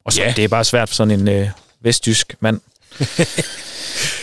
Og 0.04 0.12
så, 0.12 0.20
Ja. 0.22 0.28
ja. 0.28 0.32
det 0.36 0.44
er 0.44 0.48
bare 0.48 0.64
svært 0.64 0.88
for 0.88 0.94
sådan 0.94 1.20
en 1.20 1.28
øh, 1.28 1.48
vestjysk 1.82 2.34
mand. 2.40 2.60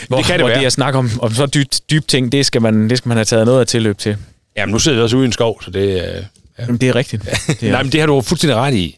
hvor, 0.08 0.18
Det 0.18 0.26
kan 0.26 0.34
det 0.34 0.42
hvor 0.42 0.48
være. 0.50 0.60
det 0.60 0.66
at 0.66 0.74
snakke 0.74 1.00
om, 1.00 1.10
om 1.22 1.34
så 1.34 1.46
dybt 1.46 1.82
dyb 1.92 2.08
ting, 2.08 2.32
det 2.32 2.46
skal, 2.46 2.62
man, 2.62 2.90
det 2.90 2.98
skal 2.98 3.08
man 3.10 3.18
have 3.18 3.26
taget 3.26 3.46
noget 3.46 3.60
af 3.60 3.68
tilløb 3.68 3.98
til. 3.98 4.18
Jamen, 4.58 4.74
nu 4.74 4.80
sidder 4.80 4.98
vi 4.98 5.04
også 5.04 5.18
ude 5.18 5.26
i 5.26 5.28
en 5.28 5.32
skov, 5.32 5.62
så 5.64 5.72
det... 5.72 6.16
Øh, 6.18 6.24
Ja. 6.60 6.64
Jamen, 6.64 6.78
det 6.82 6.90
er 6.90 6.96
rigtigt. 6.96 7.24
Det 7.48 7.64
er, 7.64 7.72
Nej, 7.72 7.84
men 7.84 7.92
det 7.92 8.00
har 8.00 8.08
du 8.08 8.22
fuldstændig 8.22 8.56
ret 8.58 8.74
i. 8.74 8.98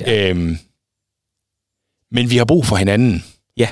Ja. 0.00 0.28
Øhm, 0.30 0.58
men 2.10 2.30
vi 2.30 2.36
har 2.36 2.44
brug 2.44 2.66
for 2.66 2.76
hinanden. 2.76 3.24
Ja. 3.56 3.68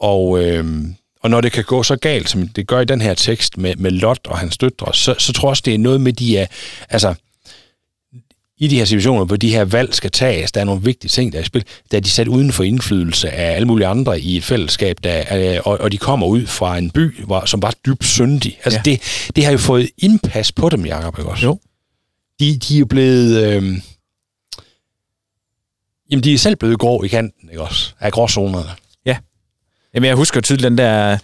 Og, 0.00 0.44
øhm, 0.44 0.94
og 1.22 1.30
når 1.30 1.40
det 1.40 1.52
kan 1.52 1.64
gå 1.64 1.82
så 1.82 1.96
galt, 1.96 2.28
som 2.30 2.48
det 2.48 2.66
gør 2.66 2.80
i 2.80 2.84
den 2.84 3.00
her 3.00 3.14
tekst 3.14 3.56
med, 3.58 3.76
med 3.76 3.90
Lot 3.90 4.18
og 4.26 4.38
hans 4.38 4.58
døtre, 4.58 4.94
så, 4.94 5.14
så 5.18 5.32
tror 5.32 5.48
jeg 5.48 5.50
også, 5.50 5.62
det 5.66 5.74
er 5.74 5.78
noget 5.78 6.00
med 6.00 6.12
de 6.12 6.38
er, 6.38 6.46
altså, 6.88 7.14
i 8.58 8.68
de 8.68 8.76
her 8.76 8.84
situationer, 8.84 9.24
hvor 9.24 9.36
de 9.36 9.50
her 9.50 9.64
valg 9.64 9.94
skal 9.94 10.10
tages, 10.10 10.52
der 10.52 10.60
er 10.60 10.64
nogle 10.64 10.82
vigtige 10.82 11.08
ting, 11.08 11.32
der 11.32 11.38
er 11.38 11.42
i 11.42 11.46
spil, 11.46 11.64
der 11.90 11.96
er 11.96 12.00
de 12.00 12.10
sat 12.10 12.28
uden 12.28 12.52
for 12.52 12.64
indflydelse 12.64 13.30
af 13.30 13.54
alle 13.54 13.66
mulige 13.68 13.86
andre 13.86 14.20
i 14.20 14.36
et 14.36 14.44
fællesskab, 14.44 14.96
der, 15.04 15.10
er, 15.12 15.60
og, 15.60 15.80
og 15.80 15.92
de 15.92 15.98
kommer 15.98 16.26
ud 16.26 16.46
fra 16.46 16.78
en 16.78 16.90
by, 16.90 17.24
hvor, 17.24 17.44
som 17.46 17.62
var 17.62 17.74
dybt 17.86 18.04
syndig. 18.04 18.58
Altså 18.64 18.80
Ja. 18.86 18.90
det, 18.90 19.00
det 19.36 19.44
har 19.44 19.52
jo 19.52 19.58
fået 19.58 19.90
indpas 19.98 20.52
på 20.52 20.68
dem, 20.68 20.86
Jacob, 20.86 21.18
ikke 21.18 21.30
også? 21.30 21.46
Jo. 21.46 21.58
De, 22.40 22.58
de 22.58 22.74
er 22.74 22.78
jo 22.78 22.86
blevet... 22.86 23.44
Øh, 23.46 23.62
jamen, 26.10 26.24
de 26.24 26.34
er 26.34 26.38
selv 26.38 26.56
blevet 26.56 26.78
grå 26.78 27.02
i 27.02 27.08
kanten, 27.08 27.48
ikke 27.50 27.62
også? 27.62 27.92
Af 28.00 28.12
gråzonerne. 28.12 28.70
Jamen, 29.94 30.08
jeg 30.08 30.16
husker 30.16 30.40
tydeligt 30.40 30.64
den 30.64 30.78
der 30.78 31.18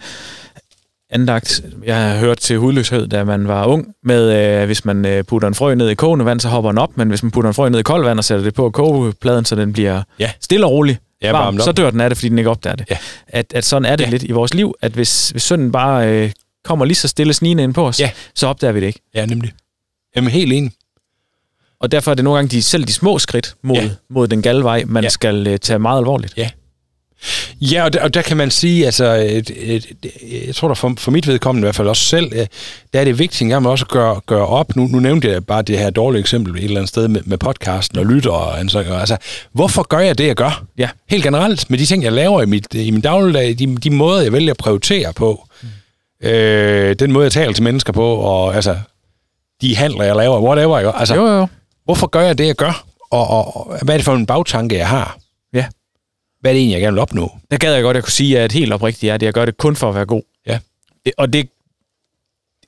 andagt, 1.13 1.61
jeg 1.85 2.09
har 2.11 2.17
hørt 2.19 2.37
til 2.37 2.57
hudløshed, 2.57 3.07
da 3.07 3.23
man 3.23 3.47
var 3.47 3.65
ung, 3.65 3.87
med 4.03 4.59
øh, 4.61 4.65
hvis 4.65 4.85
man 4.85 5.05
øh, 5.05 5.23
putter 5.23 5.47
en 5.47 5.53
frø 5.55 5.75
ned 5.75 5.89
i 5.89 5.93
kogende 5.95 6.25
vand, 6.25 6.39
så 6.39 6.47
hopper 6.49 6.71
den 6.71 6.77
op, 6.77 6.97
men 6.97 7.09
hvis 7.09 7.23
man 7.23 7.31
putter 7.31 7.47
en 7.49 7.53
frø 7.53 7.69
ned 7.69 7.79
i 7.79 7.83
koldt 7.83 8.05
vand 8.05 8.19
og 8.19 8.23
sætter 8.25 8.43
det 8.43 8.53
på 8.53 8.69
kogepladen, 8.69 9.45
så 9.45 9.55
den 9.55 9.73
bliver 9.73 10.03
Ja. 10.19 10.31
stille 10.41 10.65
og 10.65 10.71
rolig, 10.71 10.97
Ja, 11.21 11.31
varm, 11.31 11.45
varmt 11.45 11.59
op. 11.59 11.65
så 11.65 11.71
dør 11.71 11.89
den 11.89 12.01
af 12.01 12.09
det, 12.09 12.17
fordi 12.17 12.29
den 12.29 12.37
ikke 12.37 12.49
opdager 12.49 12.75
det. 12.75 12.85
Ja. 12.89 12.97
At, 13.27 13.45
at 13.55 13.65
sådan 13.65 13.85
er 13.85 13.95
det 13.95 14.03
Ja. 14.05 14.09
lidt 14.09 14.23
i 14.23 14.31
vores 14.31 14.53
liv, 14.53 14.73
at 14.81 14.91
hvis, 14.91 15.29
hvis 15.29 15.43
synden 15.43 15.71
bare 15.71 16.07
øh, 16.09 16.31
kommer 16.63 16.85
lige 16.85 16.95
så 16.95 17.07
stille 17.07 17.33
snigende 17.33 17.63
ind 17.63 17.73
på 17.73 17.87
os, 17.87 17.99
Ja. 17.99 18.09
så 18.35 18.47
opdager 18.47 18.71
vi 18.71 18.79
det 18.79 18.87
ikke. 18.87 18.99
Ja, 19.15 19.25
nemlig. 19.25 19.51
Jamen, 20.15 20.29
helt 20.31 20.53
enig. 20.53 20.71
Og 21.79 21.91
derfor 21.91 22.11
er 22.11 22.15
det 22.15 22.23
nogle 22.23 22.37
gange 22.37 22.49
de, 22.49 22.61
selv 22.63 22.83
de 22.83 22.93
små 22.93 23.19
skridt 23.19 23.55
mod, 23.63 23.75
Ja. 23.75 23.89
mod 24.09 24.27
den 24.27 24.41
galde 24.41 24.63
vej, 24.63 24.83
man 24.87 25.03
ja. 25.03 25.09
skal 25.09 25.47
øh, 25.47 25.57
tage 25.59 25.79
meget 25.79 25.97
alvorligt. 25.97 26.33
Ja, 26.37 26.49
og 27.83 27.93
der, 27.93 28.03
og 28.03 28.13
der 28.13 28.21
kan 28.21 28.37
man 28.37 28.51
sige, 28.51 28.85
altså, 28.85 29.05
et, 29.05 29.51
et, 29.55 29.85
et, 30.03 30.11
jeg 30.47 30.55
tror 30.55 30.67
da 30.67 30.73
for, 30.73 30.93
for 30.97 31.11
mit 31.11 31.27
vedkommende 31.27 31.65
i 31.65 31.67
hvert 31.67 31.75
fald 31.75 31.87
også 31.87 32.03
selv, 32.03 32.31
øh, 32.35 32.47
der 32.93 32.99
er 32.99 33.03
det 33.03 33.19
vigtigt 33.19 33.41
en 33.41 33.49
gang 33.49 33.67
også 33.67 33.85
at 33.85 33.91
gøre, 33.91 34.21
gøre 34.25 34.47
op. 34.47 34.75
Nu, 34.75 34.87
nu 34.87 34.99
nævnte 34.99 35.29
jeg 35.29 35.45
bare 35.45 35.61
det 35.61 35.79
her 35.79 35.89
dårlige 35.89 36.19
eksempel 36.19 36.55
et 36.55 36.63
eller 36.63 36.77
andet 36.77 36.89
sted 36.89 37.07
med, 37.07 37.21
med 37.25 37.37
podcasten 37.37 37.99
og 37.99 38.05
lytter 38.05 38.31
og 38.31 38.59
ansøger. 38.59 38.99
Altså, 38.99 39.17
hvorfor 39.53 39.83
gør 39.83 39.99
jeg 39.99 40.17
det, 40.17 40.27
jeg 40.27 40.35
gør? 40.35 40.63
Ja. 40.77 40.89
Helt 41.09 41.23
generelt, 41.23 41.69
med 41.69 41.79
de 41.79 41.85
ting, 41.85 42.03
jeg 42.03 42.11
laver 42.11 42.41
i, 42.41 42.45
mit, 42.45 42.67
i 42.73 42.91
min 42.91 43.01
dagligdag, 43.01 43.55
de, 43.59 43.75
de 43.75 43.89
måder, 43.89 44.21
jeg 44.21 44.31
vælger 44.31 44.51
at 44.51 44.57
prioritere 44.57 45.13
på, 45.13 45.47
mm. 46.21 46.27
øh, 46.27 46.95
den 46.99 47.11
måde, 47.11 47.23
jeg 47.23 47.31
taler 47.31 47.53
til 47.53 47.63
mennesker 47.63 47.93
på, 47.93 48.15
og 48.15 48.55
altså, 48.55 48.77
de 49.61 49.75
handler, 49.75 50.03
jeg 50.03 50.15
laver, 50.15 50.41
whatever. 50.41 50.79
Ikke? 50.79 50.91
Altså, 50.95 51.15
Jo, 51.15 51.27
jo, 51.27 51.33
jo. 51.33 51.47
hvorfor 51.85 52.07
gør 52.07 52.21
jeg 52.21 52.37
det, 52.37 52.47
jeg 52.47 52.55
gør? 52.55 52.85
Og, 53.11 53.27
og, 53.27 53.57
og 53.57 53.77
hvad 53.81 53.95
er 53.95 53.97
det 53.97 54.05
for 54.05 54.13
en 54.13 54.25
bagtanke, 54.25 54.77
jeg 54.77 54.87
har? 54.87 55.17
Hvad 56.43 56.51
er 56.51 56.53
det 56.53 56.59
egentlig, 56.59 56.73
jeg 56.73 56.81
gerne 56.81 56.93
vil 56.93 57.01
opnå? 57.01 57.31
Der 57.51 57.57
gad 57.57 57.73
jeg 57.73 57.83
godt, 57.83 57.95
at 57.95 57.97
jeg 57.97 58.03
kunne 58.03 58.11
sige, 58.11 58.39
at 58.39 58.51
helt 58.51 58.73
oprigtigt 58.73 59.11
er 59.11 59.17
det, 59.17 59.25
jeg 59.25 59.33
gør 59.33 59.45
det 59.45 59.57
kun 59.57 59.75
for 59.75 59.89
at 59.89 59.95
være 59.95 60.05
god. 60.05 60.21
Ja. 60.47 60.59
Og 61.17 61.33
det, 61.33 61.49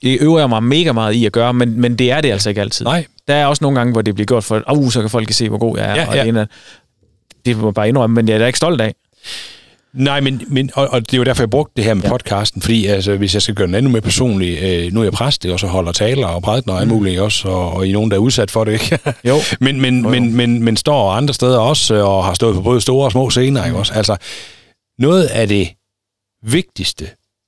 det 0.04 0.18
øver 0.22 0.40
jeg 0.40 0.50
mig 0.50 0.64
mega 0.64 0.92
meget 0.92 1.14
i 1.14 1.26
at 1.26 1.32
gøre, 1.32 1.54
men, 1.54 1.82
men 1.82 1.96
det 1.96 2.12
er 2.12 2.22
det 2.22 2.32
altså 2.32 2.50
ikke 2.50 2.62
altid. 2.62 2.86
Nej. 2.86 3.06
Der 3.28 3.36
er 3.36 3.46
også 3.46 3.64
nogle 3.64 3.80
gange, 3.80 3.92
hvor 3.92 4.02
det 4.02 4.16
bliver 4.16 4.26
gjort 4.26 4.44
for, 4.44 4.56
at 4.56 4.78
uh, 4.78 4.92
så 4.92 5.02
kan 5.02 5.10
folk 5.10 5.32
se, 5.32 5.50
hvor 5.50 5.58
god 5.58 5.78
jeg 5.78 5.90
er. 5.90 5.96
Ja, 5.96 6.08
og 6.08 6.16
ja. 6.16 6.22
Det, 6.22 6.30
ene, 6.30 6.48
det 7.46 7.58
må 7.58 7.68
jeg 7.68 7.74
bare 7.74 7.88
indrømme, 7.88 8.14
men 8.14 8.28
jeg 8.28 8.36
er 8.36 8.40
da 8.40 8.46
ikke 8.46 8.58
stolt 8.58 8.82
af. 8.82 8.96
Nej, 9.95 10.21
men, 10.21 10.41
men 10.47 10.69
og, 10.73 10.88
og 10.88 11.01
det 11.01 11.13
er 11.13 11.17
jo 11.17 11.23
derfor, 11.23 11.43
jeg 11.43 11.49
brugte 11.49 11.73
det 11.75 11.84
her 11.84 11.93
med 11.93 12.03
ja. 12.03 12.10
Podcasten, 12.10 12.62
fordi 12.62 12.86
altså, 12.86 13.15
hvis 13.17 13.34
jeg 13.34 13.41
skal 13.41 13.55
gøre 13.55 13.67
den 13.67 13.75
endnu 13.75 13.91
mere 13.91 14.01
personlig, 14.01 14.58
øh, 14.63 14.93
nu 14.93 14.99
er 14.99 15.03
jeg 15.03 15.13
præst, 15.13 15.45
og 15.45 15.60
så 15.60 15.67
holder 15.67 15.91
taler 15.91 16.27
og 16.27 16.41
prædikener 16.41 16.73
og 16.73 16.79
alt 16.79 16.89
muligt 16.89 17.19
også, 17.19 17.47
og, 17.47 17.73
og 17.73 17.88
I 17.88 17.89
er 17.89 17.93
nogen, 17.93 18.12
der 18.12 18.17
er 18.17 18.21
udsat 18.21 18.51
for 18.51 18.63
det, 18.63 18.71
ikke? 18.71 18.99
Jo. 19.23 19.38
men, 19.60 19.81
men, 19.81 20.01
Jo, 20.01 20.03
jo. 20.03 20.10
men, 20.10 20.36
men, 20.36 20.63
men 20.63 20.77
står 20.77 21.12
andre 21.12 21.34
steder 21.34 21.60
også, 21.60 21.95
og 21.95 22.25
har 22.25 22.34
stået 22.34 22.55
på 22.55 22.62
både 22.62 22.81
store 22.81 23.05
og 23.05 23.12
små 23.12 23.29
scener, 23.29 23.65
ikke 23.65 23.77
også? 23.77 23.93
Altså, 23.93 24.17
noget 24.99 25.23
af 25.25 25.47
det 25.47 25.69
vigtigste 26.43 27.08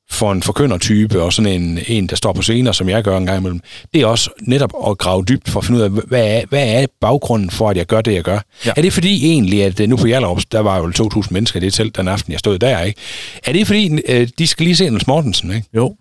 for 0.10 0.32
en 0.32 0.44
forkyndertype, 0.44 1.22
og 1.22 1.34
sådan 1.34 1.62
en, 1.62 1.80
en, 1.88 2.08
der 2.08 2.16
står 2.16 2.34
på 2.34 2.42
scener, 2.42 2.72
som 2.72 2.90
jeg 2.90 3.04
gør 3.04 3.18
en 3.18 3.26
gang 3.26 3.40
imellem, 3.40 3.60
det 3.94 4.02
er 4.02 4.06
også 4.06 4.30
netop 4.42 4.74
at 4.90 4.98
grave 4.98 5.24
dybt 5.24 5.50
for 5.50 5.60
at 5.60 5.66
finde 5.66 5.80
ud 5.80 5.84
af, 5.84 5.90
hvad 5.90 6.28
er, 6.28 6.46
hvad 6.50 6.82
er 6.82 6.86
baggrunden 7.02 7.50
for, 7.50 7.70
at 7.70 7.78
jeg 7.78 7.86
gør 7.86 8.02
det, 8.02 8.14
jeg 8.14 8.24
gør? 8.24 8.40
Ja. 8.66 8.72
Er 8.78 8.82
det 8.82 8.94
fordi 8.94 9.26
egentlig, 9.26 9.64
at 9.64 9.80
øh, 9.80 9.90
nu 9.90 9.98
på 9.98 10.08
Hjallerup, 10.08 10.42
der 10.52 10.60
var 10.60 10.78
jo 10.78 11.10
2.000 11.14 11.28
mennesker 11.32 11.60
i 11.60 11.64
det 11.64 11.74
telt 11.74 11.98
den 11.98 12.08
aften, 12.08 12.32
jeg 12.32 12.40
stod 12.40 12.60
der, 12.60 12.82
ikke? 12.82 13.00
Er 13.44 13.54
det 13.54 13.68
fordi, 13.68 14.00
øh, 14.08 14.28
de 14.38 14.48
skal 14.48 14.64
lige 14.64 14.76
se 14.76 14.90
Niels 14.90 15.08
Mortensen, 15.08 15.52
ikke? 15.52 15.68
Jo. 15.76 15.96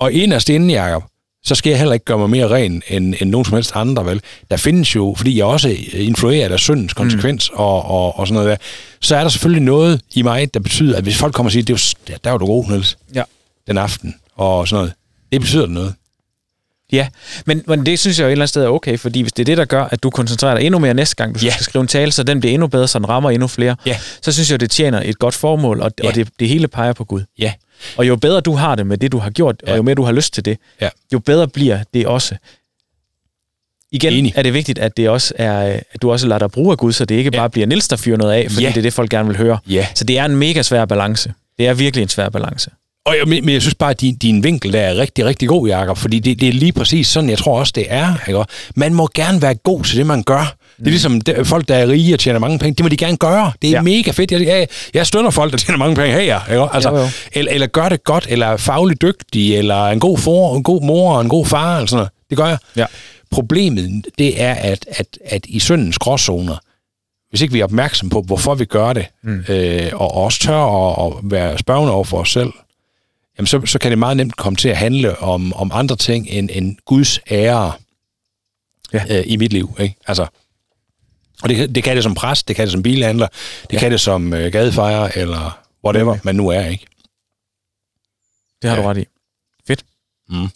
Og 0.00 0.12
inderst 0.12 0.48
inden, 0.48 0.70
Jacob, 0.70 1.02
så 1.44 1.54
skal 1.54 1.70
jeg 1.70 1.78
heller 1.78 1.94
ikke 1.94 2.04
gøre 2.04 2.18
mig 2.18 2.30
mere 2.30 2.48
ren 2.48 2.82
end, 2.88 3.14
end 3.20 3.30
nogen 3.30 3.44
som 3.44 3.54
helst 3.54 3.72
andre, 3.74 4.06
vel? 4.06 4.20
Der 4.50 4.56
findes 4.56 4.94
jo, 4.94 5.14
fordi 5.16 5.36
jeg 5.38 5.44
også 5.46 5.68
er 5.68 5.98
influeret 5.98 6.52
af 6.52 6.58
syndens 6.58 6.92
konsekvens 6.92 7.50
mm. 7.52 7.58
og, 7.58 7.84
og, 7.84 8.18
og 8.18 8.26
sådan 8.26 8.34
noget 8.34 8.48
der, 8.50 8.56
så 9.00 9.16
er 9.16 9.22
der 9.22 9.28
selvfølgelig 9.28 9.62
noget 9.62 10.00
i 10.14 10.22
mig, 10.22 10.54
der 10.54 10.60
betyder, 10.60 10.96
at 10.96 11.02
hvis 11.02 11.16
folk 11.16 11.34
kommer 11.34 11.48
og 11.48 11.52
siger, 11.52 11.64
det 11.64 11.96
jo, 12.08 12.14
der 12.24 12.30
var 12.30 12.38
du 12.38 12.46
god, 12.46 12.68
Niels, 12.68 12.96
Ja. 13.14 13.22
den 13.66 13.78
aften, 13.78 14.14
og 14.36 14.68
sådan 14.68 14.80
noget, 14.80 14.92
det 15.32 15.40
betyder 15.40 15.66
noget. 15.66 15.94
Ja, 16.92 17.08
men, 17.46 17.62
men 17.66 17.86
det 17.86 17.98
synes 17.98 18.18
jeg 18.18 18.24
jo 18.24 18.28
et 18.28 18.32
eller 18.32 18.42
andet 18.42 18.48
sted 18.48 18.62
er 18.64 18.68
okay, 18.68 18.98
fordi 18.98 19.20
hvis 19.20 19.32
det 19.32 19.42
er 19.42 19.44
det, 19.44 19.58
der 19.58 19.64
gør, 19.64 19.84
at 19.84 20.02
du 20.02 20.10
koncentrerer 20.10 20.54
dig 20.58 20.64
endnu 20.66 20.78
mere 20.78 20.94
næste 20.94 21.16
gang, 21.16 21.34
du 21.34 21.40
ja. 21.44 21.50
skal 21.52 21.64
skrive 21.64 21.82
en 21.82 21.88
tale, 21.88 22.12
så 22.12 22.22
den 22.22 22.40
bliver 22.40 22.52
endnu 22.54 22.66
bedre, 22.66 22.88
så 22.88 22.98
den 22.98 23.08
rammer 23.08 23.30
endnu 23.30 23.46
flere, 23.48 23.76
Ja. 23.86 23.98
så 24.22 24.32
synes 24.32 24.50
jeg, 24.50 24.60
det 24.60 24.70
tjener 24.70 25.02
et 25.04 25.18
godt 25.18 25.34
formål, 25.34 25.80
og, 25.80 25.92
Ja. 26.02 26.08
og 26.08 26.14
det, 26.14 26.28
det 26.40 26.48
hele 26.48 26.68
peger 26.68 26.92
på 26.92 27.04
Gud. 27.04 27.22
Ja. 27.38 27.52
Og 27.96 28.08
jo 28.08 28.16
bedre 28.16 28.40
du 28.40 28.52
har 28.54 28.74
det 28.74 28.86
med 28.86 28.98
det, 28.98 29.12
du 29.12 29.18
har 29.18 29.30
gjort, 29.30 29.62
Ja. 29.66 29.70
og 29.72 29.76
jo 29.78 29.82
mere 29.82 29.94
du 29.94 30.02
har 30.02 30.12
lyst 30.12 30.34
til 30.34 30.44
det, 30.44 30.58
Ja. 30.80 30.88
jo 31.12 31.18
bedre 31.18 31.48
bliver 31.48 31.78
det 31.94 32.06
også. 32.06 32.34
Igen 33.92 34.12
Enig. 34.12 34.32
er 34.36 34.42
det 34.42 34.54
vigtigt, 34.54 34.78
at, 34.78 34.96
det 34.96 35.08
også 35.08 35.34
er, 35.36 35.80
at 35.92 36.02
du 36.02 36.12
også 36.12 36.26
lader 36.26 36.38
dig 36.38 36.50
bruge 36.50 36.72
af 36.72 36.78
Gud, 36.78 36.92
så 36.92 37.04
det 37.04 37.14
ikke 37.14 37.30
Ja. 37.34 37.38
bare 37.38 37.50
bliver 37.50 37.66
Nils, 37.66 37.88
der 37.88 37.96
fyrer 37.96 38.16
noget 38.16 38.32
af, 38.32 38.46
fordi 38.50 38.62
Ja. 38.64 38.68
det 38.70 38.76
er 38.76 38.82
det, 38.82 38.92
folk 38.92 39.10
gerne 39.10 39.28
vil 39.28 39.36
høre. 39.36 39.58
Ja. 39.68 39.86
Så 39.94 40.04
det 40.04 40.18
er 40.18 40.24
en 40.24 40.36
mega 40.36 40.62
svær 40.62 40.84
balance. 40.84 41.32
Det 41.58 41.66
er 41.66 41.74
virkelig 41.74 42.02
en 42.02 42.08
svær 42.08 42.28
balance. 42.28 42.70
Og 43.06 43.16
jeg, 43.18 43.28
men 43.28 43.48
jeg 43.48 43.62
synes 43.62 43.74
bare, 43.74 43.90
at 43.90 44.00
din, 44.00 44.16
din 44.16 44.44
vinkel 44.44 44.72
der 44.72 44.80
er 44.80 44.94
rigtig, 44.96 45.24
rigtig 45.24 45.48
god, 45.48 45.68
Jacob, 45.68 45.98
fordi 45.98 46.18
det, 46.18 46.40
det 46.40 46.48
er 46.48 46.52
lige 46.52 46.72
præcis 46.72 47.08
sådan, 47.08 47.30
jeg 47.30 47.38
tror 47.38 47.58
også, 47.58 47.72
det 47.74 47.84
er. 47.88 48.28
Ikke? 48.28 48.44
Man 48.76 48.94
må 48.94 49.08
gerne 49.14 49.42
være 49.42 49.54
god 49.54 49.84
til 49.84 49.98
det, 49.98 50.06
man 50.06 50.22
gør. 50.22 50.56
Det 50.78 50.86
er 50.86 50.90
ligesom 50.90 51.20
det, 51.20 51.46
folk, 51.46 51.68
der 51.68 51.74
er 51.74 51.88
rige 51.88 52.14
og 52.14 52.20
tjener 52.20 52.38
mange 52.38 52.58
penge, 52.58 52.74
det 52.74 52.84
må 52.84 52.88
de 52.88 52.96
gerne 52.96 53.16
gøre. 53.16 53.52
Det 53.62 53.68
er 53.68 53.72
ja. 53.72 53.76
Ja. 53.76 53.82
mega 53.82 54.10
fedt. 54.10 54.32
Jeg, 54.32 54.40
jeg, 54.46 54.68
jeg 54.94 55.06
støtter 55.06 55.30
folk, 55.30 55.52
der 55.52 55.58
tjener 55.58 55.78
mange 55.78 55.96
penge 55.96 56.12
her. 56.12 56.20
Ikke? 56.50 56.74
Altså, 56.74 56.90
Jo, 56.90 56.96
jo. 56.96 57.06
Eller, 57.32 57.52
eller 57.52 57.66
gør 57.66 57.88
det 57.88 58.04
godt, 58.04 58.26
eller 58.28 58.46
er 58.46 58.56
fagligt 58.56 59.02
dygtig, 59.02 59.56
eller 59.56 59.84
en 59.86 60.00
god 60.00 60.18
for, 60.18 60.56
en 60.56 60.62
god 60.62 60.82
mor 60.82 61.14
og 61.14 61.20
en 61.20 61.28
god 61.28 61.46
far, 61.46 61.76
eller 61.76 61.86
sådan 61.86 61.96
noget. 61.96 62.10
Det 62.30 62.38
gør 62.38 62.46
jeg. 62.46 62.58
Ja. 62.76 62.86
Problemet, 63.30 64.06
det 64.18 64.42
er, 64.42 64.54
at, 64.54 64.86
at, 64.88 65.06
at 65.24 65.46
i 65.46 65.60
syndens 65.60 65.98
gråzoner, 65.98 66.56
hvis 67.30 67.40
ikke 67.40 67.52
vi 67.52 67.60
er 67.60 67.64
opmærksom 67.64 68.08
på, 68.08 68.20
hvorfor 68.22 68.54
vi 68.54 68.64
gør 68.64 68.92
det, 68.92 69.06
mm. 69.22 69.44
øh, 69.48 69.90
og 69.94 70.14
også 70.14 70.38
tør 70.38 70.64
at, 71.06 71.06
at 71.06 71.12
være 71.22 71.58
spørgende 71.58 71.92
over 71.92 72.04
for 72.04 72.18
os 72.18 72.32
selv, 72.32 72.52
jamen 73.38 73.46
så, 73.46 73.60
så 73.66 73.78
kan 73.78 73.90
det 73.90 73.98
meget 73.98 74.16
nemt 74.16 74.36
komme 74.36 74.56
til 74.56 74.68
at 74.68 74.76
handle 74.76 75.18
om, 75.18 75.52
om 75.52 75.70
andre 75.74 75.96
ting 75.96 76.26
end, 76.30 76.50
end 76.52 76.76
Guds 76.86 77.20
ære 77.30 77.72
Ja. 78.92 79.18
øh, 79.18 79.24
i 79.26 79.36
mit 79.36 79.52
liv. 79.52 79.76
Ikke? 79.80 79.94
Altså, 80.06 80.26
og 81.42 81.48
det, 81.48 81.56
kan- 81.56 81.74
det 81.74 81.84
kan 81.84 81.96
det 81.96 82.02
som 82.02 82.14
præst, 82.14 82.48
det 82.48 82.56
kan 82.56 82.62
det 82.66 82.72
som 82.72 82.82
bilhandler, 82.82 83.28
det 83.62 83.72
ja. 83.72 83.78
kan 83.78 83.90
det 83.92 84.00
som 84.00 84.34
øh, 84.34 84.52
gadefejer, 84.52 85.08
eller 85.14 85.64
whatever 85.84 86.10
Okay. 86.12 86.20
man 86.24 86.34
nu 86.36 86.48
er. 86.48 86.66
ikke. 86.66 86.86
Det 88.62 88.70
har 88.70 88.76
Ja. 88.76 88.82
ja. 88.82 88.82
du 88.82 88.88
ret 88.88 88.98
i. 89.02 89.06
Fedt. 89.66 89.84
Mm. 90.28 90.48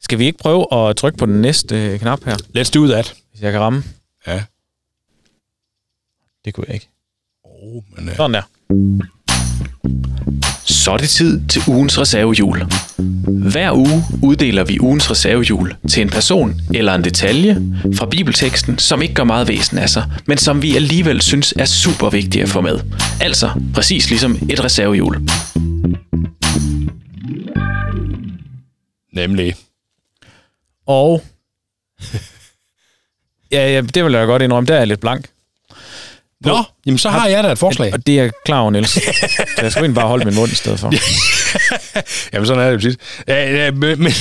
Skal 0.00 0.18
vi 0.18 0.24
ikke 0.26 0.38
prøve 0.38 0.74
at 0.74 0.96
trykke 0.96 1.18
på 1.18 1.26
den 1.26 1.40
næste 1.40 1.86
øh, 1.92 2.00
knap 2.00 2.24
her, 2.24 2.36
Let's 2.36 2.70
do 2.70 2.86
that. 2.86 3.14
hvis 3.30 3.42
jeg 3.42 3.52
kan 3.52 3.60
ramme? 3.60 3.82
Ja. 4.26 4.44
Det 6.44 6.54
kunne 6.54 6.64
jeg 6.68 6.74
ikke. 6.74 6.88
Oh, 7.44 7.82
men, 7.96 8.08
øh, 8.08 8.16
Sådan 8.16 8.34
der. 8.34 8.42
Så 10.80 10.92
er 10.92 10.96
det 10.96 11.08
tid 11.08 11.40
til 11.48 11.62
ugens 11.66 11.98
reservehjul. 11.98 12.66
Hver 13.28 13.72
uge 13.72 14.04
uddeler 14.22 14.64
vi 14.64 14.80
ugens 14.80 15.10
reservehjul 15.10 15.74
til 15.90 16.02
en 16.02 16.10
person 16.10 16.60
eller 16.74 16.94
en 16.94 17.04
detalje 17.04 17.56
fra 17.94 18.06
bibelteksten, 18.06 18.78
som 18.78 19.02
ikke 19.02 19.14
gør 19.14 19.24
meget 19.24 19.48
væsen 19.48 19.78
af 19.78 19.90
sig, 19.90 20.04
men 20.26 20.38
som 20.38 20.62
vi 20.62 20.76
alligevel 20.76 21.20
synes 21.20 21.54
er 21.58 21.64
super 21.64 22.10
vigtige 22.10 22.42
at 22.42 22.48
få 22.48 22.60
med. 22.60 22.80
Altså 23.20 23.50
præcis 23.74 24.10
ligesom 24.10 24.38
et 24.50 24.64
reservehjul. 24.64 25.28
Nemlig. 29.12 29.54
Og... 30.86 31.22
ja, 33.52 33.70
ja, 33.72 33.80
det 33.80 34.04
vil 34.04 34.12
jeg 34.12 34.26
godt 34.26 34.42
indrømme, 34.42 34.66
der 34.66 34.74
er 34.74 34.78
jeg 34.78 34.86
lidt 34.86 35.00
blank. 35.00 35.26
Nå, 36.44 36.62
jamen 36.86 36.98
så 36.98 37.08
har 37.10 37.26
jeg 37.26 37.44
da 37.44 37.52
et 37.52 37.58
forslag. 37.58 37.92
Og 37.94 38.06
det 38.06 38.18
er 38.20 38.30
klar 38.44 38.60
over, 38.60 38.70
Niels. 38.70 38.90
Så 38.90 39.00
jeg 39.62 39.70
skulle 39.72 39.84
egentlig 39.84 39.94
bare 39.94 40.08
holde 40.08 40.24
min 40.24 40.34
mund 40.34 40.52
i 40.52 40.54
stedet 40.54 40.80
for. 40.80 40.92
Jamen 42.32 42.46
sådan 42.46 42.62
er 42.62 42.70
det 42.70 42.84
jo 42.84 42.90
tit. 42.90 43.00
Ja, 43.28 43.64
ja, 43.64 43.70
men, 43.70 43.80
men, 43.80 43.98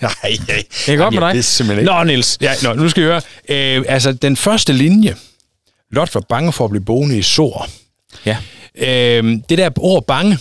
nej, 0.00 0.36
nej. 0.48 0.62
Det 0.86 0.88
er 0.88 0.96
godt 0.96 1.14
med 1.14 1.20
dig. 1.22 1.32
Det 1.32 1.38
er 1.38 1.42
simpelthen 1.42 1.78
ikke. 1.82 1.92
Nå, 1.92 2.04
Niels. 2.04 2.38
Ja, 2.40 2.52
nå, 2.62 2.74
nu 2.74 2.88
skal 2.88 3.02
I 3.02 3.06
høre. 3.06 3.20
Øh, 3.48 3.84
altså, 3.88 4.12
den 4.12 4.36
første 4.36 4.72
linje. 4.72 5.14
Lot 5.92 6.14
var 6.14 6.20
bange 6.28 6.52
for 6.52 6.64
at 6.64 6.70
blive 6.70 6.84
boende 6.84 7.18
i 7.18 7.22
sår. 7.22 7.68
Ja. 8.26 8.36
Øh, 8.78 9.38
det 9.48 9.58
der 9.58 9.70
ord 9.76 10.06
bange, 10.06 10.38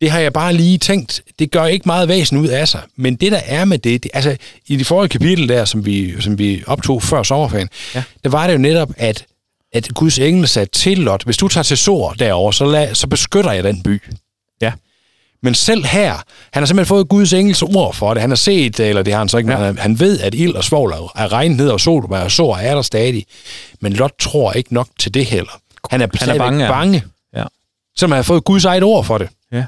det 0.00 0.10
har 0.10 0.18
jeg 0.20 0.32
bare 0.32 0.52
lige 0.52 0.78
tænkt, 0.78 1.22
det 1.38 1.50
gør 1.50 1.66
ikke 1.66 1.82
meget 1.86 2.08
væsen 2.08 2.36
ud 2.38 2.48
af 2.48 2.68
sig. 2.68 2.80
Men 2.96 3.16
det, 3.16 3.32
der 3.32 3.40
er 3.46 3.64
med 3.64 3.78
det, 3.78 4.02
det 4.02 4.10
altså 4.14 4.36
i 4.66 4.76
det 4.76 4.86
forrige 4.86 5.08
kapitel 5.08 5.48
der, 5.48 5.64
som 5.64 5.86
vi, 5.86 6.20
som 6.20 6.38
vi 6.38 6.62
optog 6.66 7.02
før 7.02 7.22
sommerferien, 7.22 7.68
Ja. 7.94 8.02
der 8.24 8.30
var 8.30 8.46
det 8.46 8.52
jo 8.54 8.58
netop, 8.58 8.90
at, 8.96 9.24
at 9.72 9.88
Guds 9.94 10.18
engel 10.18 10.48
sagde 10.48 10.68
til 10.72 10.98
Lot, 10.98 11.24
hvis 11.24 11.36
du 11.36 11.48
tager 11.48 11.62
til 11.64 11.76
sår 11.78 12.12
derover, 12.12 12.52
så, 12.52 12.64
lad, 12.64 12.94
så 12.94 13.06
beskytter 13.06 13.52
jeg 13.52 13.64
den 13.64 13.82
by. 13.82 14.02
Ja. 14.60 14.72
Men 15.42 15.54
selv 15.54 15.84
her, 15.84 16.12
han 16.52 16.62
har 16.62 16.66
simpelthen 16.66 16.86
fået 16.88 17.08
Guds 17.08 17.32
engels 17.32 17.62
ord 17.62 17.94
for 17.94 18.14
det. 18.14 18.20
Han 18.20 18.30
har 18.30 18.36
set, 18.36 18.80
eller 18.80 19.02
det 19.02 19.12
har 19.12 19.18
han 19.18 19.28
så 19.28 19.38
ikke, 19.38 19.50
ja. 19.52 19.58
Han, 19.58 19.78
han 19.78 20.00
ved, 20.00 20.20
at 20.20 20.34
ild 20.34 20.54
og 20.54 20.64
svovl 20.64 20.92
er- 20.92 21.32
regnet 21.32 21.56
ned, 21.56 21.68
og 21.68 21.80
sol 21.80 22.12
og 22.12 22.30
sår 22.30 22.56
er 22.56 22.74
der 22.74 22.82
stadig. 22.82 23.26
Men 23.80 23.92
Lot 23.92 24.12
tror 24.20 24.52
ikke 24.52 24.74
nok 24.74 24.88
til 24.98 25.14
det 25.14 25.26
heller. 25.26 25.60
Han 25.90 26.00
er, 26.02 26.08
Han 26.20 26.28
er 26.28 26.38
bange, 26.38 26.64
ja. 26.64 26.70
bange 26.70 27.04
Ja. 27.36 27.44
som 27.96 28.12
har 28.12 28.22
fået 28.22 28.44
Guds 28.44 28.64
eget 28.64 28.82
ord 28.82 29.04
for 29.04 29.18
det. 29.18 29.28
Ja. 29.52 29.64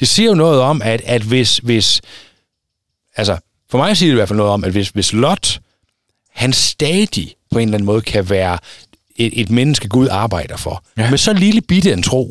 Det 0.00 0.08
siger 0.08 0.28
jo 0.28 0.34
noget 0.34 0.60
om, 0.60 0.82
at, 0.82 1.00
at 1.04 1.22
hvis, 1.22 1.56
hvis... 1.58 2.00
Altså, 3.16 3.38
for 3.70 3.78
mig 3.78 3.96
siger 3.96 4.10
det 4.10 4.14
i 4.14 4.16
hvert 4.16 4.28
fald 4.28 4.36
noget 4.36 4.52
om, 4.52 4.64
at 4.64 4.72
hvis, 4.72 4.88
hvis 4.88 5.12
Lot, 5.12 5.60
han 6.34 6.52
stadig 6.52 7.34
på 7.54 7.58
en 7.58 7.68
eller 7.68 7.76
anden 7.76 7.86
måde 7.86 8.00
kan 8.02 8.30
være 8.30 8.58
et, 9.16 9.40
et 9.40 9.50
menneske, 9.50 9.88
Gud 9.88 10.08
arbejder 10.10 10.56
for, 10.56 10.84
Ja. 10.98 11.10
med 11.10 11.18
så 11.18 11.32
lille 11.32 11.60
bitte 11.60 11.92
en 11.92 12.02
tro, 12.02 12.30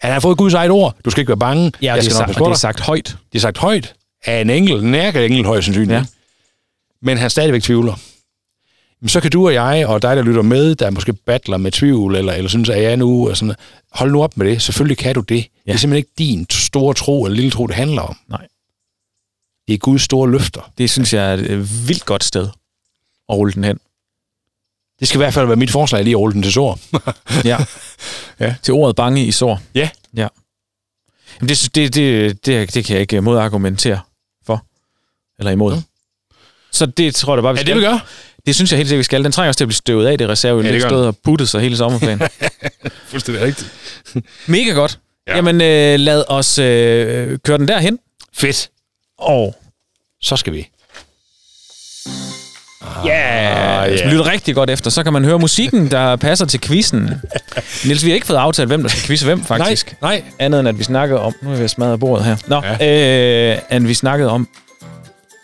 at 0.00 0.06
han 0.08 0.12
har 0.12 0.20
fået 0.20 0.38
Guds 0.38 0.54
eget 0.54 0.70
ord. 0.70 0.96
Du 1.04 1.10
skal 1.10 1.20
ikke 1.20 1.28
være 1.30 1.38
bange. 1.38 1.72
Ja, 1.82 1.86
jeg 1.86 2.02
det 2.02 2.10
er, 2.10 2.14
skal 2.14 2.26
nok 2.26 2.28
sagt, 2.28 2.40
og 2.40 2.46
det 2.48 2.54
er 2.54 2.58
sagt 2.58 2.80
højt. 2.80 3.16
Det 3.32 3.38
er 3.38 3.40
sagt 3.40 3.58
højt 3.58 3.94
af 4.24 4.40
en 4.40 4.50
engel, 4.50 4.78
en 4.84 4.94
engel 4.94 5.44
højst 5.44 5.64
sandsynligt. 5.64 5.92
Ja. 5.92 6.04
Men 7.02 7.18
han 7.18 7.30
stadigvæk 7.30 7.62
tvivler. 7.62 7.94
Jamen, 9.02 9.08
så 9.08 9.20
kan 9.20 9.30
du 9.30 9.46
og 9.46 9.54
jeg, 9.54 9.86
og 9.86 10.02
dig, 10.02 10.16
der 10.16 10.22
lytter 10.22 10.42
med, 10.42 10.74
der 10.74 10.90
måske 10.90 11.12
battler 11.12 11.56
med 11.56 11.72
tvivl, 11.72 12.16
eller, 12.16 12.32
eller 12.32 12.48
synes, 12.48 12.68
at 12.68 12.82
jeg 12.82 12.96
nu 12.96 13.26
er 13.26 13.34
sådan 13.34 13.54
hold 13.92 14.12
nu 14.12 14.22
op 14.22 14.36
med 14.36 14.46
det. 14.46 14.62
Selvfølgelig 14.62 14.98
kan 14.98 15.14
du 15.14 15.20
det. 15.20 15.34
Ja. 15.36 15.40
Det 15.66 15.74
er 15.74 15.76
simpelthen 15.76 15.96
ikke 15.96 16.10
din 16.18 16.46
store 16.50 16.94
tro 16.94 17.24
eller 17.24 17.36
lille 17.36 17.50
tro, 17.50 17.66
det 17.66 17.74
handler 17.76 18.02
om. 18.02 18.16
Nej. 18.28 18.46
Det 19.68 19.74
er 19.74 19.78
Guds 19.78 20.02
store 20.02 20.30
løfter. 20.30 20.72
Det 20.78 20.90
synes 20.90 21.12
jeg 21.14 21.30
er 21.30 21.34
et 21.34 21.40
øh, 21.50 21.88
vildt 21.88 22.04
godt 22.04 22.24
sted 22.24 22.48
at 23.28 23.36
rulle 23.36 23.52
den 23.52 23.64
hen. 23.64 23.78
Det 25.04 25.08
skal 25.08 25.18
i 25.18 25.22
hvert 25.24 25.34
fald 25.34 25.46
være 25.46 25.56
mit 25.56 25.70
forslag, 25.70 26.04
lige 26.04 26.14
at 26.14 26.18
rulle 26.18 26.34
den 26.34 26.42
til 26.42 26.52
sår. 26.52 26.78
Ja. 27.44 27.58
Ja. 28.40 28.54
Til 28.62 28.74
ordet 28.74 28.96
bange 28.96 29.24
i 29.26 29.32
sår. 29.32 29.60
Ja. 29.74 29.88
Ja. 30.16 30.28
Jamen 31.40 31.48
det, 31.48 31.68
det, 31.74 31.94
det, 31.94 32.46
det, 32.46 32.74
det 32.74 32.84
kan 32.84 32.94
jeg 32.94 33.00
ikke 33.00 33.20
modargumentere 33.20 34.00
for. 34.46 34.66
Eller 35.38 35.50
imod. 35.52 35.74
Mm. 35.76 35.82
Så 36.72 36.86
det 36.86 37.14
tror 37.14 37.32
jeg 37.34 37.36
da 37.36 37.42
bare, 37.42 37.52
vi 37.54 37.58
Ja, 37.58 37.62
skal. 37.64 37.74
det 37.74 37.82
vi 37.82 37.86
gør. 37.86 38.06
Det 38.46 38.54
synes 38.54 38.70
jeg 38.72 38.76
helt 38.76 38.88
sikkert, 38.88 38.98
vi 38.98 39.04
skal. 39.04 39.24
Den 39.24 39.32
trænger 39.32 39.48
også 39.48 39.58
til 39.58 39.64
at 39.64 39.68
blive 39.68 39.76
støvet 39.76 40.06
af, 40.06 40.18
det 40.18 40.28
reserve. 40.28 40.60
Ja, 40.62 40.66
Ja, 40.68 40.74
det 40.74 40.82
stået 40.82 41.06
og 41.06 41.16
puttet 41.24 41.48
sig 41.48 41.60
hele 41.60 41.76
sommerferien. 41.76 42.22
Fuldstændig 43.10 43.44
rigtigt. 43.44 43.72
Mega 44.46 44.70
godt. 44.70 44.98
Ja. 45.26 45.32
Ja. 45.32 45.36
Jamen, 45.36 45.54
øh, 45.60 46.00
lad 46.00 46.24
os 46.28 46.58
øh, 46.58 47.38
køre 47.38 47.58
den 47.58 47.68
derhen. 47.68 47.98
Fedt. 48.32 48.70
Og 49.18 49.56
Så 50.22 50.36
skal 50.36 50.52
vi. 50.52 50.68
Ja, 53.04 53.88
hvis 53.88 54.00
ja. 54.00 54.04
man 54.04 54.14
lytter 54.14 54.32
rigtig 54.32 54.54
godt 54.54 54.70
efter, 54.70 54.90
så 54.90 55.02
kan 55.02 55.12
man 55.12 55.24
høre 55.24 55.38
musikken, 55.38 55.90
der 55.90 56.16
passer 56.16 56.46
til 56.46 56.60
quizzen. 56.60 57.10
Niels, 57.84 58.04
vi 58.04 58.10
har 58.10 58.14
ikke 58.14 58.26
fået 58.26 58.36
aftalt, 58.36 58.68
hvem 58.68 58.82
der 58.82 58.88
skal 58.88 59.02
quizze 59.02 59.26
hvem, 59.26 59.44
faktisk. 59.44 59.94
Nej, 60.02 60.10
nej. 60.10 60.22
Andet 60.38 60.60
end 60.60 60.68
at 60.68 60.78
vi 60.78 60.84
snakkede 60.84 61.20
om... 61.20 61.34
Nu 61.42 61.48
er 61.48 61.52
jeg 61.52 61.58
ved 61.58 61.64
at 61.64 61.70
smadre 61.70 61.98
bordet 61.98 62.24
her. 62.24 62.36
Nå, 62.46 62.62
ja. 62.80 63.52
øh, 63.52 63.58
at 63.68 63.88
vi 63.88 63.94
snakkede 63.94 64.30
om, 64.30 64.48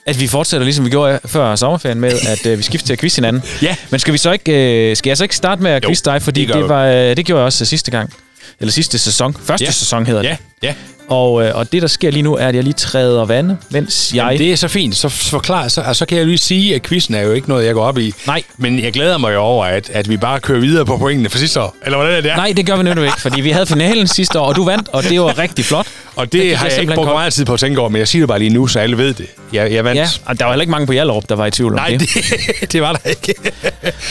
at 0.07 0.21
vi 0.21 0.27
fortsætter, 0.27 0.65
ligesom 0.65 0.85
vi 0.85 0.91
gjorde 0.91 1.21
før 1.25 1.57
sommerferien, 1.57 2.01
med 2.01 2.13
at 2.33 2.47
øh, 2.47 2.59
vi 2.59 2.63
skifter 2.63 2.87
til 2.87 2.93
at 2.93 2.99
quizze 2.99 3.17
hinanden. 3.17 3.43
Ja. 3.63 3.77
Men 3.91 4.01
skal 4.01 4.13
vi 4.13 4.19
så 4.19 4.33
ikke... 4.33 4.91
Øh, 4.91 4.97
skal 4.97 5.11
jeg 5.11 5.17
så 5.17 5.25
ikke 5.25 5.37
starte 5.37 5.63
med 5.63 5.71
at 5.71 5.85
Jo, 5.85 5.89
quizze 5.89 6.05
dig? 6.05 6.23
Fordi 6.23 6.45
det 6.45 6.55
det, 6.55 6.69
var, 6.69 6.87
øh, 6.87 7.17
det 7.17 7.27
gjorde 7.27 7.41
jeg 7.41 7.47
også 7.47 7.65
sidste 7.65 7.91
gang. 7.91 8.13
Eller 8.61 8.73
sidste 8.73 8.99
sæson. 8.99 9.37
Første 9.44 9.64
Ja. 9.64 9.70
sæson 9.70 10.07
hedder 10.07 10.23
det. 10.23 10.29
Ja, 10.29 10.37
ja. 10.62 10.75
Og, 11.09 11.42
øh, 11.44 11.51
og 11.57 11.73
det, 11.73 11.83
der 11.83 11.88
sker 11.88 12.11
lige 12.11 12.23
nu, 12.23 12.37
er, 12.37 12.46
at 12.46 12.55
jeg 12.55 12.62
lige 12.64 12.73
træder 12.75 13.25
vande, 13.25 13.57
mens 13.70 14.11
jeg... 14.14 14.16
Jamen, 14.25 14.38
det 14.38 14.53
er 14.53 14.57
så 14.57 14.68
fint. 14.68 14.96
Så 14.96 15.09
forklar, 15.09 15.68
så, 15.68 15.81
altså, 15.81 15.99
så 15.99 16.07
kan 16.07 16.18
jeg 16.18 16.27
lige 16.27 16.38
sige, 16.38 16.75
at 16.75 16.83
quizzen 16.83 17.14
er 17.14 17.20
jo 17.20 17.33
ikke 17.33 17.49
noget, 17.49 17.66
jeg 17.66 17.75
går 17.75 17.85
op 17.85 17.99
i. 17.99 18.14
Nej. 18.27 18.42
Men 18.57 18.81
jeg 18.83 18.92
glæder 18.92 19.18
mig 19.18 19.35
jo 19.35 19.38
over, 19.40 19.64
at, 19.64 19.90
at 19.90 20.09
vi 20.09 20.16
bare 20.16 20.40
kører 20.40 20.61
videre 20.61 20.85
på 20.85 20.96
pointene 20.96 21.29
for 21.29 21.38
sidste 21.38 21.61
år. 21.61 21.77
Eller 21.85 21.99
hvordan 21.99 22.14
er 22.16 22.20
det? 22.20 22.31
er? 22.31 22.37
Nej, 22.37 22.53
det 22.57 22.66
gør 22.66 22.77
vi 22.77 22.83
nemlig 22.83 23.05
ikke, 23.07 23.20
fordi 23.20 23.40
vi 23.40 23.51
havde 23.51 23.66
finalen 23.66 24.07
sidste 24.07 24.40
år, 24.40 24.46
og 24.46 24.57
du 24.57 24.64
vandt, 24.64 24.88
og 24.88 25.03
det 25.03 25.20
var 25.20 25.38
rigtig 25.38 25.64
flot. 25.64 25.87
Og 26.16 26.25
det, 26.25 26.33
det 26.33 26.49
jeg 26.51 26.59
har 26.59 26.66
jeg 26.66 26.73
ikke 26.73 26.81
simpelthen 26.81 27.05
brugt 27.05 27.14
meget 27.16 27.33
tid 27.33 27.44
på 27.44 27.55
at 27.55 27.61
tænke 27.61 27.81
over, 27.81 27.88
men 27.88 27.99
jeg 27.99 28.09
siger 28.09 28.23
det 28.23 28.29
bare 28.29 28.38
lige 28.38 28.51
nu, 28.51 28.66
så 28.66 28.79
alle 28.81 28.99
ved 28.99 29.14
det. 29.14 29.27
Jeg, 29.53 29.73
jeg 29.73 29.85
vandt. 29.85 29.99
Ja, 30.01 30.09
og 30.25 30.38
der 30.38 30.44
var 30.44 30.53
heller 30.53 30.62
ikke 30.62 30.70
mange 30.70 30.87
på 30.87 30.92
Hjallerup, 30.92 31.29
der 31.29 31.35
var 31.37 31.46
i 31.46 31.51
tvivl 31.51 31.73
om 31.73 31.77
Nej, 31.79 31.88
det. 32.01 32.01
det, 32.01 32.73
det 32.73 32.83
var 32.83 32.92
der 32.92 33.09
ikke. 33.11 33.35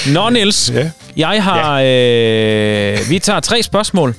Nå, 0.08 0.30
Niels. 0.30 0.72
Ja. 0.76 0.90
Jeg 1.18 1.44
har... 1.44 1.82
Øh, 1.86 3.10
vi 3.10 3.20
tager 3.20 3.40
tre 3.40 3.64
spørgsmål, 3.64 4.16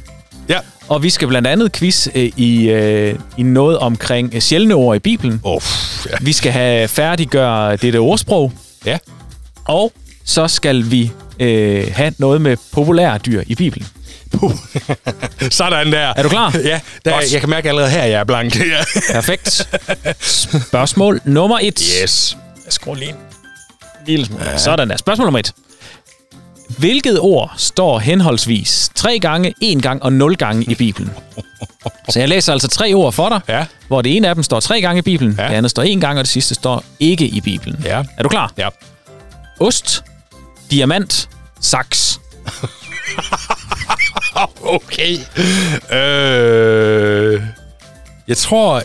Ja. 0.50 0.58
og 0.88 1.02
vi 1.02 1.10
skal 1.10 1.28
blandt 1.28 1.48
andet 1.48 1.72
quiz 1.72 2.08
øh, 2.14 2.32
i, 2.36 2.68
øh, 2.70 3.18
i 3.38 3.42
noget 3.42 3.78
omkring 3.78 4.30
øh, 4.34 4.40
sjældne 4.40 4.74
ord 4.74 4.96
i 4.96 4.98
Bibelen. 4.98 5.40
Oh, 5.44 5.62
ja. 6.10 6.16
Vi 6.20 6.32
skal 6.32 6.52
have 6.52 6.88
færdiggøre 6.88 7.76
dette 7.76 7.96
ordsprog, 7.96 8.52
ja. 8.86 8.98
og 9.64 9.92
så 10.24 10.48
skal 10.48 10.90
vi 10.90 11.12
øh, 11.40 11.92
have 11.94 12.14
noget 12.18 12.40
med 12.40 12.56
populære 12.72 13.18
dyr 13.18 13.42
i 13.46 13.54
Bibelen. 13.54 13.86
Puh. 14.32 14.52
Sådan 15.50 15.92
der. 15.92 16.12
Er 16.16 16.22
du 16.22 16.28
klar? 16.28 16.56
Ja, 16.64 16.80
der, 17.04 17.12
Godt. 17.12 17.32
jeg 17.32 17.40
kan 17.40 17.50
mærke 17.50 17.68
allerede 17.68 17.90
her, 17.90 18.04
jeg 18.04 18.20
er 18.20 18.24
blank. 18.24 18.56
Ja. 18.60 18.84
Perfekt. 19.12 19.68
Spørgsmål 20.20 21.20
nummer 21.24 21.58
et. 21.62 21.80
Yes. 22.02 22.36
Jeg 22.64 22.72
skruer 22.72 22.96
lige 22.96 23.10
en 23.10 23.16
lille 24.06 24.26
smule. 24.26 24.44
Ja. 24.44 24.58
Sådan 24.58 24.90
der. 24.90 24.96
Spørgsmål 24.96 25.26
nummer 25.26 25.38
et. 25.38 25.52
Hvilket 26.80 27.20
ord 27.20 27.52
står 27.56 27.98
henholdsvis 27.98 28.90
tre 28.94 29.18
gange, 29.18 29.54
en 29.60 29.80
gang 29.82 30.02
og 30.02 30.12
nul 30.12 30.36
gange 30.36 30.64
i 30.70 30.74
Bibelen? 30.74 31.10
Så 32.08 32.18
jeg 32.18 32.28
læser 32.28 32.52
altså 32.52 32.68
tre 32.68 32.92
ord 32.94 33.12
for 33.12 33.28
dig, 33.28 33.40
Ja. 33.48 33.66
hvor 33.88 34.02
det 34.02 34.16
ene 34.16 34.28
af 34.28 34.34
dem 34.34 34.42
står 34.44 34.60
tre 34.60 34.80
gange 34.80 34.98
i 34.98 35.02
Bibelen, 35.02 35.34
Ja. 35.38 35.48
det 35.48 35.54
andet 35.54 35.70
står 35.70 35.82
en 35.82 36.00
gang, 36.00 36.18
og 36.18 36.24
det 36.24 36.30
sidste 36.30 36.54
står 36.54 36.84
ikke 37.00 37.26
i 37.26 37.40
Bibelen. 37.40 37.80
Ja. 37.84 38.04
Er 38.18 38.22
du 38.22 38.28
klar? 38.28 38.52
Ja. 38.58 38.68
Ost, 39.60 40.04
diamant, 40.70 41.28
saks. 41.60 42.20
Okay. 44.62 45.16
Øh, 45.92 47.42
jeg 48.28 48.36
tror... 48.36 48.82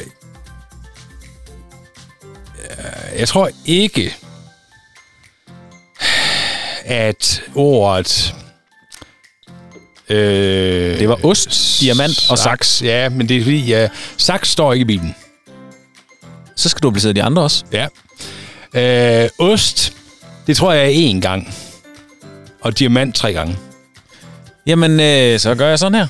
Jeg 3.19 3.27
tror 3.27 3.49
ikke, 3.65 4.15
at 6.85 7.41
ordet... 7.55 8.35
Øh, 10.09 10.99
Det 10.99 11.09
var 11.09 11.25
ost, 11.25 11.77
diamant 11.81 12.29
og 12.29 12.37
saks. 12.37 12.81
Ja, 12.85 13.09
men 13.09 13.29
det 13.29 13.37
er 13.37 13.41
fordi, 13.43 13.65
ja, 13.65 13.87
saks 14.17 14.49
står 14.49 14.73
ikke 14.73 14.81
i 14.81 14.85
Bibelen. 14.85 15.15
Så 16.55 16.69
skal 16.69 16.83
du 16.83 16.91
placere 16.91 17.13
de 17.13 17.23
andre 17.23 17.41
også. 17.41 17.63
Ja. 17.73 17.87
Øh, 19.23 19.29
ost, 19.39 19.93
det 20.47 20.57
tror 20.57 20.73
jeg 20.73 20.85
er 20.85 21.13
én 21.13 21.19
gang. 21.19 21.53
Og 22.61 22.79
diamant 22.79 23.15
tre 23.15 23.33
gange. 23.33 23.57
Jamen, 24.67 24.99
øh, 24.99 25.39
så 25.39 25.55
gør 25.55 25.69
jeg 25.69 25.79
sådan 25.79 25.95
her. 25.95 26.07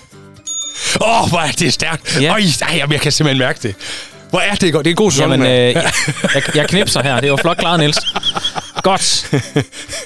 Åh, 1.02 1.24
oh, 1.24 1.30
hvor 1.30 1.40
er 1.40 1.52
det 1.52 1.74
stærkt. 1.74 2.22
Ja. 2.22 2.32
Øj, 2.34 2.42
ej, 2.62 2.86
jeg 2.92 3.02
kan 3.02 3.12
simpelthen 3.12 3.38
mærke 3.48 3.60
det. 3.64 3.76
Hvor 4.30 4.40
er 4.40 4.56
det 4.56 4.74
godt. 4.74 4.86
Det 4.86 4.90
er 4.90 4.94
en 4.94 4.96
god 4.96 5.12
sæson. 5.12 5.32
Jamen, 5.32 5.48
øh, 5.48 5.76
jeg, 6.36 6.56
jeg 6.56 6.68
knipser 6.68 7.04
her. 7.04 7.20
Det 7.20 7.32
var 7.32 7.38
flot 7.38 7.58
klaret, 7.58 7.80
Niels. 7.80 7.98
Godt. 8.86 9.34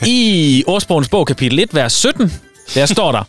I 0.06 0.64
ordsprogens 0.68 1.10
bog, 1.10 1.28
kapitel 1.28 1.60
1, 1.60 1.76
vers 1.76 1.94
17, 1.94 2.34
der 2.76 2.86
står 2.86 3.12
der, 3.12 3.24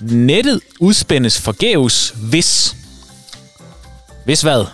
Nettet 0.00 0.60
udspændes 0.80 1.40
forgæves, 1.40 2.14
hvis... 2.16 2.76
Hvis 4.24 4.40
hvad? 4.42 4.64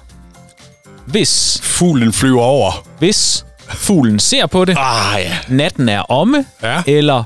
Hvis, 1.07 1.61
Fuglen 1.63 2.13
flyver 2.13 2.43
over. 2.43 2.87
hvis 2.99 3.45
fuglen 3.69 4.19
ser 4.19 4.47
på 4.47 4.65
det, 4.65 4.77
Ah, 4.79 5.21
ja. 5.21 5.39
natten 5.49 5.89
er 5.89 6.01
omme, 6.01 6.45
Ja. 6.63 6.83
eller 6.87 7.25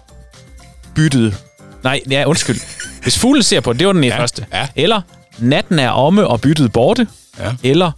byttet... 0.95 1.37
Nej, 1.85 2.01
ja, 2.11 2.25
undskyld. 2.25 2.61
Hvis 3.03 3.19
fuglen 3.19 3.43
ser 3.43 3.61
på 3.61 3.73
det, 3.73 3.79
det 3.79 3.87
var 3.87 3.93
den 3.93 4.05
ja. 4.05 4.19
første. 4.21 4.47
ja. 4.53 4.69
Eller 4.77 5.01
natten 5.39 5.79
er 5.79 5.91
omme 5.91 6.27
og 6.27 6.41
byttet 6.41 6.73
borte. 6.73 7.07
Ja. 7.39 7.53
Eller 7.63 7.93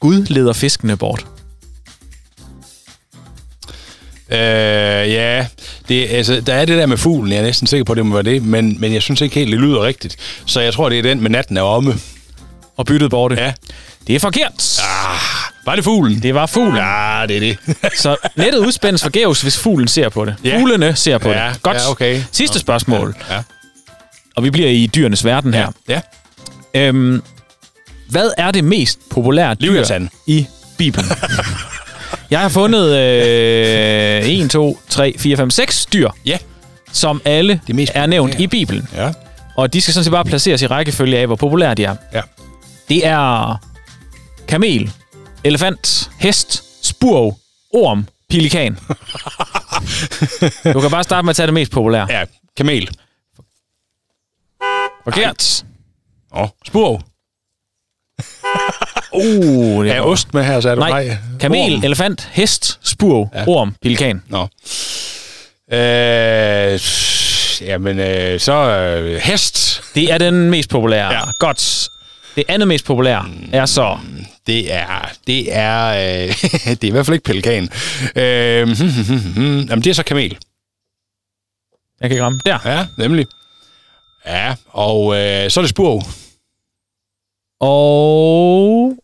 Gud 0.00 0.22
leder 0.26 0.52
fiskene 0.52 0.96
bort. 0.96 1.26
Øh, 4.30 4.38
ja, 5.12 5.46
det, 5.88 6.08
altså, 6.10 6.40
der 6.40 6.54
er 6.54 6.64
det 6.64 6.78
der 6.78 6.86
med 6.86 6.96
fuglen. 6.96 7.32
Jeg 7.32 7.38
er 7.38 7.42
næsten 7.42 7.66
sikker 7.66 7.84
på, 7.84 7.92
at 7.92 7.96
det 7.96 8.06
må 8.06 8.14
være 8.14 8.22
det. 8.34 8.42
Men, 8.42 8.80
men 8.80 8.92
jeg 8.92 9.02
synes 9.02 9.20
ikke 9.20 9.34
helt, 9.34 9.50
det 9.52 9.60
lyder 9.60 9.82
rigtigt. 9.82 10.16
Så 10.46 10.60
jeg 10.60 10.72
tror, 10.72 10.88
det 10.88 10.98
er 10.98 11.02
den 11.02 11.20
med 11.22 11.30
natten 11.30 11.56
er 11.56 11.62
omme. 11.62 11.94
Og 12.76 12.86
byttet 12.86 13.10
borte. 13.10 13.34
Ja. 13.34 13.52
Det 14.06 14.14
er 14.14 14.20
forkert. 14.20 14.80
Var 15.66 15.74
det 15.74 15.84
fuglen? 15.84 16.22
Det 16.22 16.34
var 16.34 16.46
fuglen. 16.46 16.76
Ja, 16.76 17.24
det 17.28 17.36
er 17.36 17.40
det. 17.40 17.58
Så 18.00 18.16
nettet 18.36 18.58
udspændes 18.58 19.02
forgæves, 19.02 19.42
hvis 19.42 19.58
fuglen 19.58 19.88
ser 19.88 20.08
på 20.08 20.24
det. 20.24 20.34
Ja. 20.44 20.58
Fuglene 20.60 20.96
ser 20.96 21.18
på 21.18 21.28
Ja, 21.30 21.48
det. 21.52 21.62
Godt. 21.62 21.76
ja, 21.76 21.90
okay. 21.90 22.22
Sidste 22.32 22.58
spørgsmål. 22.58 23.16
Ja. 23.30 23.42
Og 24.36 24.44
vi 24.44 24.50
bliver 24.50 24.68
i 24.68 24.86
dyrenes 24.94 25.24
verden 25.24 25.54
her. 25.54 25.68
Ja. 25.88 26.00
Øhm, 26.74 27.22
hvad 28.10 28.30
er 28.38 28.50
det 28.50 28.64
mest 28.64 28.98
populære 29.10 29.54
dyr 29.54 29.66
Leviathan. 29.66 30.10
i 30.26 30.46
Bibelen? 30.78 31.06
Jeg 32.30 32.40
har 32.40 32.48
fundet 32.48 32.96
øh, 32.96 34.28
1, 34.28 34.50
2, 34.50 34.78
3, 34.88 35.14
4, 35.18 35.36
5, 35.36 35.50
6 35.50 35.86
dyr, 35.86 36.10
Ja. 36.24 36.38
som 36.92 37.22
alle 37.24 37.60
Det 37.66 37.74
mest 37.74 37.92
er 37.94 38.06
nævnt 38.06 38.30
populære. 38.32 38.42
i 38.44 38.46
Bibelen. 38.46 38.88
Ja. 38.94 39.12
Og 39.56 39.72
de 39.72 39.80
skal 39.80 39.94
sådan 39.94 40.04
set 40.04 40.10
bare 40.10 40.24
placeres 40.24 40.62
i 40.62 40.66
rækkefølge 40.66 41.18
af, 41.18 41.26
hvor 41.26 41.36
populære 41.36 41.74
de 41.74 41.84
er. 41.84 41.96
Ja. 42.12 42.20
Det 42.88 43.06
er 43.06 43.56
kamel, 44.48 44.92
elefant, 45.44 46.10
hest, 46.18 46.62
spurv, 46.86 47.36
orm, 47.72 48.06
pelikan. 48.30 48.78
du 50.74 50.80
kan 50.80 50.90
bare 50.90 51.04
starte 51.04 51.24
med 51.24 51.30
at 51.30 51.36
tage 51.36 51.46
det 51.46 51.54
mest 51.54 51.72
populære. 51.72 52.06
Ja, 52.10 52.24
kamel. 52.56 52.88
Forkert. 55.04 55.64
Åh, 56.36 56.48
spurv. 56.66 57.00
Uh, 59.16 59.84
det 59.84 59.92
Er 59.92 60.00
ost 60.00 60.34
med 60.34 60.44
her, 60.44 60.60
så 60.60 60.70
er 60.70 60.74
du 60.74 60.80
Nej, 60.80 61.16
kamel, 61.40 61.74
Orm. 61.74 61.84
elefant, 61.84 62.28
hest, 62.32 62.78
spurv, 62.82 63.28
ja. 63.34 63.44
orm, 63.48 63.74
pelikan. 63.82 64.22
Nå. 64.28 64.48
Øh, 65.72 66.80
jamen, 67.68 67.98
øh, 68.00 68.40
så 68.40 68.52
øh, 68.52 69.16
hest. 69.20 69.82
Det 69.94 70.12
er 70.12 70.18
den 70.18 70.50
mest 70.50 70.70
populære. 70.70 71.12
Ja. 71.12 71.20
Godt. 71.40 71.88
Det 72.36 72.44
andet 72.48 72.68
mest 72.68 72.84
populære 72.84 73.28
er 73.52 73.66
så... 73.66 73.98
Det 74.46 74.72
er, 74.74 75.10
det 75.26 75.56
er, 75.56 75.86
øh, 75.86 76.28
det 76.80 76.84
er 76.84 76.88
i 76.88 76.90
hvert 76.90 77.06
fald 77.06 77.14
ikke 77.14 77.24
pelikan. 77.24 77.68
Øh, 78.16 78.68
jamen, 79.70 79.82
det 79.84 79.86
er 79.86 79.92
så 79.94 80.02
kamel. 80.02 80.38
Jeg 82.00 82.08
kan 82.08 82.10
ikke 82.10 82.24
ramme. 82.24 82.40
Der. 82.46 82.58
Ja, 82.64 82.86
nemlig. 82.98 83.26
Ja, 84.26 84.54
og 84.68 85.16
øh, 85.16 85.50
så 85.50 85.60
er 85.60 85.62
det 85.62 85.70
spurv. 85.70 86.02
Og 87.60 88.96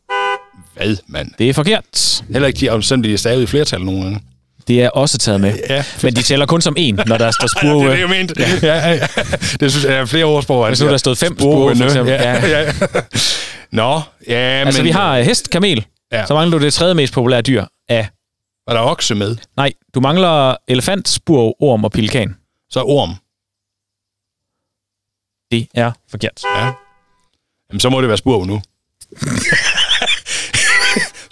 Hvad, 0.85 0.97
mand? 1.07 1.31
det 1.39 1.49
er 1.49 1.55
forkert. 1.55 2.23
Heller 2.33 2.49
ikke 2.49 2.59
de 2.59 3.13
er 3.13 3.17
stadig 3.17 3.43
i 3.43 3.47
flertal 3.47 3.81
nogle 3.85 4.03
gange. 4.03 4.21
Det 4.69 4.83
er 4.83 4.89
også 4.91 5.19
taget 5.19 5.41
med. 5.41 5.59
Ja. 5.71 5.85
Men 6.03 6.17
de 6.17 6.23
tæller 6.23 6.47
kun 6.47 6.61
som 6.61 6.75
en, 6.79 7.01
når 7.07 7.19
der 7.19 7.31
står 7.31 7.43
Ja, 7.67 7.69
det 7.69 7.73
spurve. 7.73 7.87
er 7.87 7.91
det, 7.91 8.01
jeg 8.01 8.09
mente. 8.09 8.35
Ja, 8.63 8.89
ja, 8.89 8.91
ja. 8.91 9.07
Det 9.61 9.71
synes 9.73 9.85
jeg 9.85 9.95
er 9.95 10.05
flere 10.05 10.25
ordsprog. 10.25 10.69
Hvis 10.69 10.81
nu 10.81 10.89
der 10.89 10.97
stod 10.97 11.17
fem 11.17 11.39
spurve, 11.39 11.77
for 11.77 11.85
eksempel. 11.85 12.13
Ja, 12.13 12.59
ja. 12.59 12.73
Nå, 13.83 14.01
ja, 14.29 14.35
Altså, 14.35 14.81
men... 14.81 14.85
vi 14.87 14.91
har 14.91 15.19
øh, 15.19 15.25
hest, 15.25 15.51
kamel. 15.51 15.87
Ja. 16.13 16.27
Så 16.27 16.35
mangler 16.35 16.59
du 16.59 16.65
det 16.65 16.75
tredje 16.75 16.95
mest 16.95 17.13
populære 17.15 17.43
dyr 17.43 17.65
af... 17.89 18.09
Var 18.67 18.75
der 18.75 18.81
okse 18.81 19.15
med? 19.15 19.37
Nej, 19.57 19.73
du 19.95 20.01
mangler 20.01 20.57
elefant, 20.69 21.09
spurv, 21.09 21.55
orm 21.61 21.85
og 21.85 21.93
pelikan. 21.93 22.37
Så 22.71 22.83
orm. 22.83 23.15
Det 25.51 25.69
er 25.75 25.93
forkert. 26.11 26.43
Ja. 26.57 26.73
Jamen, 27.71 27.81
så 27.81 27.91
må 27.91 28.01
det 28.01 28.09
være 28.09 28.17
spurv 28.17 28.45
nu. 28.45 28.63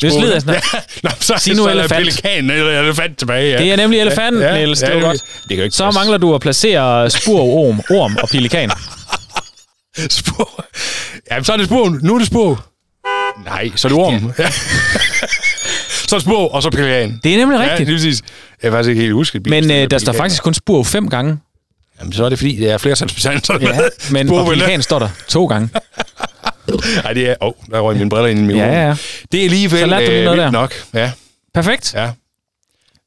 Det 0.01 0.13
slider 0.13 0.33
jeg 0.33 0.43
snart. 0.43 0.65
Nå, 1.03 1.11
så, 1.21 1.35
Sig 1.39 1.55
nu 1.57 1.63
så 1.63 1.69
er 1.69 1.73
elefant. 1.73 1.93
pelikan 1.99 2.51
eller 2.51 2.81
elefant 2.81 3.19
tilbage. 3.19 3.51
Ja. 3.53 3.59
Det 3.59 3.73
er 3.73 3.77
nemlig 3.77 4.01
elefanten, 4.01 4.43
Ja, 4.43 4.49
ja, 4.55 4.59
Niels. 4.59 4.81
Det 4.81 4.89
ja, 4.89 4.95
det- 4.95 5.03
godt. 5.03 5.25
det 5.49 5.57
kan 5.57 5.65
ikke 5.65 5.77
Så 5.77 5.85
passe. 5.85 5.99
mangler 5.99 6.19
du 6.19 6.35
at 6.35 6.41
placere 6.41 7.11
spurv, 7.11 7.49
orm, 7.49 7.81
orm 7.91 8.17
og 8.23 8.29
pelikan. 8.29 8.71
Spurv. 10.11 10.65
Jamen, 11.31 11.45
så 11.45 11.53
er 11.53 11.57
det 11.57 11.67
spurv. 11.67 11.91
Nu 12.03 12.15
er 12.15 12.19
det 12.19 12.27
spurv. 12.27 12.59
Nej, 13.45 13.71
så 13.77 13.89
er 13.89 13.93
det 13.93 13.99
orm. 13.99 14.33
Ja. 14.39 14.51
så 16.09 16.17
er 16.17 16.19
det 16.19 16.23
spurv, 16.23 16.49
og 16.53 16.63
så 16.63 16.71
pelikan. 16.71 17.21
Det 17.25 17.33
er 17.35 17.39
nemlig 17.39 17.57
Ja, 17.57 17.63
rigtigt. 17.71 17.87
det 17.87 17.93
er 17.95 17.97
præcis. 17.99 18.23
Jeg 18.63 18.69
er 18.69 18.73
faktisk 18.73 18.89
ikke 18.91 19.01
helt 19.03 19.15
husket. 19.15 19.47
Men 19.47 19.71
øh, 19.71 19.91
der 19.91 19.99
står 19.99 20.13
faktisk 20.13 20.43
kun 20.43 20.55
spurv 20.55 20.85
fem 20.85 21.09
gange. 21.09 21.39
Jamen, 22.01 22.13
så 22.13 22.25
er 22.25 22.29
det 22.29 22.39
fordi, 22.39 22.57
det 22.57 22.71
er 22.71 22.79
flertalsbetegnelser. 22.79 23.59
Ja, 23.61 23.79
men 24.11 24.31
og 24.31 24.47
pelikan 24.47 24.83
står 24.83 24.99
der 24.99 25.09
to 25.29 25.47
gange. 25.47 25.69
Nej, 27.05 27.13
det 27.13 27.31
er... 27.31 27.35
Åh, 27.41 27.49
oh, 27.49 27.53
der 27.71 27.81
røg 27.81 27.97
mine 27.97 28.11
briller 28.11 28.29
ind 28.29 28.39
i 28.39 28.43
min 28.43 28.57
Ja, 28.57 28.87
ja. 28.87 28.97
Det 29.33 29.41
er 29.41 29.45
alligevel 29.45 29.81
Så 29.81 29.87
lærte 29.87 30.07
du 30.07 30.11
lige 30.11 30.19
øh, 30.19 30.25
noget 30.25 30.39
vildt 30.39 30.53
der. 30.55 30.61
nok. 30.61 30.75
Ja, 30.95 31.13
Perfekt. 31.55 31.95
ja. 31.95 32.11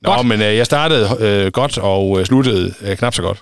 Nå, 0.02 0.14
Godt. 0.16 0.28
men 0.28 0.42
øh, 0.42 0.56
jeg 0.58 0.66
startede 0.66 1.18
øh, 1.20 1.52
godt 1.52 1.78
og 1.78 2.20
øh, 2.20 2.26
sluttede 2.26 2.74
øh, 2.82 2.98
knap 2.98 3.14
så 3.14 3.22
godt. 3.22 3.42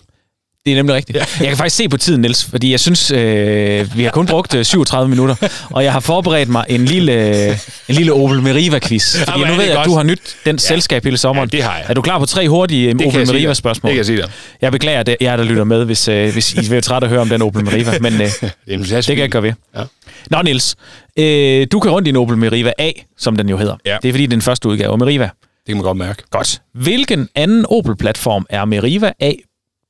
Det 0.66 0.72
er 0.72 0.76
nemlig 0.76 0.95
rigtigt. 0.95 1.18
Ja. 1.18 1.24
Jeg 1.39 1.47
kan 1.47 1.57
faktisk 1.57 1.76
se 1.76 1.89
på 1.89 1.97
tiden, 1.97 2.22
Niels, 2.22 2.45
fordi 2.45 2.72
jeg 2.72 2.80
synes, 2.80 3.12
øh, 3.12 3.97
vi 3.97 4.03
har 4.03 4.12
kun 4.12 4.26
brugt 4.26 4.55
øh, 4.55 4.66
37 4.66 5.09
minutter, 5.09 5.36
og 5.70 5.84
jeg 5.84 5.91
har 5.93 5.99
forberedt 5.99 6.49
mig 6.49 6.66
en 6.70 6.86
lille, 6.86 7.47
en 7.89 7.95
lille 7.95 8.14
Opel 8.14 8.41
Meriva-quiz. 8.41 9.18
Fordi 9.18 9.32
Jamen, 9.32 9.47
nu 9.47 9.53
ved 9.53 9.64
det 9.64 9.72
jeg, 9.72 9.80
at 9.80 9.86
du 9.86 9.95
har 9.95 10.03
nyt 10.03 10.38
den 10.45 10.57
selskab 10.59 11.03
hele 11.03 11.18
sommeren. 11.18 11.49
Ja, 11.53 11.57
det 11.57 11.66
har 11.66 11.78
jeg. 11.78 11.86
Er 11.89 11.93
du 11.93 12.01
klar 12.01 12.20
på 12.20 12.26
tre 12.26 12.49
hurtige 12.49 12.89
øh, 12.89 12.99
kan 12.99 13.07
Opel. 13.07 13.28
Meriva-spørgsmål? 13.28 13.89
Det 13.89 13.93
kan 13.93 13.97
jeg 13.97 14.05
sige 14.05 14.18
dig. 14.22 14.32
Jeg 14.62 14.72
beklager 14.72 15.03
det, 15.03 15.18
jer, 15.22 15.36
der 15.36 15.43
lytter 15.43 15.64
med, 15.64 15.86
hvis, 15.86 16.07
øh, 16.07 16.34
hvis 16.34 16.53
I 16.53 16.76
er 16.76 16.82
træt 16.82 17.03
at 17.03 17.09
høre 17.09 17.22
om 17.22 17.30
den 17.30 17.41
Opel 17.41 17.66
Meriva, 17.66 17.91
men 17.99 18.14
øh, 18.14 18.20
Det, 18.80 19.07
det 19.07 19.16
kan 19.18 19.30
gøre 19.30 19.43
ved. 19.43 19.53
Ja. 19.76 19.84
Nå, 20.32 20.41
Niels, 20.41 20.76
øh, 21.20 21.68
du 21.72 21.80
kan 21.80 21.91
rundt 21.91 22.07
i 22.07 22.09
en 22.09 22.16
Opel 22.18 22.38
Meriva 22.38 22.72
A, 22.78 22.91
som 23.18 23.38
den 23.38 23.49
jo 23.49 23.57
hedder. 23.57 23.76
Ja. 23.86 23.97
Det 24.01 24.09
er 24.09 24.14
fordi, 24.14 24.24
det 24.24 24.34
er 24.34 24.38
den 24.38 24.41
første 24.41 24.70
udgave 24.70 24.91
af 24.91 24.97
Meriva. 24.97 25.24
Det 25.24 25.68
kan 25.68 25.76
man 25.76 25.84
godt 25.84 25.97
mærke. 25.97 26.24
Godt. 26.30 26.62
Hvilken 26.74 27.30
anden 27.36 27.66
Opel-platform 27.70 28.45
er 28.49 28.66
Meriva 28.66 29.12
A 29.20 29.32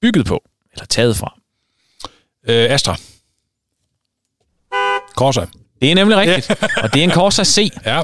bygget 0.01 0.25
på? 0.25 0.43
Eller 0.73 0.85
taget 0.85 1.17
fra? 1.17 1.33
Øh, 2.47 2.71
Astra. 2.71 2.95
Corsa. 5.15 5.45
Det 5.81 5.91
er 5.91 5.95
nemlig 5.95 6.17
rigtigt. 6.17 6.49
og 6.83 6.93
det 6.93 6.99
er 6.99 7.03
en 7.03 7.11
Corsa 7.11 7.43
C. 7.43 7.69
Ja. 7.85 8.01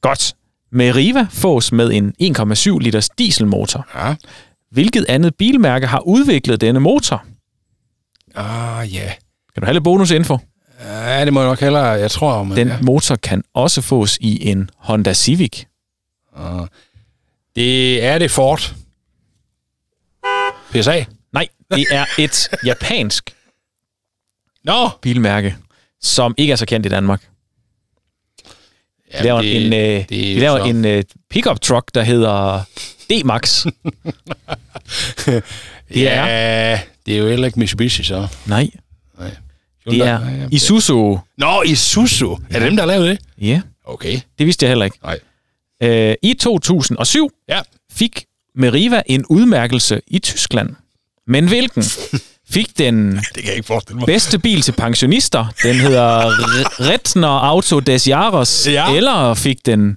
Godt. 0.00 0.34
Meriva 0.72 1.26
fås 1.30 1.72
med 1.72 1.90
en 1.92 2.14
1,7 2.22 2.78
liters 2.78 3.08
dieselmotor. 3.08 3.86
Ja. 3.94 4.14
Hvilket 4.70 5.04
andet 5.08 5.34
bilmærke 5.36 5.86
har 5.86 6.00
udviklet 6.00 6.60
denne 6.60 6.80
motor? 6.80 7.24
Ah, 8.34 8.94
ja. 8.94 9.12
Kan 9.54 9.60
du 9.60 9.64
have 9.64 9.72
lidt 9.72 9.84
bonusinfo? 9.84 10.38
Ja, 10.84 11.24
det 11.24 11.32
må 11.32 11.40
jeg 11.40 11.48
nok 11.48 11.60
hellere, 11.60 11.84
jeg 11.86 12.10
tror. 12.10 12.42
Men, 12.44 12.56
Den 12.56 12.68
ja. 12.68 12.78
motor 12.82 13.16
kan 13.16 13.42
også 13.54 13.80
fås 13.82 14.18
i 14.20 14.50
en 14.50 14.70
Honda 14.76 15.14
Civic. 15.14 15.64
Ah. 16.36 16.66
Det 17.56 18.04
er 18.04 18.18
det 18.18 18.30
Ford. 18.30 18.74
PSA. 20.70 21.04
Det 21.70 21.86
er 21.90 22.04
et 22.18 22.48
japansk 22.64 23.34
Nå! 24.64 24.88
bilmærke, 25.02 25.56
som 26.00 26.34
ikke 26.38 26.52
er 26.52 26.56
så 26.56 26.66
kendt 26.66 26.86
i 26.86 26.88
Danmark. 26.88 27.20
De 27.22 27.26
Jamen, 29.12 29.24
laver 29.24 29.40
en, 29.40 29.72
øh, 29.72 29.78
det 30.08 30.30
er 30.30 30.34
de 30.34 30.40
laver 30.40 30.58
så- 30.58 30.64
en 30.64 30.84
øh, 30.84 31.04
pickup 31.30 31.60
truck, 31.60 31.94
der 31.94 32.02
hedder 32.02 32.62
D-Max. 33.12 33.66
det 35.94 36.08
er... 36.08 36.26
Ja, 36.26 36.80
det 37.06 37.14
er 37.14 37.18
jo 37.18 37.28
heller 37.28 37.46
ikke 37.46 37.58
Mitsubishi, 37.58 38.02
så. 38.04 38.28
Nej, 38.46 38.70
Nej. 39.18 39.30
det 39.90 40.00
er 40.00 40.18
Nej, 40.18 40.32
ja. 40.40 40.48
Isuzu. 40.50 41.18
Nå, 41.38 41.62
Isuzu. 41.62 42.32
Er 42.50 42.58
det 42.58 42.62
dem, 42.62 42.76
der 42.76 42.82
har 42.82 42.86
lavet 42.86 43.08
det? 43.08 43.18
Ja, 43.46 43.60
Okay. 43.84 44.20
det 44.38 44.46
vidste 44.46 44.64
jeg 44.64 44.70
heller 44.70 44.84
ikke. 44.84 44.98
Nej. 45.02 45.18
Øh, 45.82 46.14
I 46.22 46.34
2007 46.34 47.30
Ja. 47.48 47.60
fik 47.92 48.24
Meriva 48.54 49.02
en 49.06 49.24
udmærkelse 49.26 50.00
i 50.06 50.18
Tyskland. 50.18 50.74
Men 51.28 51.48
hvilken? 51.48 51.84
Fik 52.50 52.78
den 52.78 53.12
Det 53.34 53.34
kan 53.34 53.44
jeg 53.44 53.54
ikke 53.54 53.66
forestille 53.66 53.98
mig. 53.98 54.06
bedste 54.06 54.38
bil 54.38 54.62
til 54.62 54.72
pensionister? 54.72 55.46
Den 55.62 55.76
hedder 55.76 56.30
R- 56.30 56.90
Rettner 56.90 57.28
Auto 57.28 57.80
des 57.80 58.08
Jahres. 58.08 58.68
Ja. 58.70 58.94
Eller 58.94 59.34
fik 59.34 59.66
den 59.66 59.96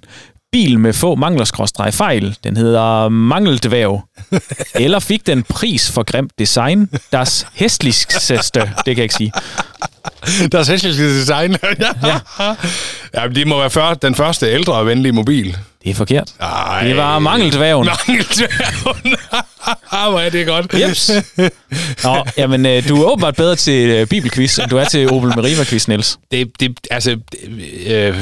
bil 0.52 0.78
med 0.78 0.92
få 0.92 1.14
manglerskrådstreg 1.14 1.94
fejl? 1.94 2.36
Den 2.44 2.56
hedder 2.56 3.08
Mangeldvæv. 3.08 4.00
Eller 4.74 4.98
fik 4.98 5.26
den 5.26 5.42
pris 5.42 5.90
for 5.90 6.02
grimt 6.02 6.32
design? 6.38 6.88
Das 7.12 7.46
hæstligste, 7.54 8.34
det 8.62 8.70
kan 8.84 8.96
jeg 8.96 9.02
ikke 9.02 9.14
sige. 9.14 9.32
Der 10.52 10.58
er 10.58 10.62
selskabske 10.62 11.20
design. 11.20 11.56
ja. 11.62 12.18
ja. 13.14 13.28
det 13.28 13.46
må 13.46 13.58
være 13.58 13.70
før, 13.70 13.94
den 13.94 14.14
første 14.14 14.46
ældre 14.46 14.72
og 14.72 14.86
venlige 14.86 15.12
mobil. 15.12 15.56
Det 15.84 15.90
er 15.90 15.94
forkert. 15.94 16.32
Ej. 16.40 16.84
Det 16.84 16.96
var 16.96 17.18
Mangeldvæven. 17.18 17.86
Mangeldværgen. 17.86 19.16
Hvor 20.10 20.20
er 20.20 20.30
det 20.30 20.46
godt. 20.46 20.74
Jeps. 20.74 21.10
Nå, 22.04 22.24
jamen, 22.38 22.66
øh, 22.66 22.88
du 22.88 23.02
er 23.02 23.10
åbenbart 23.12 23.36
bedre 23.36 23.56
til 23.56 23.90
øh, 23.90 24.06
bibelquiz, 24.06 24.58
end 24.58 24.70
du 24.70 24.76
er 24.76 24.84
til 24.84 25.10
Opel 25.10 25.32
Meriva-quiz, 25.36 25.88
Niels. 25.88 26.18
Det, 26.30 26.60
det, 26.60 26.78
altså, 26.90 27.10
det, 27.10 27.38
øh, 27.86 28.16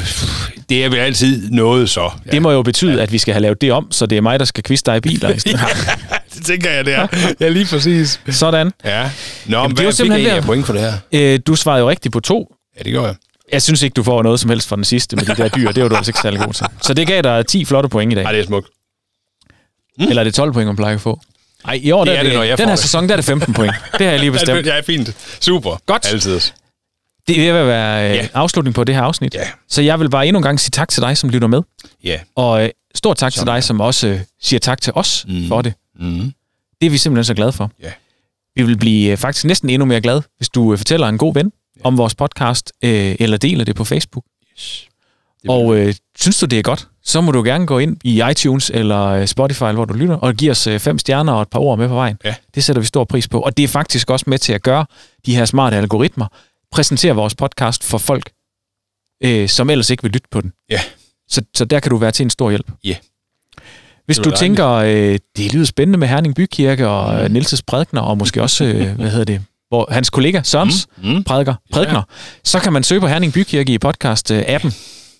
det 0.68 0.84
er 0.84 0.88
vel 0.88 0.98
altid 0.98 1.50
noget 1.50 1.90
så. 1.90 2.10
Ja. 2.26 2.30
Det 2.30 2.42
må 2.42 2.50
jo 2.50 2.62
betyde, 2.62 3.02
at 3.02 3.12
vi 3.12 3.18
skal 3.18 3.34
have 3.34 3.42
lavet 3.42 3.60
det 3.60 3.72
om, 3.72 3.92
så 3.92 4.06
det 4.06 4.18
er 4.18 4.22
mig, 4.22 4.38
der 4.38 4.44
skal 4.44 4.64
quizze 4.64 4.84
dig 4.86 4.96
i 4.96 5.00
biler. 5.00 5.28
i 5.28 5.38
stedet. 5.38 5.60
Det 6.40 6.46
tænker 6.52 6.70
jeg, 6.70 6.84
det 6.84 6.94
er. 6.94 7.06
Ja, 7.40 7.48
lige 7.48 7.66
præcis. 7.66 8.20
Sådan. 8.30 8.72
Ja. 8.84 9.10
Nå, 9.46 9.56
Jamen, 9.56 9.68
men 9.68 9.76
det 9.76 9.82
er 9.82 9.84
jo 9.84 9.86
hvad 9.86 9.86
fik 9.86 9.86
jeg 9.86 9.94
simpelthen 9.94 10.36
der- 10.36 10.40
point 10.42 10.66
for 10.66 10.72
det 10.72 10.82
her? 10.82 10.92
Øh, 11.12 11.40
du 11.46 11.54
svarede 11.56 11.80
jo 11.80 11.90
rigtigt 11.90 12.12
på 12.12 12.20
to. 12.20 12.54
Ja, 12.78 12.82
det 12.82 12.90
gjorde 12.92 13.06
jeg. 13.06 13.16
Jeg 13.52 13.62
synes 13.62 13.82
ikke, 13.82 13.94
du 13.94 14.02
får 14.02 14.22
noget 14.22 14.40
som 14.40 14.50
helst 14.50 14.68
for 14.68 14.76
den 14.76 14.84
sidste 14.84 15.16
med 15.16 15.24
de 15.24 15.34
der 15.34 15.48
dyr. 15.48 15.72
Det 15.72 15.82
var 15.82 15.88
du 15.88 15.96
altså 15.96 16.10
ikke 16.10 16.20
særlig 16.20 16.40
god 16.40 16.52
til. 16.52 16.66
Så 16.82 16.94
det 16.94 17.06
gav 17.06 17.22
dig 17.22 17.46
10 17.46 17.64
flotte 17.64 17.88
point 17.88 18.12
i 18.12 18.14
dag. 18.14 18.24
Nej, 18.24 18.32
det 18.32 18.40
er 18.40 18.46
smukt. 18.46 18.68
Eller 19.98 20.20
er 20.20 20.24
det 20.24 20.34
12 20.34 20.52
point, 20.52 20.66
man 20.66 20.76
plejer 20.76 20.94
at 20.94 21.00
få? 21.00 21.20
Nej, 21.66 21.80
i 21.82 21.90
år 21.90 22.04
der 22.04 22.12
Det 22.12 22.14
er 22.14 22.18
er 22.18 22.22
det, 22.22 22.30
det, 22.30 22.36
når 22.38 22.44
jeg 22.44 22.58
den 22.58 22.68
her 22.68 22.74
det. 22.74 22.82
sæson, 22.82 23.06
der 23.08 23.12
er 23.12 23.16
det 23.16 23.24
15 23.24 23.54
point. 23.54 23.74
Det 23.92 24.00
har 24.06 24.10
jeg 24.10 24.20
lige 24.20 24.32
bestemt. 24.38 24.66
Ja, 24.66 24.80
fint. 24.80 25.36
Super. 25.40 25.76
Godt. 25.86 26.12
Altid. 26.12 26.40
Det 27.28 27.48
at 27.48 27.54
være 27.66 27.98
Ja. 28.00 28.14
ja. 28.14 28.28
afslutning 28.34 28.74
på 28.74 28.84
det 28.84 28.94
her 28.94 29.02
afsnit. 29.02 29.34
Ja. 29.34 29.40
Så 29.68 29.82
jeg 29.82 30.00
vil 30.00 30.10
bare 30.10 30.26
endnu 30.26 30.38
en 30.38 30.42
gang 30.42 30.60
sige 30.60 30.70
tak 30.70 30.88
til 30.88 31.02
dig, 31.02 31.16
som 31.18 31.30
lytter 31.30 31.48
med. 31.48 31.62
Ja. 32.04 32.18
Og 32.36 32.64
øh, 32.64 32.70
stor 32.94 33.14
tak 33.14 33.32
Som 33.32 33.40
til 33.40 33.46
dig, 33.54 33.64
som 33.64 33.80
også 33.80 34.06
øh, 34.06 34.20
siger 34.42 34.60
tak 34.60 34.80
til 34.80 34.92
os 34.96 35.24
Mm. 35.28 35.34
mm. 35.34 35.48
for 35.48 35.62
det. 35.62 35.74
Mm. 36.00 36.32
Det 36.80 36.86
er 36.86 36.90
vi 36.90 36.98
simpelthen 36.98 37.24
så 37.24 37.34
glade 37.34 37.52
for. 37.52 37.70
Ja. 37.82 37.92
Vi 38.54 38.62
vil 38.62 38.78
blive 38.78 39.10
øh, 39.12 39.16
faktisk 39.18 39.44
næsten 39.44 39.70
endnu 39.70 39.86
mere 39.86 40.00
glade, 40.00 40.22
hvis 40.36 40.48
du 40.48 40.72
øh, 40.72 40.78
fortæller 40.78 41.08
en 41.08 41.18
god 41.18 41.34
ven 41.34 41.52
Ja. 41.76 41.84
om 41.84 41.98
vores 41.98 42.14
podcast, 42.14 42.72
øh, 42.84 43.16
eller 43.20 43.36
deler 43.36 43.64
det 43.64 43.76
på 43.76 43.84
Facebook. 43.84 44.24
Yes. 44.52 44.88
Og 45.48 45.76
øh, 45.78 45.94
synes 46.18 46.38
du, 46.38 46.46
det 46.46 46.58
er 46.58 46.62
godt, 46.62 46.88
så 47.02 47.20
må 47.20 47.32
du 47.32 47.42
gerne 47.42 47.66
gå 47.66 47.78
ind 47.78 47.96
i 48.04 48.22
iTunes 48.30 48.70
eller 48.74 49.06
øh, 49.06 49.26
Spotify, 49.26 49.62
eller 49.62 49.74
hvor 49.74 49.84
du 49.84 49.94
lytter, 49.94 50.14
og 50.16 50.34
give 50.34 50.50
os 50.50 50.68
fem 50.78 50.98
stjerner 50.98 51.32
og 51.32 51.42
et 51.42 51.48
par 51.50 51.58
ord 51.60 51.78
med 51.78 51.88
på 51.88 51.94
vejen. 51.94 52.18
Ja. 52.24 52.34
Det 52.54 52.64
sætter 52.64 52.80
vi 52.80 52.86
stor 52.86 53.04
pris 53.04 53.28
på. 53.28 53.40
Og 53.40 53.56
det 53.56 53.62
er 53.62 53.68
faktisk 53.68 54.10
også 54.10 54.24
med 54.28 54.38
til 54.38 54.52
at 54.52 54.62
gøre 54.62 54.86
de 55.26 55.36
her 55.36 55.44
smarte 55.44 55.76
algoritmer, 55.76 56.26
præsentere 56.72 57.14
vores 57.14 57.34
podcast 57.34 57.84
for 57.84 57.98
folk, 57.98 58.30
øh, 59.24 59.48
som 59.48 59.70
ellers 59.70 59.90
ikke 59.90 60.02
vil 60.02 60.12
lytte 60.12 60.28
på 60.30 60.40
den. 60.40 60.52
Ja. 60.70 60.80
Så, 61.28 61.42
så 61.54 61.64
der 61.64 61.80
kan 61.80 61.90
du 61.90 61.96
være 61.96 62.10
til 62.12 62.24
en 62.24 62.30
stor 62.30 62.50
hjælp. 62.50 62.70
Ja. 62.84 62.96
Hvis 64.06 64.18
du 64.18 64.30
tænker, 64.30 64.68
øh, 64.68 65.18
det 65.36 65.52
lyder 65.54 65.64
spændende 65.64 65.98
med 65.98 66.08
Herning 66.08 66.34
Bykirke 66.34 66.88
og 66.88 67.24
mm. 67.26 67.32
Nielses 67.32 67.62
prædikner, 67.62 68.00
og 68.00 68.18
måske 68.18 68.42
også, 68.42 68.64
øh, 68.64 68.94
hvad 68.98 69.10
hedder 69.10 69.24
det, 69.24 69.42
hvor 69.68 69.88
hans 69.90 70.10
kollega 70.10 70.40
Sørens 70.44 70.86
Mm. 71.02 71.08
Mm. 71.08 71.24
prædiker, 71.24 71.54
prædikner, 71.72 72.02
så 72.44 72.58
kan 72.58 72.72
man 72.72 72.82
søge 72.82 73.00
på 73.00 73.06
Herning 73.06 73.32
Bykirke 73.32 73.72
i 73.74 73.78
podcast-appen 73.86 74.74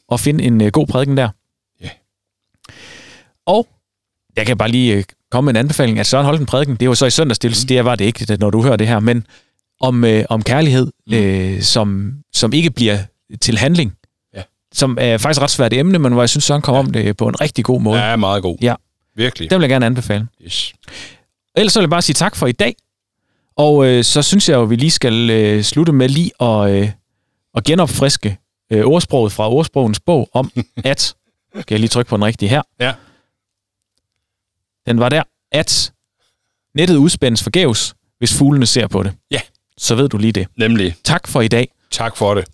og 0.09 0.20
finde 0.20 0.45
en 0.45 0.61
øh, 0.61 0.72
god 0.72 0.87
prædiken 0.87 1.16
der. 1.16 1.28
Ja. 1.83 1.89
Og 3.47 3.66
jeg 4.37 4.47
kan 4.47 4.59
bare 4.59 4.70
lige 4.70 4.95
øh, 4.95 5.05
komme 5.31 5.47
med 5.47 5.53
en 5.53 5.57
anbefaling, 5.64 5.99
at 5.99 6.07
Søren 6.07 6.24
holdt 6.24 6.41
en 6.41 6.47
prædiken, 6.47 6.76
det 6.76 6.89
var 6.89 6.95
så 6.95 7.07
i 7.07 7.11
søndagsstillelse, 7.11 7.64
mm. 7.64 7.68
det 7.68 7.85
var 7.85 7.95
det 7.95 8.05
ikke, 8.05 8.37
når 8.41 8.51
du 8.51 8.62
hører 8.62 8.76
det 8.76 8.87
her, 8.89 9.01
men 9.01 9.26
om, 9.81 10.05
øh, 10.05 10.24
om 10.28 10.43
kærlighed, 10.43 10.93
Mm. 11.07 11.14
øh, 11.14 11.62
som, 11.62 12.12
som 12.33 12.53
ikke 12.53 12.70
bliver 12.70 12.99
til 13.41 13.59
handling, 13.59 13.93
Ja. 13.93 13.99
Som 14.73 14.99
er 15.01 15.18
faktisk 15.18 15.39
et 15.39 15.43
ret 15.43 15.51
svært 15.51 15.73
emne, 15.73 15.99
men 15.99 16.12
hvor 16.12 16.23
jeg 16.23 16.29
synes, 16.29 16.45
Søren 16.45 16.62
kom 16.62 16.75
ja. 16.75 16.79
om 16.79 16.93
det 16.93 17.16
på 17.16 17.29
en 17.29 17.41
rigtig 17.41 17.64
god 17.64 17.81
måde. 17.81 18.01
Ja. 18.01 18.16
Meget 18.16 18.43
god. 18.43 18.57
Ja. 18.62 18.75
Virkelig. 19.14 19.51
Den 19.51 19.59
vil 19.59 19.62
jeg 19.62 19.71
gerne 19.71 19.87
anbefale. 19.87 20.27
Yes. 20.43 20.73
Ellers 21.57 21.73
så 21.73 21.81
vil 21.81 21.85
jeg 21.85 21.91
bare 21.91 22.03
sige 22.03 22.14
tak 22.14 22.37
for 22.37 22.47
i 22.47 22.53
dag. 22.53 22.75
Og 23.57 23.87
øh, 23.87 24.05
så 24.05 24.23
synes 24.23 24.49
jeg 24.49 24.55
jo, 24.55 24.62
at 24.62 24.71
vi 24.71 24.77
lige 24.77 24.91
skal 24.91 25.31
øh, 25.31 25.62
slutte 25.62 25.93
med 25.93 26.09
lige 26.09 26.43
at, 26.43 26.71
øh, 26.71 26.91
at 27.55 27.64
genopfriske 27.64 28.39
øh, 28.73 28.85
ordsproget 28.85 29.33
fra 29.33 29.51
ordsprogens 29.51 30.01
bog 30.01 30.29
om, 30.33 30.53
at... 30.85 31.14
Skal 31.61 31.75
jeg 31.75 31.81
lige 31.81 31.89
trykke 31.89 32.09
på 32.09 32.16
den 32.16 32.25
rigtige 32.25 32.49
her? 32.49 32.62
Ja. 32.81 32.95
Den 34.87 35.01
var 35.01 35.09
der, 35.09 35.23
at 35.53 35.93
nettet 36.75 36.97
udspændes 36.97 37.43
forgæves, 37.43 37.95
hvis 38.18 38.39
fuglene 38.39 38.66
ser 38.66 38.87
på 38.87 39.03
det. 39.03 39.12
Ja. 39.31 39.41
Så 39.77 39.95
ved 39.95 40.09
du 40.09 40.18
lige 40.18 40.33
det. 40.33 40.47
Nemlig. 40.57 40.97
Tak 41.05 41.29
for 41.29 41.41
i 41.41 41.49
dag. 41.49 41.68
Tak 41.91 42.16
for 42.16 42.35
det. 42.35 42.45